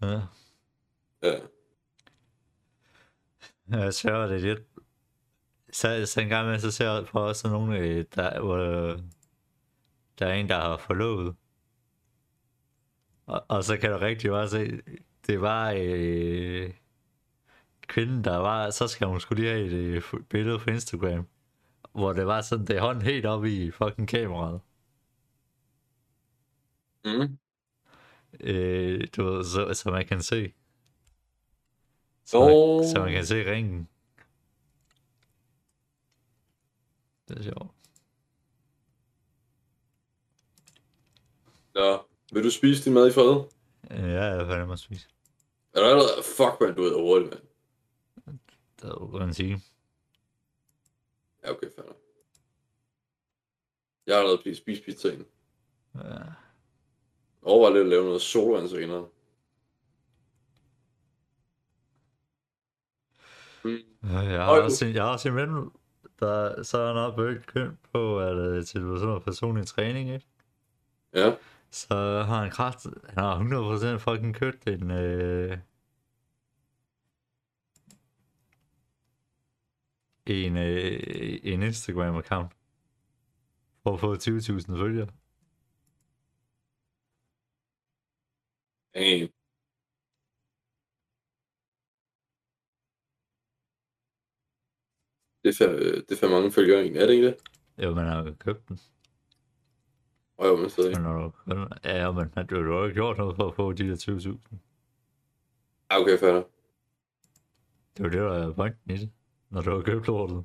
Ja, 0.02 0.20
Ja. 1.22 1.38
jeg 3.68 3.94
ser 3.94 4.26
det 4.26 4.40
lidt. 4.40 4.62
Så, 5.72 6.06
så 6.06 6.20
en 6.20 6.28
gang 6.28 6.48
med, 6.48 6.58
så 6.58 6.70
ser 6.70 6.92
jeg 6.92 7.06
på 7.06 7.18
også 7.18 7.48
nogle, 7.48 7.78
øh, 7.78 8.04
der, 8.14 8.40
hvor 8.40 8.56
der 10.18 10.26
er 10.26 10.34
en, 10.34 10.48
der 10.48 10.60
har 10.60 10.76
forlovet. 10.76 11.36
Og, 13.26 13.44
og 13.48 13.64
så 13.64 13.76
kan 13.76 13.90
du 13.90 13.96
rigtig 13.96 14.30
bare 14.30 14.48
se, 14.48 14.80
det 15.26 15.40
var 15.40 15.74
øh, 15.76 16.70
kvinden, 17.86 18.24
der 18.24 18.36
var, 18.36 18.70
så 18.70 18.88
skal 18.88 19.06
hun 19.06 19.20
skulle 19.20 19.42
lige 19.42 19.52
have 19.52 19.66
et 19.66 19.72
øh, 19.72 20.02
billede 20.28 20.58
på 20.58 20.70
Instagram, 20.70 21.26
hvor 21.92 22.12
det 22.12 22.26
var 22.26 22.40
sådan, 22.40 22.66
det 22.66 22.80
hånden 22.80 23.02
helt 23.04 23.26
op 23.26 23.44
i 23.44 23.70
fucking 23.70 24.08
kameraet. 24.08 24.60
Mm. 27.04 27.38
Øh, 28.40 29.08
du 29.16 29.24
ved, 29.24 29.44
så, 29.44 29.74
så 29.74 29.90
man 29.90 30.06
kan 30.06 30.22
se. 30.22 30.52
Så, 32.24 32.40
man, 32.40 32.88
så 32.88 32.98
man 33.00 33.12
kan 33.12 33.26
se 33.26 33.50
ringen. 33.52 33.88
Det 37.28 37.38
er 37.38 37.42
sjovt. 37.42 37.74
Nå, 41.74 42.06
vil 42.32 42.44
du 42.44 42.50
spise 42.50 42.84
din 42.84 42.92
mad 42.92 43.08
i 43.08 43.12
fred? 43.12 43.44
Øh, 43.90 44.10
Ja, 44.10 44.22
jeg 44.24 44.36
er 44.40 44.46
fandme 44.46 44.72
at 44.72 44.78
spise. 44.78 45.08
Er 45.74 45.80
du 45.80 45.86
allerede... 45.86 46.22
Fuck, 46.36 46.60
man, 46.60 46.74
du 46.76 46.82
er 46.84 47.02
hurtigt, 47.02 47.30
mand. 47.30 48.38
Det 48.80 48.84
er 48.84 48.88
jo 48.88 49.18
en 49.24 49.34
sige. 49.34 49.60
Ja, 51.44 51.50
okay, 51.50 51.66
nok. 51.76 51.96
Jeg 54.06 54.14
har 54.14 54.20
allerede 54.20 54.56
spist 54.56 54.84
pizzaen. 54.84 55.24
Ja. 55.94 56.18
Overvej 57.44 57.72
lidt 57.72 57.84
at 57.84 57.90
lave 57.90 58.04
noget 58.04 58.22
solvand 58.22 58.68
senere. 58.68 59.06
Mm. 63.64 63.78
Ja, 64.02 64.18
Jeg 64.18 64.44
har 64.44 64.52
Øj, 64.52 64.60
også, 64.60 64.86
jeg 64.86 65.02
har 65.02 65.12
også 65.12 65.28
en 65.28 65.36
ven, 65.36 65.70
der 66.20 66.62
så 66.62 66.78
er 66.78 66.86
han 66.86 66.96
oppe 66.96 67.42
køn 67.46 67.78
på, 67.92 68.20
at 68.20 68.36
øh, 68.36 68.64
til 68.64 68.80
sådan 68.98 69.20
personlig 69.20 69.66
træning, 69.66 70.10
ikke? 70.10 70.26
Ja. 71.14 71.34
Så 71.70 71.94
har 72.26 72.40
han 72.40 72.50
kraft, 72.50 72.86
han 73.08 73.24
har 73.24 73.38
100% 73.94 73.98
fucking 73.98 74.34
købt 74.34 74.66
en, 74.66 74.90
øh, 74.90 75.58
en, 80.26 80.56
øh, 80.56 81.00
en 81.42 81.62
Instagram-account 81.62 82.48
for 83.82 83.94
at 83.94 84.00
få 84.00 84.16
20.000 84.16 84.78
følgere. 84.78 85.08
Damn. 88.94 89.28
Det 95.42 95.50
er 95.50 95.54
for, 95.58 95.72
det 95.76 96.10
er 96.10 96.16
for 96.16 96.28
mange 96.28 96.52
følgere 96.52 96.80
egentlig, 96.80 97.02
er 97.02 97.06
det 97.06 97.12
ikke 97.12 97.26
det? 97.26 97.36
Jo, 97.78 97.94
men 97.94 98.04
han 98.04 98.26
har 98.26 98.34
købt 98.40 98.68
den. 98.68 98.78
Og 100.36 100.46
jo, 100.48 100.56
men 100.56 100.70
stadig. 100.70 100.92
Men 100.92 101.02
når 101.02 101.22
du, 101.22 101.32
ja, 101.84 102.12
men 102.12 102.28
du 102.46 102.54
har 102.54 102.78
jo 102.78 102.84
ikke 102.84 102.94
gjort 102.94 103.18
noget 103.18 103.36
for 103.36 103.48
at 103.48 103.54
få 103.54 103.72
de 103.72 103.88
der 103.88 103.96
20.000. 103.96 104.56
Ja, 105.90 106.00
okay, 106.00 106.18
fair. 106.18 106.42
Det 107.96 108.04
jo 108.04 108.04
det, 108.04 108.12
der 108.12 108.48
er 108.48 108.52
pointen 108.52 108.90
i 108.90 108.96
det, 108.96 109.10
når 109.50 109.62
du 109.62 109.70
har 109.70 109.82
købt 109.82 110.06
lortet. 110.06 110.44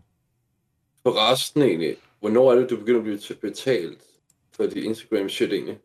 For 1.03 1.31
resten 1.31 1.61
egentlig, 1.61 1.97
hvornår 2.19 2.51
er 2.51 2.55
det, 2.55 2.69
du 2.69 2.77
begynder 2.77 2.99
at 2.99 3.03
blive 3.03 3.37
betalt 3.41 4.03
for 4.51 4.63
dit 4.63 4.83
Instagram 4.83 5.29
shit 5.29 5.53
egentlig? 5.53 5.79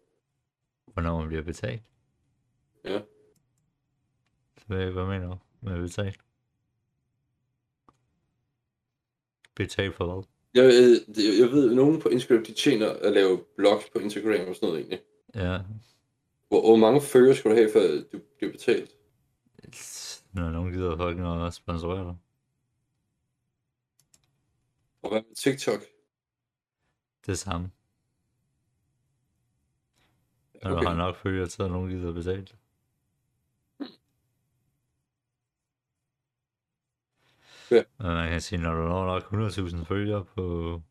Hvornår 0.92 1.18
man 1.18 1.28
bliver 1.28 1.42
betalt. 1.42 1.82
Ja. 2.84 2.92
Jeg 2.92 3.02
hvad 4.92 5.02
jeg 5.02 5.20
mener 5.20 5.36
med 5.60 5.80
betalt. 5.82 6.20
Betalt 9.54 9.94
for 9.94 10.04
hvad? 10.14 10.24
Jeg, 10.54 10.64
ved- 10.64 11.06
det- 11.14 11.40
jeg 11.40 11.48
ved, 11.50 11.70
at 11.70 11.76
nogen 11.76 12.00
på 12.00 12.08
Instagram, 12.08 12.44
de 12.44 12.52
tjener 12.52 12.90
at 12.92 13.12
lave 13.12 13.44
blogs 13.56 13.90
på 13.90 13.98
Instagram 13.98 14.48
og 14.48 14.54
sådan 14.54 14.68
noget 14.68 14.78
egentlig. 14.80 15.00
Ja, 15.34 15.58
Hvor, 16.48 16.60
hvor 16.60 16.76
mange 16.76 17.00
følgere 17.00 17.34
skal 17.36 17.50
du 17.50 17.56
have, 17.56 17.70
før 17.72 18.02
du 18.12 18.20
bliver 18.38 18.52
betalt? 18.52 18.90
når 20.32 20.50
nogen 20.50 20.72
gider 20.72 20.96
fucking 20.96 21.26
at 21.46 21.54
sponsorere 21.54 22.04
dig. 22.04 22.16
Og 25.02 25.08
hvad 25.10 25.22
med 25.22 25.34
TikTok? 25.36 25.80
Det 27.26 27.38
samme. 27.38 27.70
Når 30.62 30.70
Okay. 30.70 30.82
du 30.82 30.86
har 30.88 30.96
nok 30.96 31.16
følgere 31.16 31.46
til, 31.46 31.62
at 31.62 31.70
nogen 31.70 31.90
gider 31.90 32.12
betale 32.12 32.46
Ja. 37.70 37.82
Men 37.98 38.06
man 38.06 38.30
kan 38.30 38.40
sige, 38.40 38.62
når 38.62 38.74
du 38.74 38.82
når 38.88 39.06
nok 39.06 39.22
100.000 39.22 39.84
følgere 39.84 40.24
på 40.24 40.82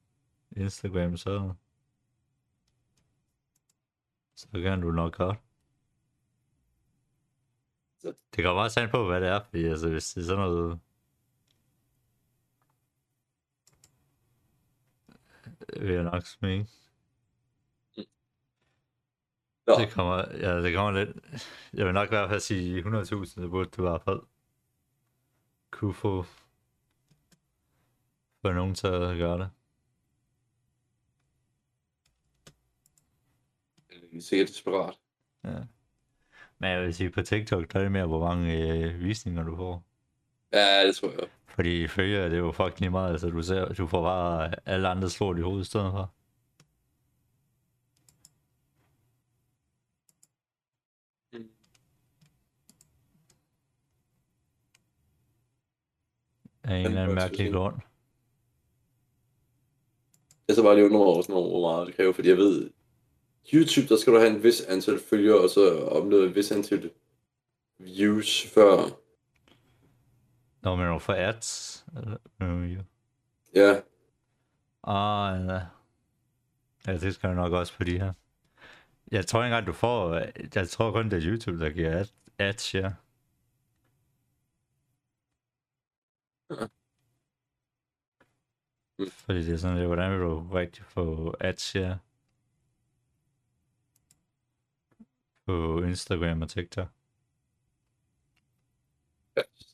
Instagram, 0.51 1.17
så... 1.17 1.53
Så 4.35 4.47
kan 4.51 4.81
du 4.81 4.91
nok 4.91 5.17
godt. 5.17 5.37
Det 8.03 8.43
kommer 8.43 8.63
også 8.63 8.79
an 8.79 8.89
på, 8.89 9.07
hvad 9.07 9.21
det 9.21 9.29
er, 9.29 9.43
fordi 9.43 9.65
altså, 9.65 9.89
hvis 9.89 10.13
det 10.13 10.21
er 10.21 10.25
sådan 10.25 10.39
noget... 10.39 10.79
Vil 15.79 15.93
jeg 15.93 16.03
nok 16.03 16.25
smage. 16.25 16.69
Nå, 19.67 19.73
Det 19.79 19.91
kommer, 19.91 20.15
ja, 20.31 20.61
det 20.61 20.75
kommer 20.75 20.91
lidt... 20.91 21.17
Jeg 21.73 21.85
vil 21.85 21.93
nok 21.93 22.07
i 22.07 22.15
hvert 22.15 22.29
fald 22.29 22.39
sige 22.39 22.81
100.000, 22.81 23.41
det 23.41 23.49
burde 23.49 23.69
du 23.69 23.81
i 23.81 23.89
hvert 23.89 24.01
fald 24.01 24.19
kunne 25.71 25.93
få 25.93 26.25
få 28.43 28.51
nogen 28.51 28.75
til 28.75 28.87
at 28.87 29.17
gøre 29.17 29.39
det. 29.39 29.49
det 34.13 34.17
er 34.17 34.21
sikkert 34.21 34.47
desperat. 34.47 34.95
Ja. 35.43 35.59
Men 36.57 36.71
jeg 36.71 36.81
vil 36.81 36.93
sige, 36.93 37.09
på 37.09 37.21
TikTok, 37.21 37.73
der 37.73 37.79
er 37.79 37.83
det 37.83 37.91
mere, 37.91 38.05
hvor 38.05 38.27
mange 38.27 38.57
øh, 38.57 38.99
visninger 38.99 39.43
du 39.43 39.55
får. 39.55 39.83
Ja, 40.53 40.87
det 40.87 40.95
tror 40.95 41.11
jeg. 41.11 41.29
Fordi 41.45 41.87
følger 41.87 42.29
det 42.29 42.33
er 42.33 42.39
jo 42.39 42.51
fucking 42.51 42.79
lige 42.79 42.89
meget, 42.89 43.11
altså 43.11 43.29
du, 43.29 43.41
ser, 43.41 43.73
du 43.73 43.87
får 43.87 44.01
bare 44.01 44.51
alle 44.65 44.87
andre 44.87 45.09
slået 45.09 45.37
i 45.37 45.41
hovedet 45.41 45.65
i 45.65 45.67
stedet 45.67 45.91
for. 45.91 46.13
Mm. 51.33 51.49
En 56.65 56.85
eller 56.85 57.03
anden 57.03 57.15
mærkelig 57.15 57.53
grund. 57.53 57.92
Jeg 60.47 60.55
så 60.55 60.63
bare 60.63 60.75
lige 60.75 60.85
undre 60.85 60.97
mig 60.97 61.07
over, 61.07 61.21
sådan 61.21 61.35
over, 61.35 61.49
hvor 61.49 61.71
meget 61.71 61.87
det 61.87 61.95
kræver, 61.95 62.13
fordi 62.13 62.29
jeg 62.29 62.37
ved, 62.37 62.69
YouTube, 63.53 63.87
der 63.87 63.97
skal 63.97 64.13
du 64.13 64.17
have 64.19 64.35
en 64.35 64.43
vis 64.43 64.61
antal 64.61 64.99
følgere, 64.99 65.39
og 65.39 65.49
så 65.49 65.79
opnå 65.79 66.23
en 66.23 66.35
vis 66.35 66.51
antal 66.51 66.91
views, 67.79 68.45
før, 68.53 68.77
Når 70.61 70.75
man 70.75 71.01
får 71.01 71.13
ads. 71.13 71.85
Eller, 71.97 72.17
øh, 72.41 72.73
jo. 72.73 72.79
ja, 73.55 73.81
Ah, 74.83 75.45
ja. 75.47 75.59
Ja, 76.87 76.97
det 76.97 77.15
skal 77.15 77.29
du 77.29 77.35
nok 77.35 77.53
også 77.53 77.77
på 77.77 77.83
de 77.83 77.99
her. 77.99 78.13
Jeg 79.11 79.25
tror 79.27 79.39
ikke 79.43 79.45
engang, 79.55 79.67
du 79.67 79.73
får... 79.73 80.21
Jeg 80.55 80.69
tror 80.69 80.91
kun, 80.91 81.09
det 81.11 81.13
er 81.23 81.31
YouTube, 81.31 81.59
der 81.65 81.69
giver 81.69 81.99
ad- 81.99 82.13
ads, 82.39 82.75
ja. 82.75 82.91
Mm. 88.99 89.09
Fordi 89.09 89.39
det 89.45 89.53
er 89.53 89.57
sådan 89.57 89.77
lidt, 89.77 89.87
hvordan 89.87 90.11
vil 90.11 90.19
du 90.19 90.39
rigtig 90.53 90.85
få 90.85 91.35
ads, 91.39 91.75
ja? 91.75 91.97
På 95.45 95.81
Instagram 95.83 96.41
og 96.41 96.49
TikTok. 96.49 96.87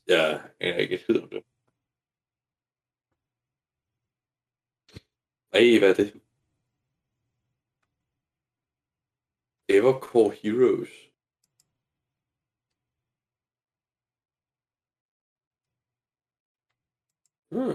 ja, 0.08 0.40
jeg 0.60 0.80
ikke 0.80 0.94
et 1.08 1.22
om 1.22 1.28
det. 1.30 1.42
Ej, 5.52 5.78
hvad 5.78 5.90
er 5.90 5.94
det? 5.94 6.20
Evercore 9.68 10.30
Heroes. 10.42 11.10
Hmm. 17.50 17.74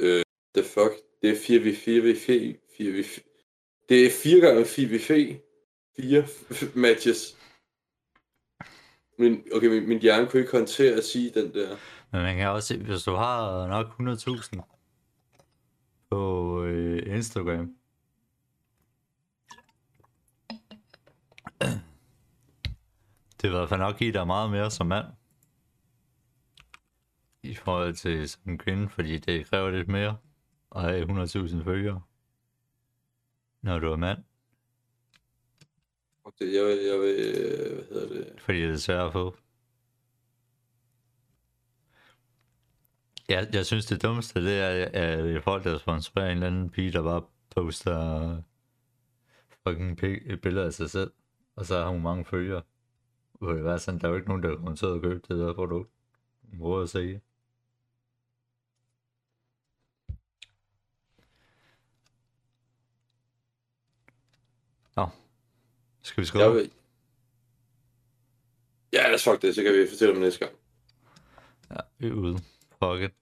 Øh, 0.00 0.24
the 0.54 0.64
fuck? 0.64 0.92
Det 1.22 1.30
er 1.30 1.34
4v4v4, 1.34 2.56
4v4. 2.80 3.32
Det 3.88 4.06
er 4.06 4.10
4 4.22 4.40
gange 4.40 4.62
4v4, 4.62 5.36
4 6.00 6.68
matches. 6.74 7.36
Min, 9.18 9.42
okay, 9.54 9.66
min, 9.66 9.88
min 9.88 9.98
hjerne 9.98 10.26
kunne 10.26 10.40
ikke 10.40 10.52
håndtere 10.52 10.94
at 10.94 11.04
sige 11.04 11.30
den 11.30 11.54
der. 11.54 11.76
Men 12.12 12.22
man 12.22 12.36
kan 12.36 12.48
også 12.48 12.68
se, 12.68 12.78
hvis 12.78 13.02
du 13.02 13.10
har 13.10 13.66
nok 13.66 13.86
100.000 14.00 14.60
på 16.10 16.62
øh, 16.64 17.16
Instagram, 17.16 17.76
det 23.42 23.50
var 23.52 23.56
i 23.56 23.58
hvert 23.58 23.68
fald 23.68 23.80
nok 23.80 23.98
give 23.98 24.12
dig 24.12 24.26
meget 24.26 24.50
mere 24.50 24.70
som 24.70 24.86
mand. 24.86 25.06
I 27.42 27.54
forhold 27.54 27.94
til 27.94 28.28
som 28.28 28.58
kvinde, 28.58 28.88
fordi 28.88 29.18
det 29.18 29.46
kræver 29.46 29.70
lidt 29.70 29.88
mere 29.88 30.16
at 30.76 30.82
have 30.82 31.04
100.000 31.24 31.64
følgere, 31.64 32.02
når 33.62 33.78
du 33.78 33.92
er 33.92 33.96
mand. 33.96 34.18
Okay, 36.24 36.54
jeg, 36.54 36.64
vil- 36.64 36.84
jeg 36.90 37.00
vil, 37.00 37.36
øh, 37.36 37.76
hvad 37.76 37.84
hedder 38.00 38.08
det? 38.08 38.40
Fordi 38.40 38.62
det 38.62 38.70
er 38.70 38.76
svært 38.76 39.06
at 39.06 39.12
få. 39.12 39.36
Jeg, 43.28 43.48
jeg 43.52 43.66
synes 43.66 43.86
det 43.86 44.02
dummeste, 44.02 44.44
det 44.44 44.58
er, 44.60 44.88
at 44.92 45.42
folk, 45.42 45.64
der 45.64 45.78
sponsorerer 45.78 46.26
en 46.26 46.32
eller 46.32 46.46
anden 46.46 46.70
pige, 46.70 46.92
der 46.92 47.02
bare 47.02 47.22
poster 47.56 48.42
fucking 49.68 49.96
billede 50.42 50.66
af 50.66 50.72
sig 50.72 50.90
selv, 50.90 51.12
og 51.56 51.66
så 51.66 51.78
har 51.78 51.88
hun 51.88 52.02
mange 52.02 52.24
følgere. 52.24 52.62
Det 53.40 53.64
være 53.64 53.78
sådan, 53.78 54.00
der 54.00 54.06
er 54.06 54.10
jo 54.10 54.16
ikke 54.16 54.28
nogen, 54.28 54.42
der 54.42 54.54
kommer 54.56 54.74
til 54.76 54.86
at 54.86 55.02
købe 55.02 55.20
det 55.28 55.38
der 55.38 55.54
produkt. 55.54 55.90
Må 56.42 56.80
at 56.80 56.88
sige. 56.88 57.20
Nå. 64.96 65.08
Skal 66.02 66.20
vi 66.20 66.26
skrive? 66.26 66.44
Jeg 66.44 66.54
vil... 66.54 66.72
Ja, 68.92 69.06
lad 69.06 69.14
os 69.14 69.24
fuck 69.24 69.42
det, 69.42 69.54
så 69.54 69.62
kan 69.62 69.72
vi 69.72 69.88
fortælle 69.88 70.14
om 70.14 70.20
næste 70.20 70.38
gang. 70.38 70.56
Ja, 71.70 71.76
vi 71.98 72.06
er 72.06 72.12
ude. 72.12 72.38
Fuck 72.78 73.02
it. 73.02 73.12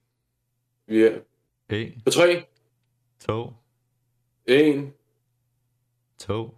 Vi 0.85 1.03
er 1.03 1.21
1, 1.69 2.01
på 2.03 2.09
3, 2.09 2.45
2, 3.19 3.53
1, 4.45 4.93
2, 6.17 6.57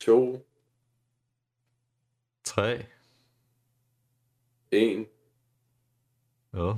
2, 0.00 0.46
3. 2.44 2.86
1. 4.70 5.06
Ja. 6.52 6.58
Oh 6.58 6.74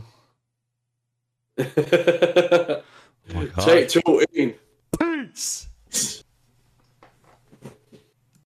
my 3.34 3.52
God. 3.52 3.62
3, 3.62 3.88
2, 3.88 4.20
1. 4.32 4.54
Peace! 4.98 5.68